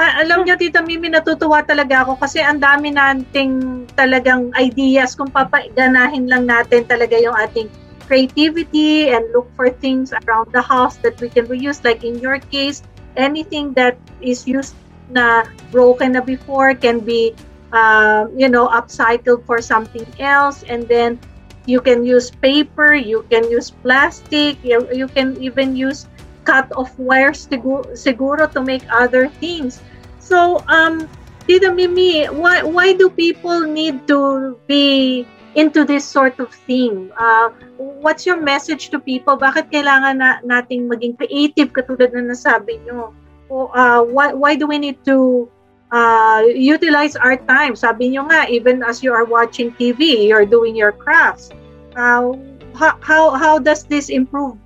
Ah, 0.00 0.24
alam 0.24 0.48
niyo, 0.48 0.56
Tita 0.56 0.80
Mimi, 0.80 1.12
natutuwa 1.12 1.60
talaga 1.60 2.08
ako 2.08 2.16
kasi 2.16 2.40
ang 2.40 2.64
dami 2.64 2.96
nating 2.96 3.84
talagang 3.92 4.48
ideas 4.56 5.12
kung 5.12 5.28
papaganahin 5.28 6.24
lang 6.24 6.48
natin 6.48 6.88
talaga 6.88 7.20
yung 7.20 7.36
ating 7.36 7.68
creativity 8.10 9.14
and 9.14 9.22
look 9.30 9.46
for 9.54 9.70
things 9.70 10.10
around 10.26 10.50
the 10.50 10.64
house 10.64 10.98
that 11.04 11.14
we 11.22 11.30
can 11.30 11.46
reuse. 11.46 11.84
Like 11.84 12.02
in 12.02 12.18
your 12.18 12.42
case, 12.50 12.82
anything 13.14 13.76
that 13.78 14.00
is 14.18 14.48
used 14.48 14.74
na 15.14 15.46
broken 15.70 16.18
na 16.18 16.24
before 16.24 16.74
can 16.74 16.98
be, 17.04 17.36
uh, 17.70 18.26
you 18.34 18.50
know, 18.50 18.66
upcycled 18.66 19.46
for 19.46 19.62
something 19.62 20.08
else. 20.18 20.64
And 20.66 20.88
then 20.90 21.22
you 21.66 21.80
can 21.80 22.04
use 22.04 22.30
paper, 22.30 22.94
you 22.94 23.24
can 23.30 23.48
use 23.50 23.70
plastic, 23.70 24.56
you, 24.64 24.86
you 24.92 25.08
can 25.08 25.36
even 25.42 25.76
use 25.76 26.06
cut 26.44 26.70
off 26.76 26.96
wires 26.98 27.46
siguro, 27.46 27.84
siguro 27.92 28.50
to 28.52 28.60
make 28.62 28.82
other 28.90 29.28
things. 29.28 29.80
So, 30.18 30.64
um, 30.68 31.08
Tita 31.46 31.72
Mimi, 31.72 32.26
why 32.26 32.62
why 32.62 32.92
do 32.92 33.10
people 33.10 33.60
need 33.66 34.06
to 34.06 34.54
be 34.66 35.26
into 35.54 35.84
this 35.84 36.04
sort 36.06 36.38
of 36.38 36.54
thing? 36.66 37.10
Uh, 37.18 37.50
what's 37.76 38.24
your 38.24 38.40
message 38.40 38.90
to 38.94 39.02
people? 39.02 39.36
Bakit 39.36 39.74
kailangan 39.74 40.22
na, 40.22 40.38
nating 40.46 40.86
maging 40.86 41.18
creative 41.18 41.74
katulad 41.74 42.14
na 42.14 42.30
nasabi 42.30 42.78
nyo? 42.86 43.10
O, 43.50 43.66
uh, 43.74 44.06
why, 44.06 44.30
why 44.30 44.54
do 44.54 44.70
we 44.70 44.78
need 44.78 45.02
to 45.04 45.50
uh, 45.92 46.44
utilize 46.48 47.16
our 47.16 47.36
time? 47.36 47.74
Sabi 47.76 48.14
nyo 48.14 48.26
nga, 48.30 48.46
even 48.48 48.82
as 48.82 49.02
you 49.02 49.12
are 49.12 49.24
watching 49.24 49.70
TV, 49.74 50.26
you're 50.28 50.46
doing 50.46 50.74
your 50.74 50.92
crafts. 50.92 51.50
Uh, 51.96 52.34
how, 52.74 52.96
how, 53.02 53.34
how 53.34 53.58
does 53.58 53.84
this 53.84 54.08
improve 54.08 54.56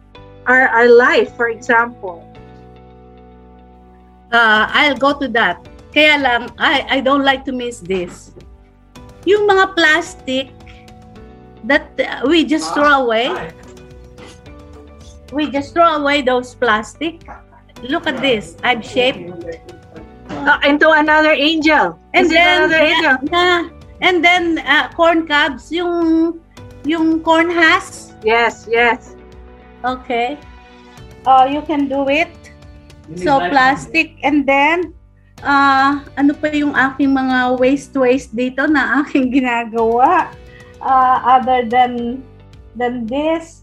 our, 0.47 0.69
our 0.69 0.89
life, 0.89 1.35
for 1.37 1.49
example? 1.49 2.25
uh, 4.35 4.67
I'll 4.69 4.99
go 4.99 5.15
to 5.19 5.29
that. 5.29 5.63
Kaya 5.95 6.19
lang, 6.19 6.51
I, 6.59 6.99
I 6.99 7.01
don't 7.01 7.23
like 7.23 7.47
to 7.47 7.53
miss 7.53 7.79
this. 7.79 8.35
Yung 9.25 9.47
mga 9.47 9.79
plastic 9.79 10.51
that 11.65 11.95
uh, 11.97 12.27
we 12.27 12.45
just 12.45 12.75
throw 12.75 13.07
away, 13.07 13.31
we 15.33 15.49
just 15.49 15.73
throw 15.73 16.03
away 16.03 16.21
those 16.21 16.55
plastic. 16.55 17.23
Look 17.83 18.07
at 18.07 18.21
this. 18.21 18.59
I've 18.67 18.85
shaped. 18.85 19.31
Uh, 20.43 20.59
into 20.67 20.91
another 20.91 21.31
angel. 21.31 21.99
And 22.13 22.27
Is 22.27 22.33
it 22.33 22.35
then, 22.35 22.57
another 22.67 22.83
angel? 22.83 23.15
yeah, 23.31 23.69
and 24.03 24.25
then 24.25 24.59
uh, 24.67 24.91
corn 24.93 25.27
cobs, 25.27 25.71
yung, 25.71 26.41
yung 26.85 27.23
corn 27.23 27.49
husks. 27.49 28.13
Yes, 28.25 28.67
yes. 28.69 29.15
Okay. 29.85 30.37
Uh, 31.27 31.47
you 31.49 31.63
can 31.63 31.89
do 31.89 32.09
it. 32.09 32.33
So, 33.17 33.37
plastic. 33.53 34.17
And 34.25 34.49
then, 34.49 34.97
uh, 35.45 36.01
ano 36.17 36.33
pa 36.33 36.49
yung 36.57 36.73
aking 36.73 37.13
mga 37.13 37.61
waste-waste 37.61 38.33
dito 38.33 38.65
na 38.65 39.05
aking 39.05 39.29
ginagawa? 39.37 40.33
Uh, 40.81 41.17
other 41.25 41.65
than 41.69 42.25
than 42.77 43.05
this. 43.05 43.61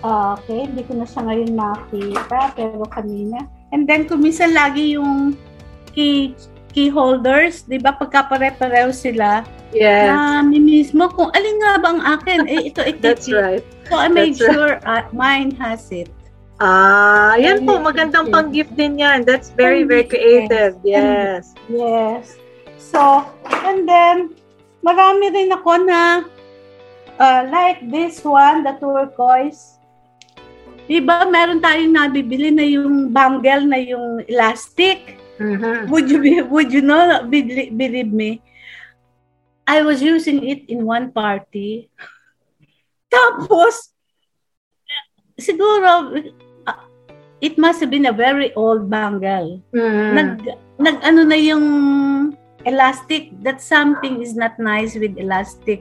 Uh, 0.00 0.32
okay, 0.40 0.64
hindi 0.64 0.80
ko 0.88 0.96
na 0.96 1.04
siya 1.04 1.28
ngayon 1.28 1.52
makita, 1.52 2.56
pero 2.56 2.84
kanina. 2.88 3.44
And 3.72 3.84
then, 3.84 4.08
kuminsan 4.08 4.56
lagi 4.56 4.96
yung 4.96 5.36
key, 5.92 6.34
key 6.70 6.88
holders, 6.88 7.66
di 7.66 7.78
ba? 7.78 7.94
Pagka 7.94 8.30
pare-pareho 8.30 8.90
sila, 8.94 9.42
Yes. 9.70 10.10
na 10.10 10.42
mismo 10.42 11.06
kung 11.14 11.30
alin 11.30 11.56
nga 11.62 11.72
ba 11.78 11.88
ang 11.94 12.02
akin. 12.02 12.38
Eh, 12.50 12.74
ito, 12.74 12.82
ito, 12.82 12.98
That's 12.98 13.30
right. 13.30 13.62
So, 13.86 13.94
I 13.98 14.10
made 14.10 14.34
That's 14.34 14.50
right. 14.50 14.54
sure 14.54 14.72
uh, 14.82 15.06
mine 15.14 15.54
has 15.62 15.86
it. 15.94 16.10
Ah, 16.60 17.38
yan 17.40 17.64
po. 17.64 17.80
Magandang 17.80 18.28
pang-gift 18.28 18.76
din 18.76 19.00
yan. 19.00 19.24
That's 19.24 19.48
very, 19.54 19.86
very 19.86 20.04
creative. 20.04 20.76
Yes. 20.84 21.56
Yes. 21.72 22.36
So, 22.76 23.24
and 23.64 23.88
then, 23.88 24.36
marami 24.84 25.32
rin 25.32 25.54
ako 25.54 25.86
na, 25.88 26.26
uh, 27.16 27.42
like 27.48 27.80
this 27.88 28.20
one, 28.26 28.66
the 28.66 28.76
turquoise. 28.76 29.80
Iba, 30.90 31.30
meron 31.30 31.62
tayong 31.62 31.94
nabibili 31.94 32.50
na 32.50 32.66
yung 32.66 33.14
bangle 33.14 33.64
na 33.70 33.78
yung 33.78 34.26
elastic. 34.26 35.19
Mhm. 35.40 35.88
Would 35.88 36.12
you 36.12 36.20
be, 36.20 36.44
would 36.44 36.68
you 36.68 36.84
know, 36.84 37.24
believe, 37.24 37.72
believe 37.72 38.12
me, 38.12 38.44
I 39.64 39.80
was 39.80 40.04
using 40.04 40.44
it 40.44 40.68
in 40.68 40.84
one 40.84 41.10
party. 41.16 41.88
Tapos, 43.10 43.96
siguro, 45.40 46.12
uh, 46.68 46.84
it 47.40 47.56
must 47.56 47.80
have 47.80 47.88
been 47.88 48.04
a 48.04 48.12
very 48.12 48.52
old 48.52 48.92
bangle. 48.92 49.64
Mhm. 49.72 50.12
Nag, 50.12 50.30
nag 50.76 50.96
ano 51.00 51.24
na 51.24 51.38
yung 51.40 51.66
elastic, 52.68 53.32
that 53.40 53.64
something 53.64 54.20
is 54.20 54.36
not 54.36 54.60
nice 54.60 54.92
with 54.92 55.16
elastic 55.16 55.80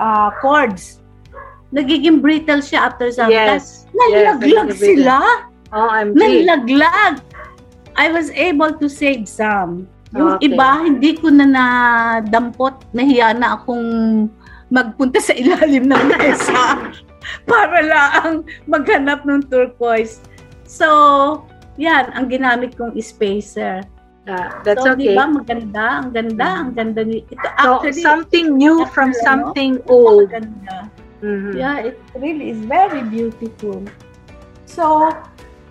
uh, 0.00 0.32
cords. 0.40 1.04
Nagiging 1.76 2.24
brittle 2.24 2.64
siya 2.64 2.88
after 2.88 3.12
some 3.12 3.28
time. 3.28 3.60
Yes. 3.60 3.84
Nalaglag 3.92 4.72
yes, 4.72 4.80
sila. 4.80 5.20
Oh, 5.76 5.90
I'm 5.92 6.16
Nalaglag. 6.16 7.20
I 7.96 8.12
was 8.12 8.28
able 8.32 8.72
to 8.76 8.86
save 8.88 9.24
some. 9.24 9.88
Yung 10.14 10.38
Okay. 10.38 10.52
iba, 10.52 10.84
hindi 10.86 11.16
ko 11.18 11.32
na 11.32 11.44
nadampot. 11.48 12.84
Nahiya 12.92 13.34
na 13.36 13.58
akong 13.58 14.28
magpunta 14.68 15.18
sa 15.18 15.34
ilalim 15.34 15.88
ng 15.88 16.04
mesa 16.14 16.78
para 17.46 17.78
lang 17.82 18.46
maghanap 18.70 19.26
ng 19.26 19.46
turquoise. 19.50 20.22
So, 20.66 21.42
yan, 21.76 22.10
ang 22.14 22.30
ginamit 22.30 22.74
kong 22.74 22.94
spacer. 22.98 23.82
Ah, 24.26 24.58
that's 24.66 24.82
so, 24.82 24.98
okay. 24.98 25.06
di 25.06 25.14
ba, 25.14 25.30
maganda, 25.30 26.02
ang 26.02 26.10
ganda, 26.10 26.48
ang 26.66 26.70
ganda 26.74 27.06
ni 27.06 27.22
ito. 27.22 27.46
So, 27.62 27.78
Actually, 27.78 28.02
something 28.02 28.46
new 28.58 28.82
Actually, 28.82 28.90
from 28.94 29.10
ano? 29.14 29.22
something 29.22 29.72
old. 29.86 30.28
maganda. 30.34 30.76
Mhm. 31.22 31.52
Yeah, 31.54 31.76
it 31.94 31.96
really 32.18 32.50
is 32.50 32.60
very 32.66 33.06
beautiful. 33.06 33.86
So, 34.66 35.14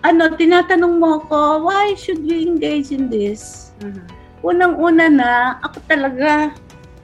ano, 0.06 0.30
tinatanong 0.38 0.94
mo 1.02 1.18
ako, 1.18 1.66
why 1.66 1.90
should 1.98 2.22
we 2.22 2.46
engage 2.46 2.94
in 2.94 3.10
this? 3.10 3.74
Mhm. 3.82 4.06
Unang-una 4.46 5.10
na, 5.10 5.30
ako 5.66 5.82
talaga, 5.90 6.54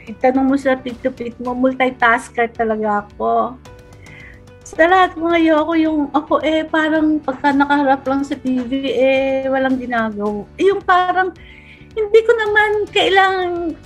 itanong 0.07 0.46
mo 0.46 0.55
sa 0.55 0.78
tito-pit 0.78 1.34
mo, 1.42 1.59
multitasker 1.59 2.46
talaga 2.55 3.03
ako. 3.03 3.59
Sa 4.62 4.86
lahat 4.86 5.18
mo 5.18 5.34
ayoko 5.34 5.74
yung, 5.74 6.00
ako 6.14 6.38
eh, 6.46 6.62
parang 6.62 7.18
pagka 7.18 7.50
nakaharap 7.50 8.07
lang 8.07 8.22
sa 8.22 8.38
TV, 8.38 8.86
eh, 8.94 9.50
walang 9.50 9.76
ginagawa. 9.76 10.46
Eh, 10.55 10.70
Yung 10.70 10.80
parang, 10.86 11.34
hindi 11.92 12.20
ko 12.24 12.32
naman 12.38 12.70
kailangan 12.88 13.76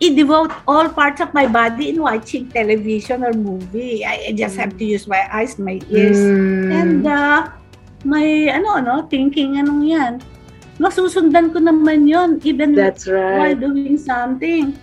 i-devote 0.00 0.52
all 0.68 0.88
parts 0.88 1.20
of 1.20 1.32
my 1.32 1.46
body 1.48 1.88
in 1.88 2.02
watching 2.02 2.48
television 2.52 3.24
or 3.24 3.32
movie. 3.32 4.04
I, 4.04 4.28
I 4.28 4.32
just 4.32 4.56
have 4.56 4.76
to 4.76 4.84
use 4.84 5.08
my 5.08 5.24
eyes, 5.32 5.58
my 5.58 5.80
ears, 5.88 6.20
Mm. 6.20 6.68
and 6.72 7.00
uh, 7.06 7.48
my, 8.04 8.52
ano, 8.52 8.76
ano, 8.76 8.94
thinking, 9.08 9.56
anong 9.56 9.88
yan. 9.88 10.14
Masusundan 10.76 11.56
ko 11.56 11.58
naman 11.58 12.04
yon 12.04 12.36
even 12.44 12.76
That's 12.76 13.08
while 13.08 13.48
right. 13.48 13.56
doing 13.56 13.96
something. 13.96 14.76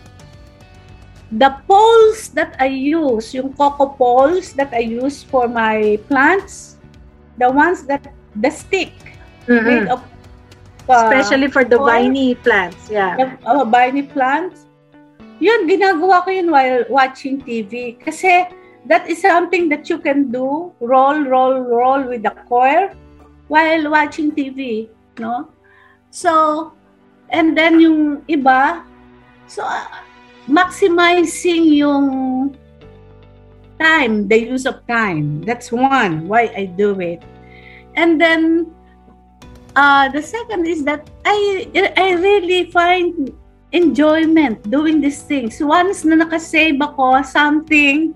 The 1.33 1.49
poles 1.69 2.29
that 2.33 2.57
I 2.57 2.69
use, 2.73 3.33
yung 3.33 3.53
coco 3.53 3.93
poles 3.93 4.53
that 4.53 4.73
I 4.73 4.81
use 4.85 5.21
for 5.21 5.45
my 5.47 5.97
plants, 6.09 6.77
the 7.37 7.49
ones 7.49 7.85
that, 7.85 8.05
the 8.33 8.49
stick 8.49 8.93
made 9.45 9.85
Mhm. 9.85 9.93
of 9.93 10.01
uh, 10.89 11.05
Especially 11.05 11.47
for 11.47 11.61
the 11.63 11.77
viney 11.77 12.33
plants. 12.35 12.89
Yeah. 12.89 13.13
the 13.17 13.25
uh, 13.45 13.61
viney 13.65 14.03
plants. 14.03 14.62
Yun, 15.39 15.65
ginagawa 15.69 16.23
ko 16.25 16.29
yun 16.29 16.51
while 16.51 16.85
watching 16.89 17.41
TV. 17.41 17.97
Kasi 17.97 18.45
that 18.85 19.07
is 19.09 19.21
something 19.21 19.69
that 19.69 19.89
you 19.89 19.97
can 19.97 20.31
do, 20.31 20.71
roll, 20.79 21.23
roll, 21.23 21.59
roll 21.59 22.03
with 22.03 22.23
the 22.23 22.35
coil 22.49 22.89
while 23.47 23.89
watching 23.89 24.31
TV, 24.31 24.89
no? 25.19 25.49
So, 26.11 26.73
and 27.29 27.57
then 27.57 27.79
yung 27.79 28.21
iba, 28.29 28.83
so 29.47 29.63
uh, 29.63 29.87
maximizing 30.47 31.73
yung 31.73 32.55
time, 33.79 34.27
the 34.27 34.37
use 34.37 34.65
of 34.65 34.85
time. 34.87 35.41
That's 35.43 35.71
one, 35.71 36.27
why 36.27 36.51
I 36.55 36.65
do 36.65 36.99
it. 36.99 37.23
And 37.95 38.19
then, 38.19 38.71
uh, 39.75 40.09
the 40.09 40.21
second 40.21 40.67
is 40.67 40.83
that 40.85 41.09
I 41.25 41.67
I 41.97 42.13
really 42.13 42.71
find 42.71 43.33
enjoyment 43.73 44.61
doing 44.69 45.01
these 45.01 45.25
things. 45.25 45.57
Once 45.59 46.05
na 46.05 46.21
nakasave 46.21 46.77
ako 46.77 47.25
something 47.25 48.13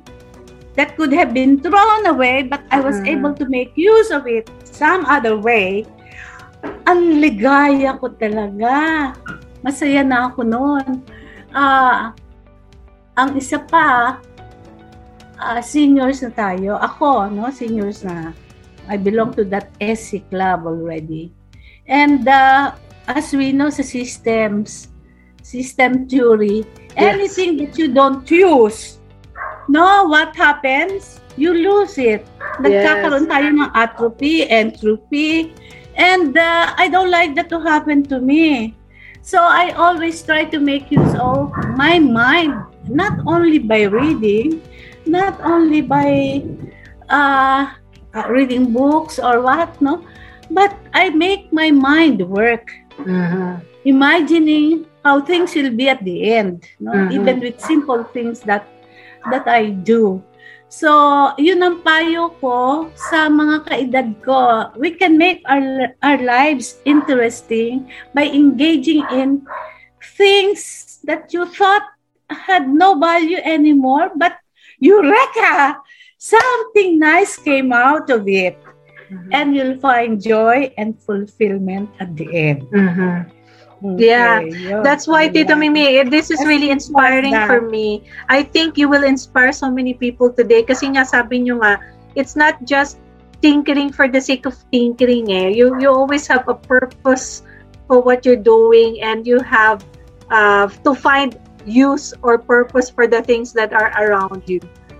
that 0.78 0.93
could 0.93 1.10
have 1.10 1.34
been 1.34 1.58
thrown 1.58 2.05
away, 2.05 2.45
but 2.45 2.62
I 2.70 2.80
was 2.80 3.01
Mhm. 3.01 3.10
able 3.18 3.34
to 3.41 3.49
make 3.49 3.74
use 3.74 4.14
of 4.14 4.30
it 4.30 4.45
some 4.62 5.03
other 5.10 5.34
way, 5.34 5.89
ang 6.86 7.18
ligaya 7.18 7.97
ko 7.97 8.14
talaga. 8.14 9.12
Masaya 9.66 10.05
na 10.05 10.30
ako 10.30 10.45
noon. 10.45 11.01
Ah, 11.49 12.14
ang 13.18 13.34
isa 13.34 13.58
pa, 13.58 14.22
ah, 15.41 15.62
seniors 15.66 16.22
na 16.22 16.30
tayo. 16.30 16.78
Ako, 16.78 17.34
no, 17.34 17.49
seniors 17.49 18.05
na. 18.05 18.38
I 18.86 18.95
belong 18.95 19.34
to 19.36 19.43
that 19.49 19.74
SC 19.82 20.22
club 20.30 20.64
already. 20.64 21.34
And 21.89 22.24
uh, 22.24 22.78
as 23.10 23.34
we 23.34 23.51
know 23.51 23.74
sa 23.74 23.84
systems, 23.84 24.93
system 25.48 26.04
theory, 26.12 26.68
Yes. 27.00 27.16
anything 27.16 27.56
that 27.64 27.80
you 27.80 27.88
don't 27.88 28.28
use, 28.28 29.00
no, 29.72 30.06
what 30.12 30.36
happens? 30.36 31.20
You 31.39 31.54
lose 31.56 31.95
it. 31.95 32.26
Nagkakaroon 32.60 33.30
tayo 33.30 33.48
ng 33.54 33.72
atrophy, 33.72 34.43
entropy, 34.50 35.54
and 35.95 36.34
uh, 36.36 36.74
I 36.76 36.89
don't 36.89 37.12
like 37.14 37.36
that 37.39 37.48
to 37.54 37.62
happen 37.62 38.04
to 38.12 38.20
me. 38.20 38.74
So 39.22 39.38
I 39.39 39.72
always 39.76 40.24
try 40.24 40.48
to 40.50 40.60
make 40.60 40.89
use 40.89 41.14
of 41.20 41.52
my 41.76 42.00
mind, 42.00 42.56
not 42.88 43.14
only 43.28 43.60
by 43.60 43.86
reading, 43.86 44.64
not 45.06 45.38
only 45.43 45.84
by 45.84 46.41
uh, 47.10 47.70
uh, 48.16 48.26
reading 48.32 48.72
books 48.74 49.20
or 49.20 49.41
what, 49.41 49.78
no, 49.82 50.04
but 50.50 50.74
I 50.95 51.10
make 51.12 51.52
my 51.54 51.72
mind 51.72 52.24
work 52.26 52.72
Mhm. 53.04 53.62
imagining 53.86 54.88
how 55.08 55.24
things 55.24 55.55
will 55.55 55.72
be 55.72 55.88
at 55.88 56.03
the 56.03 56.36
end 56.36 56.68
no? 56.84 56.91
Mhm. 56.91 57.16
even 57.16 57.36
with 57.39 57.58
simple 57.64 58.03
things 58.12 58.43
that 58.43 58.68
that 59.32 59.47
I 59.47 59.72
do. 59.72 60.20
So 60.68 60.91
yun 61.39 61.64
ang 61.64 61.80
payo 61.80 62.36
ko 62.43 62.91
sa 62.91 63.32
mga 63.32 63.55
kaedad 63.72 64.10
ko. 64.20 64.68
We 64.76 64.91
can 64.99 65.16
make 65.16 65.39
our 65.47 65.95
our 66.03 66.20
lives 66.20 66.84
interesting 66.84 67.88
by 68.12 68.28
engaging 68.28 69.08
in 69.08 69.47
things 70.20 70.99
that 71.08 71.32
you 71.32 71.47
thought 71.47 71.88
had 72.28 72.68
no 72.68 72.99
value 72.99 73.39
anymore 73.39 74.12
but 74.20 74.36
eureka 74.84 75.80
something 76.20 76.99
nice 76.99 77.39
came 77.39 77.72
out 77.72 78.12
of 78.12 78.28
it. 78.28 78.60
Mhm. 79.08 79.32
and 79.32 79.55
you'll 79.55 79.80
find 79.80 80.20
joy 80.20 80.68
and 80.76 80.99
fulfillment 80.99 81.88
at 82.03 82.12
the 82.20 82.28
end 82.36 82.68
Mhm. 83.84 83.98
Yeah, 84.00 84.42
yun. 84.42 84.82
That's 84.82 85.06
why, 85.06 85.30
Tito 85.30 85.54
Ayan. 85.54 85.70
Mimi, 85.70 86.02
eh, 86.02 86.04
this 86.04 86.32
is 86.34 86.42
really 86.46 86.70
inspiring 86.74 87.34
for 87.46 87.62
me. 87.62 88.04
I 88.30 88.42
think 88.42 88.78
you 88.78 88.90
will 88.90 89.04
inspire 89.06 89.54
so 89.54 89.70
many 89.70 89.94
people 89.94 90.34
today 90.34 90.66
kasi 90.66 90.90
nga 90.98 91.06
sabi 91.06 91.46
nyo 91.46 91.62
nga, 91.62 91.78
it's 92.18 92.34
not 92.34 92.58
just 92.66 92.98
tinkering 93.42 93.94
for 93.94 94.10
the 94.10 94.22
sake 94.22 94.50
of 94.50 94.58
tinkering 94.74 95.30
eh. 95.30 95.54
You, 95.54 95.78
you 95.78 95.90
always 95.94 96.26
have 96.26 96.50
a 96.50 96.58
purpose 96.58 97.46
for 97.86 98.02
what 98.02 98.26
you're 98.26 98.42
doing 98.42 98.98
and 99.06 99.30
you 99.30 99.40
have 99.46 99.86
uh, 100.34 100.68
to 100.84 100.98
find 100.98 101.38
use 101.66 102.14
or 102.26 102.38
purpose 102.42 102.90
for 102.90 103.06
the 103.06 103.22
things 103.22 103.54
that 103.54 103.74
are 103.74 103.94
around 104.02 104.42
you. 104.50 104.60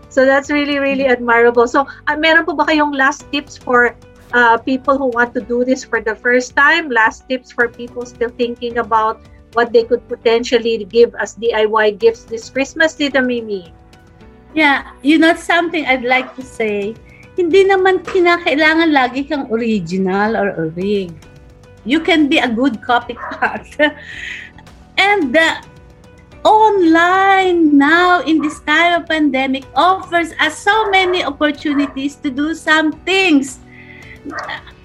So 0.10 0.26
that's 0.26 0.50
really, 0.50 0.78
really 0.80 1.06
admirable. 1.06 1.68
So, 1.68 1.86
uh, 2.08 2.16
meron 2.18 2.46
po 2.46 2.54
ba 2.54 2.66
kayong 2.66 2.96
last 2.96 3.26
tips 3.34 3.58
for 3.58 3.98
uh, 4.34 4.58
people 4.58 4.98
who 4.98 5.08
want 5.14 5.34
to 5.36 5.42
do 5.42 5.64
this 5.64 5.84
for 5.84 6.02
the 6.02 6.16
first 6.16 6.56
time? 6.56 6.90
Last 6.90 7.28
tips 7.30 7.52
for 7.52 7.68
people 7.68 8.06
still 8.06 8.30
thinking 8.30 8.78
about 8.78 9.22
what 9.54 9.72
they 9.72 9.84
could 9.84 10.08
potentially 10.08 10.84
give 10.86 11.16
as 11.16 11.36
DIY 11.36 12.00
gifts 12.00 12.24
this 12.24 12.50
Christmas, 12.50 12.94
Tita 12.94 13.22
Mimi? 13.22 13.74
Yeah, 14.54 14.92
you 15.02 15.18
know 15.18 15.36
something 15.36 15.86
I'd 15.86 16.04
like 16.04 16.36
to 16.36 16.44
say, 16.44 16.96
hindi 17.38 17.70
naman 17.70 18.02
kinakailangan 18.02 18.90
lagi 18.90 19.30
kang 19.30 19.46
original 19.54 20.34
or 20.34 20.50
orig. 20.58 21.14
You 21.86 22.02
can 22.02 22.28
be 22.28 22.42
a 22.42 22.50
good 22.50 22.82
copycat. 22.82 23.70
and 24.98 25.32
the 25.32 25.62
online 26.42 27.78
now 27.78 28.26
in 28.26 28.42
this 28.42 28.60
time 28.66 29.02
of 29.02 29.08
pandemic 29.08 29.64
offers 29.76 30.34
us 30.40 30.58
so 30.58 30.90
many 30.90 31.24
opportunities 31.24 32.16
to 32.26 32.34
do 32.34 32.58
some 32.58 32.92
things. 33.06 33.60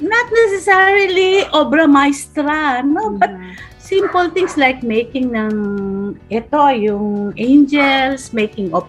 Not 0.00 0.26
necessarily 0.32 1.46
obra 1.54 1.88
maestra, 1.88 2.82
no? 2.82 3.16
But 3.16 3.32
simple 3.78 4.30
things 4.30 4.56
like 4.56 4.82
making 4.82 5.36
ng 5.36 5.56
ito, 6.30 6.62
yung 6.74 7.34
angels, 7.36 8.32
making 8.32 8.72
of 8.74 8.88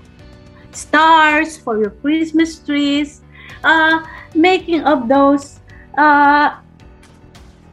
stars 0.74 1.56
for 1.58 1.78
your 1.78 1.94
Christmas 2.02 2.58
trees. 2.60 3.24
uh, 3.64 4.04
making 4.36 4.84
of 4.84 5.08
those 5.08 5.60
uh, 5.98 6.60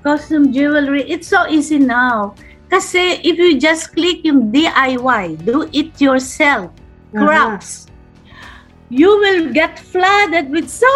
costume 0.02 0.52
jewelry, 0.52 1.02
it's 1.10 1.28
so 1.28 1.46
easy 1.48 1.78
now. 1.78 2.34
Kasi 2.70 3.18
if 3.26 3.36
you 3.36 3.58
just 3.58 3.92
click 3.92 4.22
yung 4.22 4.54
DIY, 4.54 5.42
do 5.44 5.66
it 5.74 5.90
yourself, 5.98 6.70
crafts, 7.10 7.89
you 8.90 9.08
will 9.18 9.52
get 9.52 9.78
flooded 9.78 10.50
with 10.50 10.68
so 10.68 10.90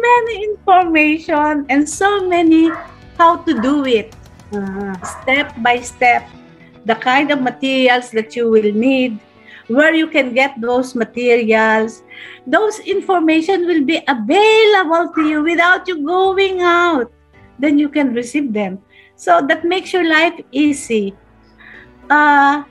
many 0.00 0.44
information 0.44 1.66
and 1.68 1.88
so 1.88 2.26
many 2.26 2.70
how 3.18 3.36
to 3.44 3.60
do 3.60 3.84
it. 3.84 4.16
Uh-huh. 4.54 4.94
step 5.02 5.50
by 5.62 5.80
step 5.80 6.28
the 6.84 6.94
kind 6.94 7.32
of 7.32 7.42
materials 7.42 8.10
that 8.10 8.36
you 8.36 8.48
will 8.48 8.70
need 8.72 9.18
where 9.66 9.94
you 9.94 10.06
can 10.06 10.32
get 10.32 10.54
those 10.60 10.94
materials 10.94 12.04
those 12.46 12.78
information 12.80 13.66
will 13.66 13.84
be 13.84 14.02
available 14.06 15.10
to 15.14 15.22
you 15.26 15.42
without 15.42 15.88
you 15.88 16.04
going 16.04 16.60
out. 16.60 17.10
Then 17.58 17.78
you 17.78 17.88
can 17.88 18.12
receive 18.12 18.52
them. 18.52 18.82
So 19.16 19.40
that 19.46 19.64
makes 19.64 19.92
your 19.92 20.08
life 20.08 20.38
easy. 20.52 21.14
Uh 22.10 22.64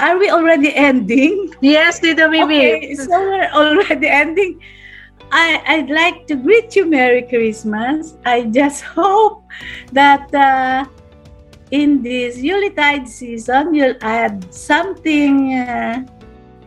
are 0.00 0.18
we 0.18 0.30
already 0.30 0.74
ending 0.88 1.50
Yes, 1.60 2.00
Tita 2.00 2.28
Mimi. 2.28 2.72
Okay, 2.80 2.94
so 2.94 3.20
we're 3.20 3.52
already 3.52 4.08
ending. 4.22 4.60
I, 5.30 5.62
I'd 5.66 5.90
like 5.90 6.26
to 6.28 6.34
greet 6.34 6.74
you 6.74 6.86
Merry 6.86 7.22
Christmas. 7.22 8.16
I 8.24 8.48
just 8.48 8.82
hope 8.96 9.44
that 9.92 10.32
uh, 10.34 10.88
in 11.70 12.02
this 12.02 12.38
Yuletide 12.38 13.06
season, 13.06 13.74
you'll 13.74 14.00
add 14.00 14.52
something 14.52 15.52
uh, 15.54 16.06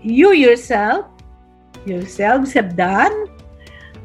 you 0.03 0.31
yourself, 0.33 1.07
yourselves 1.85 2.53
have 2.53 2.77
done. 2.77 3.27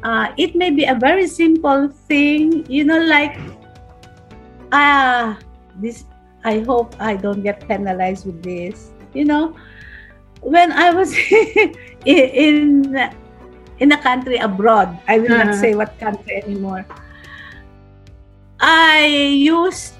Uh, 0.01 0.33
it 0.37 0.55
may 0.55 0.71
be 0.71 0.85
a 0.85 0.95
very 0.95 1.27
simple 1.27 1.87
thing, 2.07 2.65
you 2.65 2.83
know, 2.83 2.99
like, 2.99 3.37
ah, 4.71 5.37
this, 5.75 6.05
I 6.43 6.59
hope 6.59 6.95
I 6.99 7.15
don't 7.15 7.43
get 7.43 7.67
penalized 7.67 8.25
with 8.25 8.41
this. 8.41 8.91
You 9.13 9.25
know, 9.25 9.55
when 10.41 10.71
I 10.71 10.91
was 10.91 11.13
in 12.05 12.95
in 13.79 13.91
a 13.91 14.01
country 14.01 14.37
abroad, 14.37 14.99
I 15.07 15.19
will 15.19 15.35
not 15.35 15.53
Uh-huh. 15.53 15.55
say 15.55 15.75
what 15.75 15.97
country 15.99 16.41
anymore. 16.45 16.85
I 18.59 19.05
used 19.35 19.95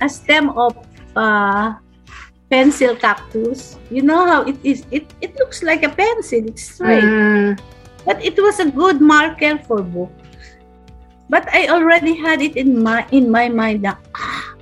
a 0.00 0.08
stem 0.08 0.50
of 0.50 0.74
uh, 1.16 1.74
pencil 2.50 2.96
cactus. 2.96 3.78
You 3.90 4.02
know 4.02 4.26
how 4.26 4.42
it 4.44 4.58
is? 4.62 4.86
It 4.90 5.14
it 5.20 5.34
looks 5.38 5.62
like 5.62 5.82
a 5.82 5.90
pencil. 5.90 6.44
It's 6.48 6.64
straight, 6.76 7.16
Mm, 7.16 7.58
but 8.04 8.22
it 8.22 8.36
was 8.38 8.58
a 8.60 8.70
good 8.70 9.00
marker 9.00 9.58
for 9.66 9.82
books. 9.82 10.58
But 11.28 11.48
I 11.52 11.68
already 11.68 12.16
had 12.20 12.40
it 12.42 12.56
in 12.56 12.82
my 12.82 13.06
in 13.10 13.30
my 13.30 13.48
mind 13.48 13.84
that 13.84 13.98
ah, 14.16 14.54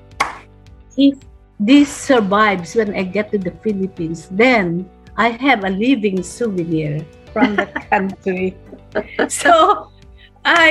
if 0.96 1.18
this 1.60 1.88
survives 1.88 2.74
when 2.74 2.94
I 2.94 3.02
get 3.02 3.30
to 3.32 3.38
the 3.38 3.52
Philippines, 3.62 4.28
then 4.30 4.88
I 5.16 5.30
have 5.30 5.64
a 5.64 5.70
living 5.70 6.22
souvenir 6.22 7.04
from 7.32 7.56
the 7.56 7.66
country. 7.90 8.56
so 9.28 9.88
I 10.44 10.70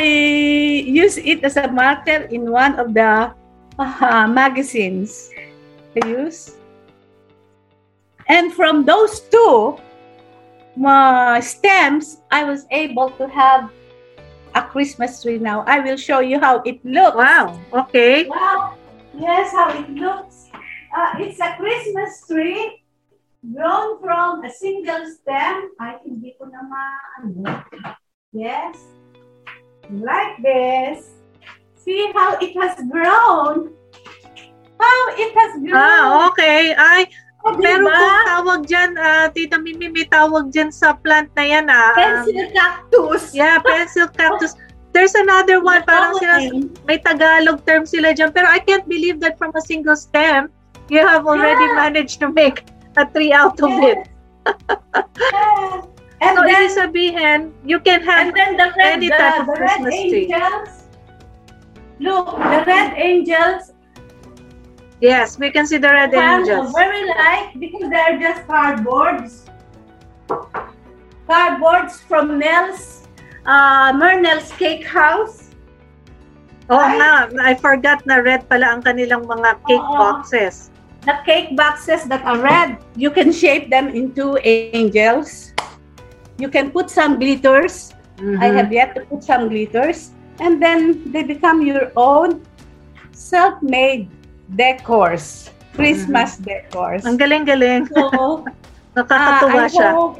use 0.86 1.18
it 1.18 1.44
as 1.44 1.58
a 1.58 1.72
marker 1.72 2.28
in 2.30 2.52
one 2.52 2.80
of 2.80 2.94
the 2.94 3.34
uh, 3.80 4.28
magazines 4.28 5.30
I 5.96 6.08
use. 6.08 6.58
And 8.28 8.54
from 8.54 8.86
those 8.86 9.20
two 9.28 9.78
uh, 10.86 11.42
stems, 11.42 12.22
I 12.32 12.44
was 12.44 12.66
able 12.72 13.10
to 13.12 13.28
have 13.28 13.70
a 14.56 14.62
Christmas 14.62 15.22
tree 15.22 15.38
now. 15.38 15.64
I 15.68 15.80
will 15.80 15.98
show 15.98 16.20
you 16.20 16.40
how 16.40 16.62
it 16.64 16.84
looks. 16.86 17.16
wow. 17.16 17.60
Okay. 17.74 18.28
Wow! 18.28 18.76
Yes, 19.18 19.52
how 19.52 19.78
it 19.78 19.90
looks. 19.90 20.41
Uh, 20.92 21.12
it's 21.24 21.39
a 21.39 21.56
Christmas 21.56 22.28
tree 22.28 22.84
grown 23.42 24.00
from 24.04 24.44
a 24.44 24.52
single 24.52 25.08
stem. 25.08 25.72
Ay, 25.80 25.98
hindi 26.04 26.36
ko 26.36 26.46
na 26.52 26.62
ma- 26.68 27.64
Yes. 28.32 28.76
Like 29.92 30.39
this. 30.44 31.16
See 31.80 32.12
how 32.14 32.38
it 32.39 32.54
has 32.60 32.78
grown. 32.92 33.74
How 34.80 35.00
it 35.18 35.32
has 35.36 35.52
grown. 35.64 35.76
Ah, 35.80 36.28
okay. 36.30 36.76
Ay, 36.76 37.08
Oh, 37.42 37.58
meron 37.58 37.89
diba? 37.89 37.98
pong 37.98 38.22
tawag 38.30 38.60
dyan, 38.70 38.92
ah, 39.02 39.26
Tita 39.34 39.58
Mimi, 39.58 39.89
may 39.89 40.06
tawag 40.06 40.54
dyan 40.54 40.70
sa 40.70 40.94
plant 40.94 41.26
na 41.34 41.42
yan, 41.42 41.66
ah. 41.74 41.89
Pencil 41.98 42.38
cactus. 42.54 43.34
Yeah, 43.34 43.58
pencil 43.66 44.06
cactus. 44.14 44.54
There's 44.94 45.18
another 45.18 45.58
one, 45.58 45.82
parang 45.82 46.22
sila, 46.22 46.38
may 46.86 47.02
Tagalog 47.02 47.66
term 47.66 47.89
sila 47.89 48.14
dyan. 48.14 48.30
Pero 48.30 48.46
I 48.46 48.62
can't 48.62 48.86
believe 48.86 49.18
that 49.26 49.42
from 49.42 49.50
a 49.58 49.64
single 49.66 49.98
stem, 49.98 50.54
you 50.92 51.02
have 51.08 51.24
already 51.24 51.66
Yeah. 51.72 51.80
managed 51.88 52.20
to 52.20 52.28
make 52.30 52.68
a 53.00 53.08
tree 53.08 53.32
out 53.32 53.56
of 53.64 53.72
it. 53.88 54.00
Yes. 54.46 55.88
And 56.22 56.38
so, 56.38 56.46
then, 56.46 56.70
sabihin, 56.70 57.39
you 57.66 57.82
can 57.82 58.06
have 58.06 58.30
and 58.30 58.38
then 58.38 58.54
the 58.54 58.70
red, 58.78 59.02
any 59.02 59.10
the, 59.10 59.18
type 59.18 59.42
of 59.42 59.50
the 59.50 59.58
red 59.58 59.82
Christmas 59.82 59.96
tree. 60.06 60.30
angels. 60.30 60.70
Look, 61.98 62.38
the 62.38 62.62
red 62.70 62.94
angels 62.94 63.74
Yes, 65.02 65.42
we 65.42 65.50
can 65.50 65.66
see 65.66 65.82
the 65.82 65.89
red 65.89 66.14
angels. 66.14 66.70
very 66.78 67.10
light 67.10 67.58
because 67.58 67.89
they're 67.89 68.22
just 68.22 68.46
cardboards. 68.46 69.50
Cardboards 71.26 71.98
from 72.06 72.38
Nels, 72.38 73.08
uh, 73.50 73.98
Mernel's 73.98 74.54
Cake 74.62 74.86
House. 74.86 75.50
Oh 76.70 76.78
nga, 76.80 77.34
I 77.42 77.58
forgot 77.58 78.06
na 78.06 78.22
red 78.22 78.48
pala 78.48 78.78
ang 78.78 78.86
kanilang 78.86 79.26
mga 79.28 79.58
cake 79.68 79.82
Oo. 79.82 79.98
boxes. 79.98 80.71
The 81.02 81.18
cake 81.26 81.58
boxes 81.58 82.06
that 82.06 82.22
are 82.26 82.38
red, 82.38 82.78
you 82.95 83.10
can 83.10 83.32
shape 83.34 83.70
them 83.70 83.89
into 83.89 84.38
angels. 84.45 85.54
You 86.38 86.49
can 86.49 86.70
put 86.70 86.89
some 86.89 87.18
glitters. 87.18 87.93
I 88.22 88.49
Mhm. 88.49 88.56
have 88.58 88.70
yet 88.70 88.93
to 88.95 89.02
put 89.10 89.26
some 89.26 89.49
glitters. 89.49 90.14
And 90.38 90.62
then 90.62 91.02
they 91.10 91.26
become 91.26 91.66
your 91.66 91.89
own 91.97 92.41
self-made 93.12 94.10
decors. 94.54 95.49
Christmas 95.74 96.38
decors. 96.38 97.06
Ang 97.06 97.18
galing-galing. 97.18 97.88
So, 97.89 98.45
Nakakatuwa 98.95 99.66
I 99.66 99.72
siya. 99.72 99.89
hope, 99.95 100.16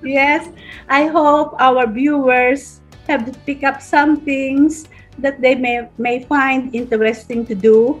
yes, 0.00 0.48
I 0.88 1.04
hope 1.12 1.52
our 1.60 1.84
viewers 1.84 2.80
have 3.04 3.28
to 3.28 3.32
pick 3.44 3.60
up 3.62 3.84
some 3.84 4.16
things 4.24 4.88
that 5.20 5.44
they 5.44 5.52
may 5.54 5.84
may 6.00 6.24
find 6.24 6.72
interesting 6.72 7.44
to 7.44 7.54
do. 7.54 8.00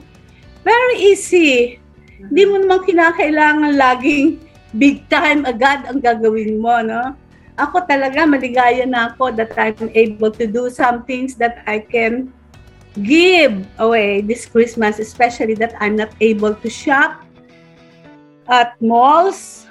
Very 0.64 0.96
easy. 1.12 1.83
Hindi 2.18 2.42
mo 2.46 2.56
naman 2.62 2.80
kinakailangan 2.86 3.72
laging 3.74 4.38
big 4.74 5.06
time 5.10 5.46
agad 5.46 5.86
ang 5.86 6.02
gagawin 6.02 6.58
mo, 6.58 6.82
no? 6.82 7.14
Ako 7.54 7.86
talaga 7.86 8.26
maligaya 8.26 8.82
na 8.86 9.14
ako 9.14 9.30
that 9.38 9.54
I'm 9.54 9.90
able 9.94 10.34
to 10.34 10.46
do 10.46 10.66
some 10.70 11.06
things 11.06 11.38
that 11.38 11.62
I 11.70 11.78
can 11.78 12.34
give 13.02 13.62
away 13.78 14.22
this 14.22 14.46
Christmas, 14.46 14.98
especially 14.98 15.54
that 15.62 15.74
I'm 15.78 15.94
not 15.94 16.10
able 16.18 16.54
to 16.54 16.68
shop 16.70 17.22
at 18.50 18.74
malls 18.82 19.66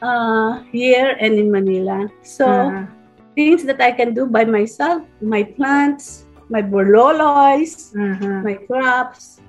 uh, 0.00 0.60
here 0.72 1.16
and 1.20 1.40
in 1.40 1.48
Manila. 1.48 2.08
So, 2.20 2.46
Mhm. 2.46 2.88
things 3.36 3.64
that 3.64 3.80
I 3.80 3.92
can 3.92 4.12
do 4.12 4.28
by 4.28 4.44
myself, 4.44 5.04
my 5.20 5.44
plants, 5.44 6.24
my 6.48 6.60
borloloys, 6.60 7.92
Mhm. 7.96 8.44
my 8.44 8.54
crops, 8.68 9.40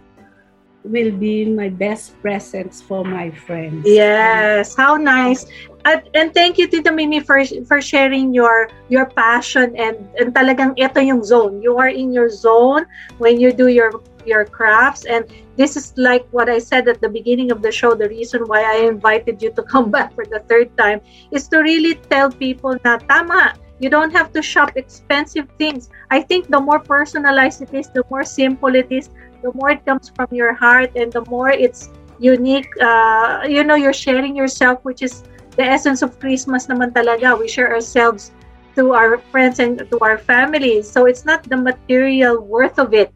will 0.87 1.11
be 1.11 1.45
my 1.45 1.69
best 1.69 2.19
presents 2.21 2.81
for 2.81 3.03
my 3.03 3.31
friends. 3.31 3.85
Yes, 3.85 4.75
how 4.75 4.95
nice. 4.95 5.45
At, 5.85 6.09
and 6.13 6.33
thank 6.33 6.57
you 6.57 6.67
Tita 6.67 6.91
Mimi 6.91 7.19
for 7.19 7.43
for 7.67 7.79
sharing 7.79 8.33
your 8.33 8.67
your 8.89 9.07
passion 9.07 9.75
and 9.75 9.95
and 10.19 10.35
talagang 10.35 10.75
ito 10.75 10.99
yung 10.99 11.23
zone. 11.23 11.61
You 11.61 11.77
are 11.77 11.91
in 11.91 12.11
your 12.11 12.27
zone 12.27 12.85
when 13.19 13.39
you 13.39 13.51
do 13.53 13.67
your 13.67 13.95
your 14.27 14.43
crafts 14.43 15.07
and 15.07 15.23
this 15.55 15.79
is 15.79 15.95
like 15.95 16.27
what 16.35 16.51
I 16.51 16.59
said 16.59 16.91
at 16.91 16.99
the 16.99 17.07
beginning 17.07 17.47
of 17.49 17.63
the 17.63 17.71
show 17.71 17.95
the 17.95 18.11
reason 18.11 18.43
why 18.43 18.67
I 18.67 18.83
invited 18.83 19.39
you 19.39 19.55
to 19.55 19.63
come 19.63 19.87
back 19.95 20.11
for 20.11 20.27
the 20.27 20.43
third 20.51 20.75
time 20.75 20.99
is 21.31 21.47
to 21.55 21.63
really 21.63 21.95
tell 22.11 22.27
people 22.27 22.75
na 22.83 22.99
tama 22.99 23.55
you 23.79 23.89
don't 23.89 24.11
have 24.11 24.33
to 24.33 24.41
shop 24.41 24.71
expensive 24.75 25.47
things. 25.57 25.89
I 26.09 26.21
think 26.21 26.49
the 26.49 26.59
more 26.59 26.79
personalized 26.79 27.61
it 27.61 27.73
is, 27.73 27.89
the 27.89 28.03
more 28.09 28.23
simple 28.23 28.73
it 28.73 28.87
is, 28.89 29.09
the 29.41 29.51
more 29.53 29.69
it 29.71 29.85
comes 29.85 30.09
from 30.09 30.27
your 30.31 30.53
heart 30.53 30.91
and 30.95 31.11
the 31.11 31.23
more 31.29 31.49
it's 31.49 31.89
unique 32.19 32.69
uh, 32.81 33.45
you 33.47 33.63
know 33.63 33.75
you're 33.75 33.93
sharing 33.93 34.35
yourself 34.35 34.83
which 34.83 35.01
is 35.01 35.23
the 35.55 35.63
essence 35.63 36.01
of 36.01 36.19
christmas 36.19 36.67
naman 36.67 36.93
talaga. 36.93 37.37
We 37.37 37.47
share 37.47 37.73
ourselves 37.73 38.31
to 38.75 38.93
our 38.93 39.17
friends 39.31 39.59
and 39.59 39.79
to 39.89 39.97
our 40.01 40.17
families 40.17 40.89
so 40.89 41.05
it's 41.05 41.25
not 41.25 41.43
the 41.43 41.57
material 41.57 42.41
worth 42.41 42.77
of 42.79 42.93
it 42.93 43.11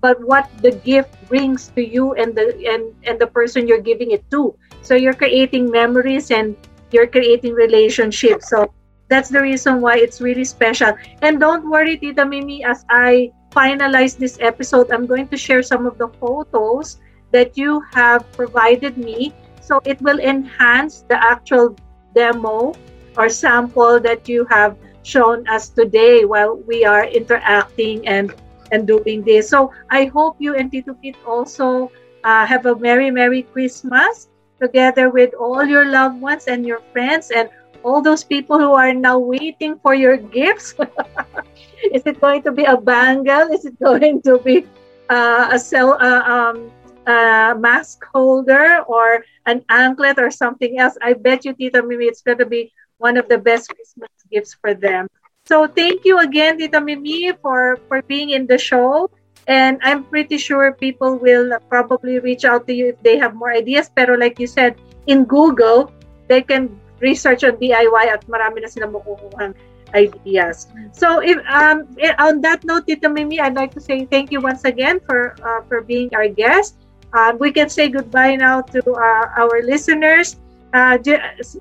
but 0.00 0.20
what 0.24 0.48
the 0.62 0.72
gift 0.84 1.16
brings 1.28 1.68
to 1.74 1.82
you 1.82 2.14
and 2.14 2.34
the 2.34 2.52
and 2.68 2.94
and 3.04 3.18
the 3.18 3.26
person 3.26 3.66
you're 3.66 3.82
giving 3.82 4.10
it 4.12 4.22
to. 4.30 4.54
So 4.82 4.94
you're 4.94 5.16
creating 5.16 5.70
memories 5.70 6.30
and 6.30 6.54
you're 6.92 7.08
creating 7.08 7.54
relationships. 7.54 8.48
So 8.50 8.70
That's 9.08 9.28
the 9.28 9.40
reason 9.40 9.80
why 9.80 9.98
it's 9.98 10.20
really 10.20 10.44
special. 10.44 10.92
And 11.22 11.38
don't 11.38 11.70
worry, 11.70 11.96
Tita 11.96 12.26
Mimi, 12.26 12.64
as 12.64 12.84
I 12.90 13.30
finalize 13.56 14.18
this 14.20 14.36
episode, 14.40 14.92
I'm 14.92 15.06
going 15.06 15.28
to 15.32 15.36
share 15.36 15.62
some 15.64 15.86
of 15.88 15.96
the 15.96 16.08
photos 16.20 17.00
that 17.32 17.56
you 17.56 17.80
have 17.96 18.28
provided 18.32 18.98
me. 19.00 19.32
So 19.64 19.80
it 19.84 20.00
will 20.02 20.20
enhance 20.20 21.08
the 21.08 21.16
actual 21.16 21.74
demo 22.14 22.76
or 23.16 23.28
sample 23.28 23.98
that 24.00 24.28
you 24.28 24.44
have 24.52 24.76
shown 25.02 25.48
us 25.48 25.70
today 25.70 26.24
while 26.24 26.56
we 26.68 26.84
are 26.84 27.06
interacting 27.08 28.06
and 28.06 28.34
and 28.72 28.86
doing 28.86 29.22
this. 29.24 29.48
So 29.48 29.72
I 29.90 30.06
hope 30.10 30.36
you 30.38 30.54
and 30.54 30.70
Tito 30.70 30.94
Kit 30.98 31.16
also 31.24 31.90
uh, 32.24 32.44
have 32.44 32.66
a 32.66 32.74
merry 32.76 33.10
merry 33.10 33.42
Christmas 33.42 34.28
together 34.60 35.08
with 35.10 35.32
all 35.38 35.64
your 35.64 35.86
loved 35.86 36.20
ones 36.20 36.46
and 36.46 36.66
your 36.66 36.82
friends 36.92 37.30
and 37.30 37.48
all 37.84 38.02
those 38.02 38.24
people 38.24 38.58
who 38.58 38.74
are 38.74 38.92
now 38.92 39.18
waiting 39.18 39.78
for 39.78 39.94
your 39.94 40.16
gifts. 40.16 40.74
Is 41.92 42.02
it 42.06 42.20
going 42.20 42.42
to 42.42 42.52
be 42.52 42.64
a 42.64 42.76
bangle? 42.76 43.52
Is 43.52 43.64
it 43.64 43.78
going 43.80 44.22
to 44.22 44.38
be 44.38 44.66
uh, 45.08 45.48
a 45.52 45.58
cell, 45.58 45.94
uh, 46.00 46.22
um, 46.24 46.70
uh, 47.06 47.54
mask 47.58 48.04
holder 48.12 48.82
or 48.88 49.24
an 49.46 49.64
anklet 49.68 50.18
or 50.18 50.30
something 50.30 50.78
else? 50.78 50.96
I 51.02 51.12
bet 51.14 51.44
you, 51.44 51.54
Tita 51.54 51.82
Mimi, 51.82 52.06
it's 52.06 52.22
going 52.22 52.38
to 52.38 52.46
be 52.46 52.72
one 52.98 53.16
of 53.16 53.28
the 53.28 53.38
best 53.38 53.74
Christmas 53.74 54.10
gifts 54.30 54.54
for 54.54 54.74
them. 54.74 55.08
So 55.46 55.66
thank 55.66 56.04
you 56.04 56.18
again, 56.18 56.58
Tita 56.58 56.80
Mimi, 56.80 57.32
for, 57.40 57.78
for 57.88 58.02
being 58.02 58.30
in 58.30 58.46
the 58.46 58.58
show. 58.58 59.10
And 59.46 59.78
I'm 59.82 60.02
pretty 60.02 60.38
sure 60.38 60.72
people 60.72 61.18
will 61.18 61.56
probably 61.68 62.18
reach 62.18 62.44
out 62.44 62.66
to 62.66 62.74
you 62.74 62.88
if 62.88 63.02
they 63.02 63.16
have 63.18 63.34
more 63.34 63.52
ideas. 63.52 63.88
Pero 63.94 64.16
like 64.16 64.40
you 64.40 64.48
said, 64.48 64.74
in 65.06 65.24
Google, 65.24 65.92
they 66.26 66.42
can 66.42 66.80
research 66.98 67.44
on 67.44 67.56
DIY 67.62 68.06
at 68.10 68.26
marami 68.26 68.64
na 68.64 68.68
silang 68.68 68.90
makukuha 68.90 69.54
ideas. 69.94 70.66
So 70.92 71.20
if 71.22 71.38
um 71.46 71.86
on 72.18 72.40
that 72.42 72.64
note, 72.64 72.86
Tita 72.86 73.08
Mimi, 73.08 73.40
I'd 73.40 73.54
like 73.54 73.72
to 73.74 73.80
say 73.80 74.04
thank 74.06 74.32
you 74.32 74.40
once 74.40 74.64
again 74.64 75.00
for 75.04 75.36
uh, 75.42 75.62
for 75.68 75.82
being 75.82 76.10
our 76.14 76.28
guest. 76.28 76.76
Uh, 77.12 77.32
we 77.38 77.52
can 77.52 77.68
say 77.68 77.88
goodbye 77.88 78.36
now 78.36 78.60
to 78.60 78.80
uh, 78.82 79.26
our 79.36 79.62
listeners. 79.62 80.36
Uh, 80.74 80.98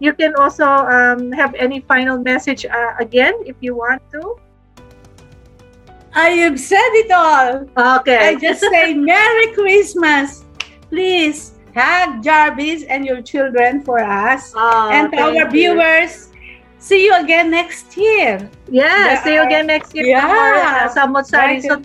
you 0.01 0.13
can 0.13 0.35
also 0.35 0.65
um, 0.65 1.31
have 1.31 1.55
any 1.55 1.79
final 1.81 2.17
message 2.17 2.65
uh, 2.65 2.93
again 2.99 3.33
if 3.45 3.55
you 3.61 3.75
want 3.75 4.01
to. 4.11 4.35
I 6.15 6.29
have 6.47 6.59
said 6.59 6.91
it 6.99 7.11
all. 7.11 7.67
Okay. 7.99 8.17
I 8.17 8.35
just 8.35 8.61
say 8.61 8.93
Merry 8.97 9.53
Christmas. 9.53 10.43
Please 10.89 11.55
hug 11.75 12.23
Jarvis 12.23 12.83
and 12.83 13.05
your 13.05 13.21
children 13.21 13.83
for 13.83 13.99
us. 13.99 14.53
Oh, 14.55 14.89
and 14.91 15.13
our 15.15 15.33
you. 15.33 15.75
viewers, 15.75 16.31
see 16.85 17.01
you 17.09 17.17
again 17.17 17.49
next 17.49 17.97
year. 17.97 18.45
Yeah, 18.69 19.17
see 19.25 19.33
you 19.33 19.41
again 19.41 19.65
next 19.65 19.97
year. 19.97 20.13
Yeah. 20.13 20.29
for, 20.29 20.53
uh, 20.61 20.93
Samot 20.93 21.25
Sari. 21.25 21.57
So 21.65 21.81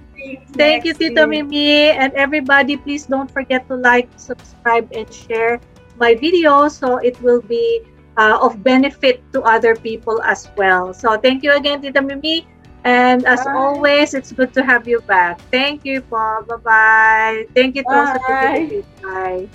Thank 0.53 0.85
you, 0.85 0.93
Tito 0.93 1.25
year. 1.25 1.45
Mimi. 1.45 1.97
And 1.97 2.13
everybody, 2.13 2.77
please 2.77 3.09
don't 3.09 3.31
forget 3.33 3.65
to 3.73 3.81
like, 3.81 4.13
subscribe, 4.21 4.93
and 4.93 5.09
share 5.09 5.57
my 5.97 6.15
video 6.15 6.69
so 6.69 7.01
it 7.01 7.17
will 7.25 7.41
be 7.41 7.81
uh, 8.21 8.37
of 8.41 8.61
benefit 8.63 9.25
to 9.33 9.41
other 9.43 9.73
people 9.75 10.21
as 10.23 10.53
well. 10.57 10.93
So 10.93 11.17
thank 11.17 11.43
you 11.43 11.57
again, 11.57 11.81
Tita 11.81 12.05
Mimi. 12.05 12.45
And 12.85 13.25
as 13.25 13.45
Bye. 13.45 13.53
always, 13.57 14.13
it's 14.13 14.33
good 14.33 14.53
to 14.57 14.65
have 14.65 14.89
you 14.89 15.01
back. 15.05 15.41
Thank 15.53 15.85
you, 15.85 16.01
po. 16.01 16.45
Bye-bye. 16.49 17.49
Thank 17.57 17.77
you 17.77 17.85
to 17.85 17.93
also 17.93 18.21
Bye. 18.29 18.69
Mimi. 18.69 18.85
Bye. 19.01 19.49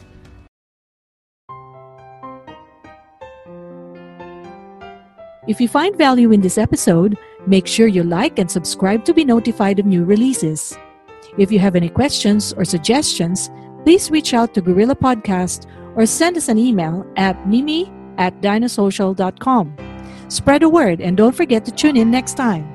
If 5.47 5.61
you 5.61 5.67
find 5.67 5.95
value 5.95 6.31
in 6.31 6.41
this 6.41 6.57
episode, 6.57 7.17
make 7.45 7.67
sure 7.67 7.87
you 7.87 8.03
like 8.03 8.39
and 8.39 8.49
subscribe 8.49 9.05
to 9.05 9.13
be 9.13 9.23
notified 9.23 9.79
of 9.79 9.85
new 9.85 10.03
releases. 10.03 10.75
If 11.37 11.51
you 11.51 11.59
have 11.59 11.75
any 11.75 11.89
questions 11.89 12.53
or 12.53 12.65
suggestions, 12.65 13.51
please 13.83 14.09
reach 14.09 14.33
out 14.33 14.53
to 14.55 14.61
Gorilla 14.61 14.95
Podcast 14.95 15.67
or 15.95 16.05
send 16.05 16.35
us 16.37 16.49
an 16.49 16.57
email 16.57 17.05
at 17.15 17.47
mimi 17.47 17.91
at 18.17 18.41
dinosocial.com. 18.41 19.75
Spread 20.29 20.61
the 20.63 20.69
word 20.69 20.99
and 20.99 21.15
don't 21.15 21.35
forget 21.35 21.63
to 21.65 21.71
tune 21.71 21.95
in 21.95 22.09
next 22.09 22.35
time. 22.35 22.74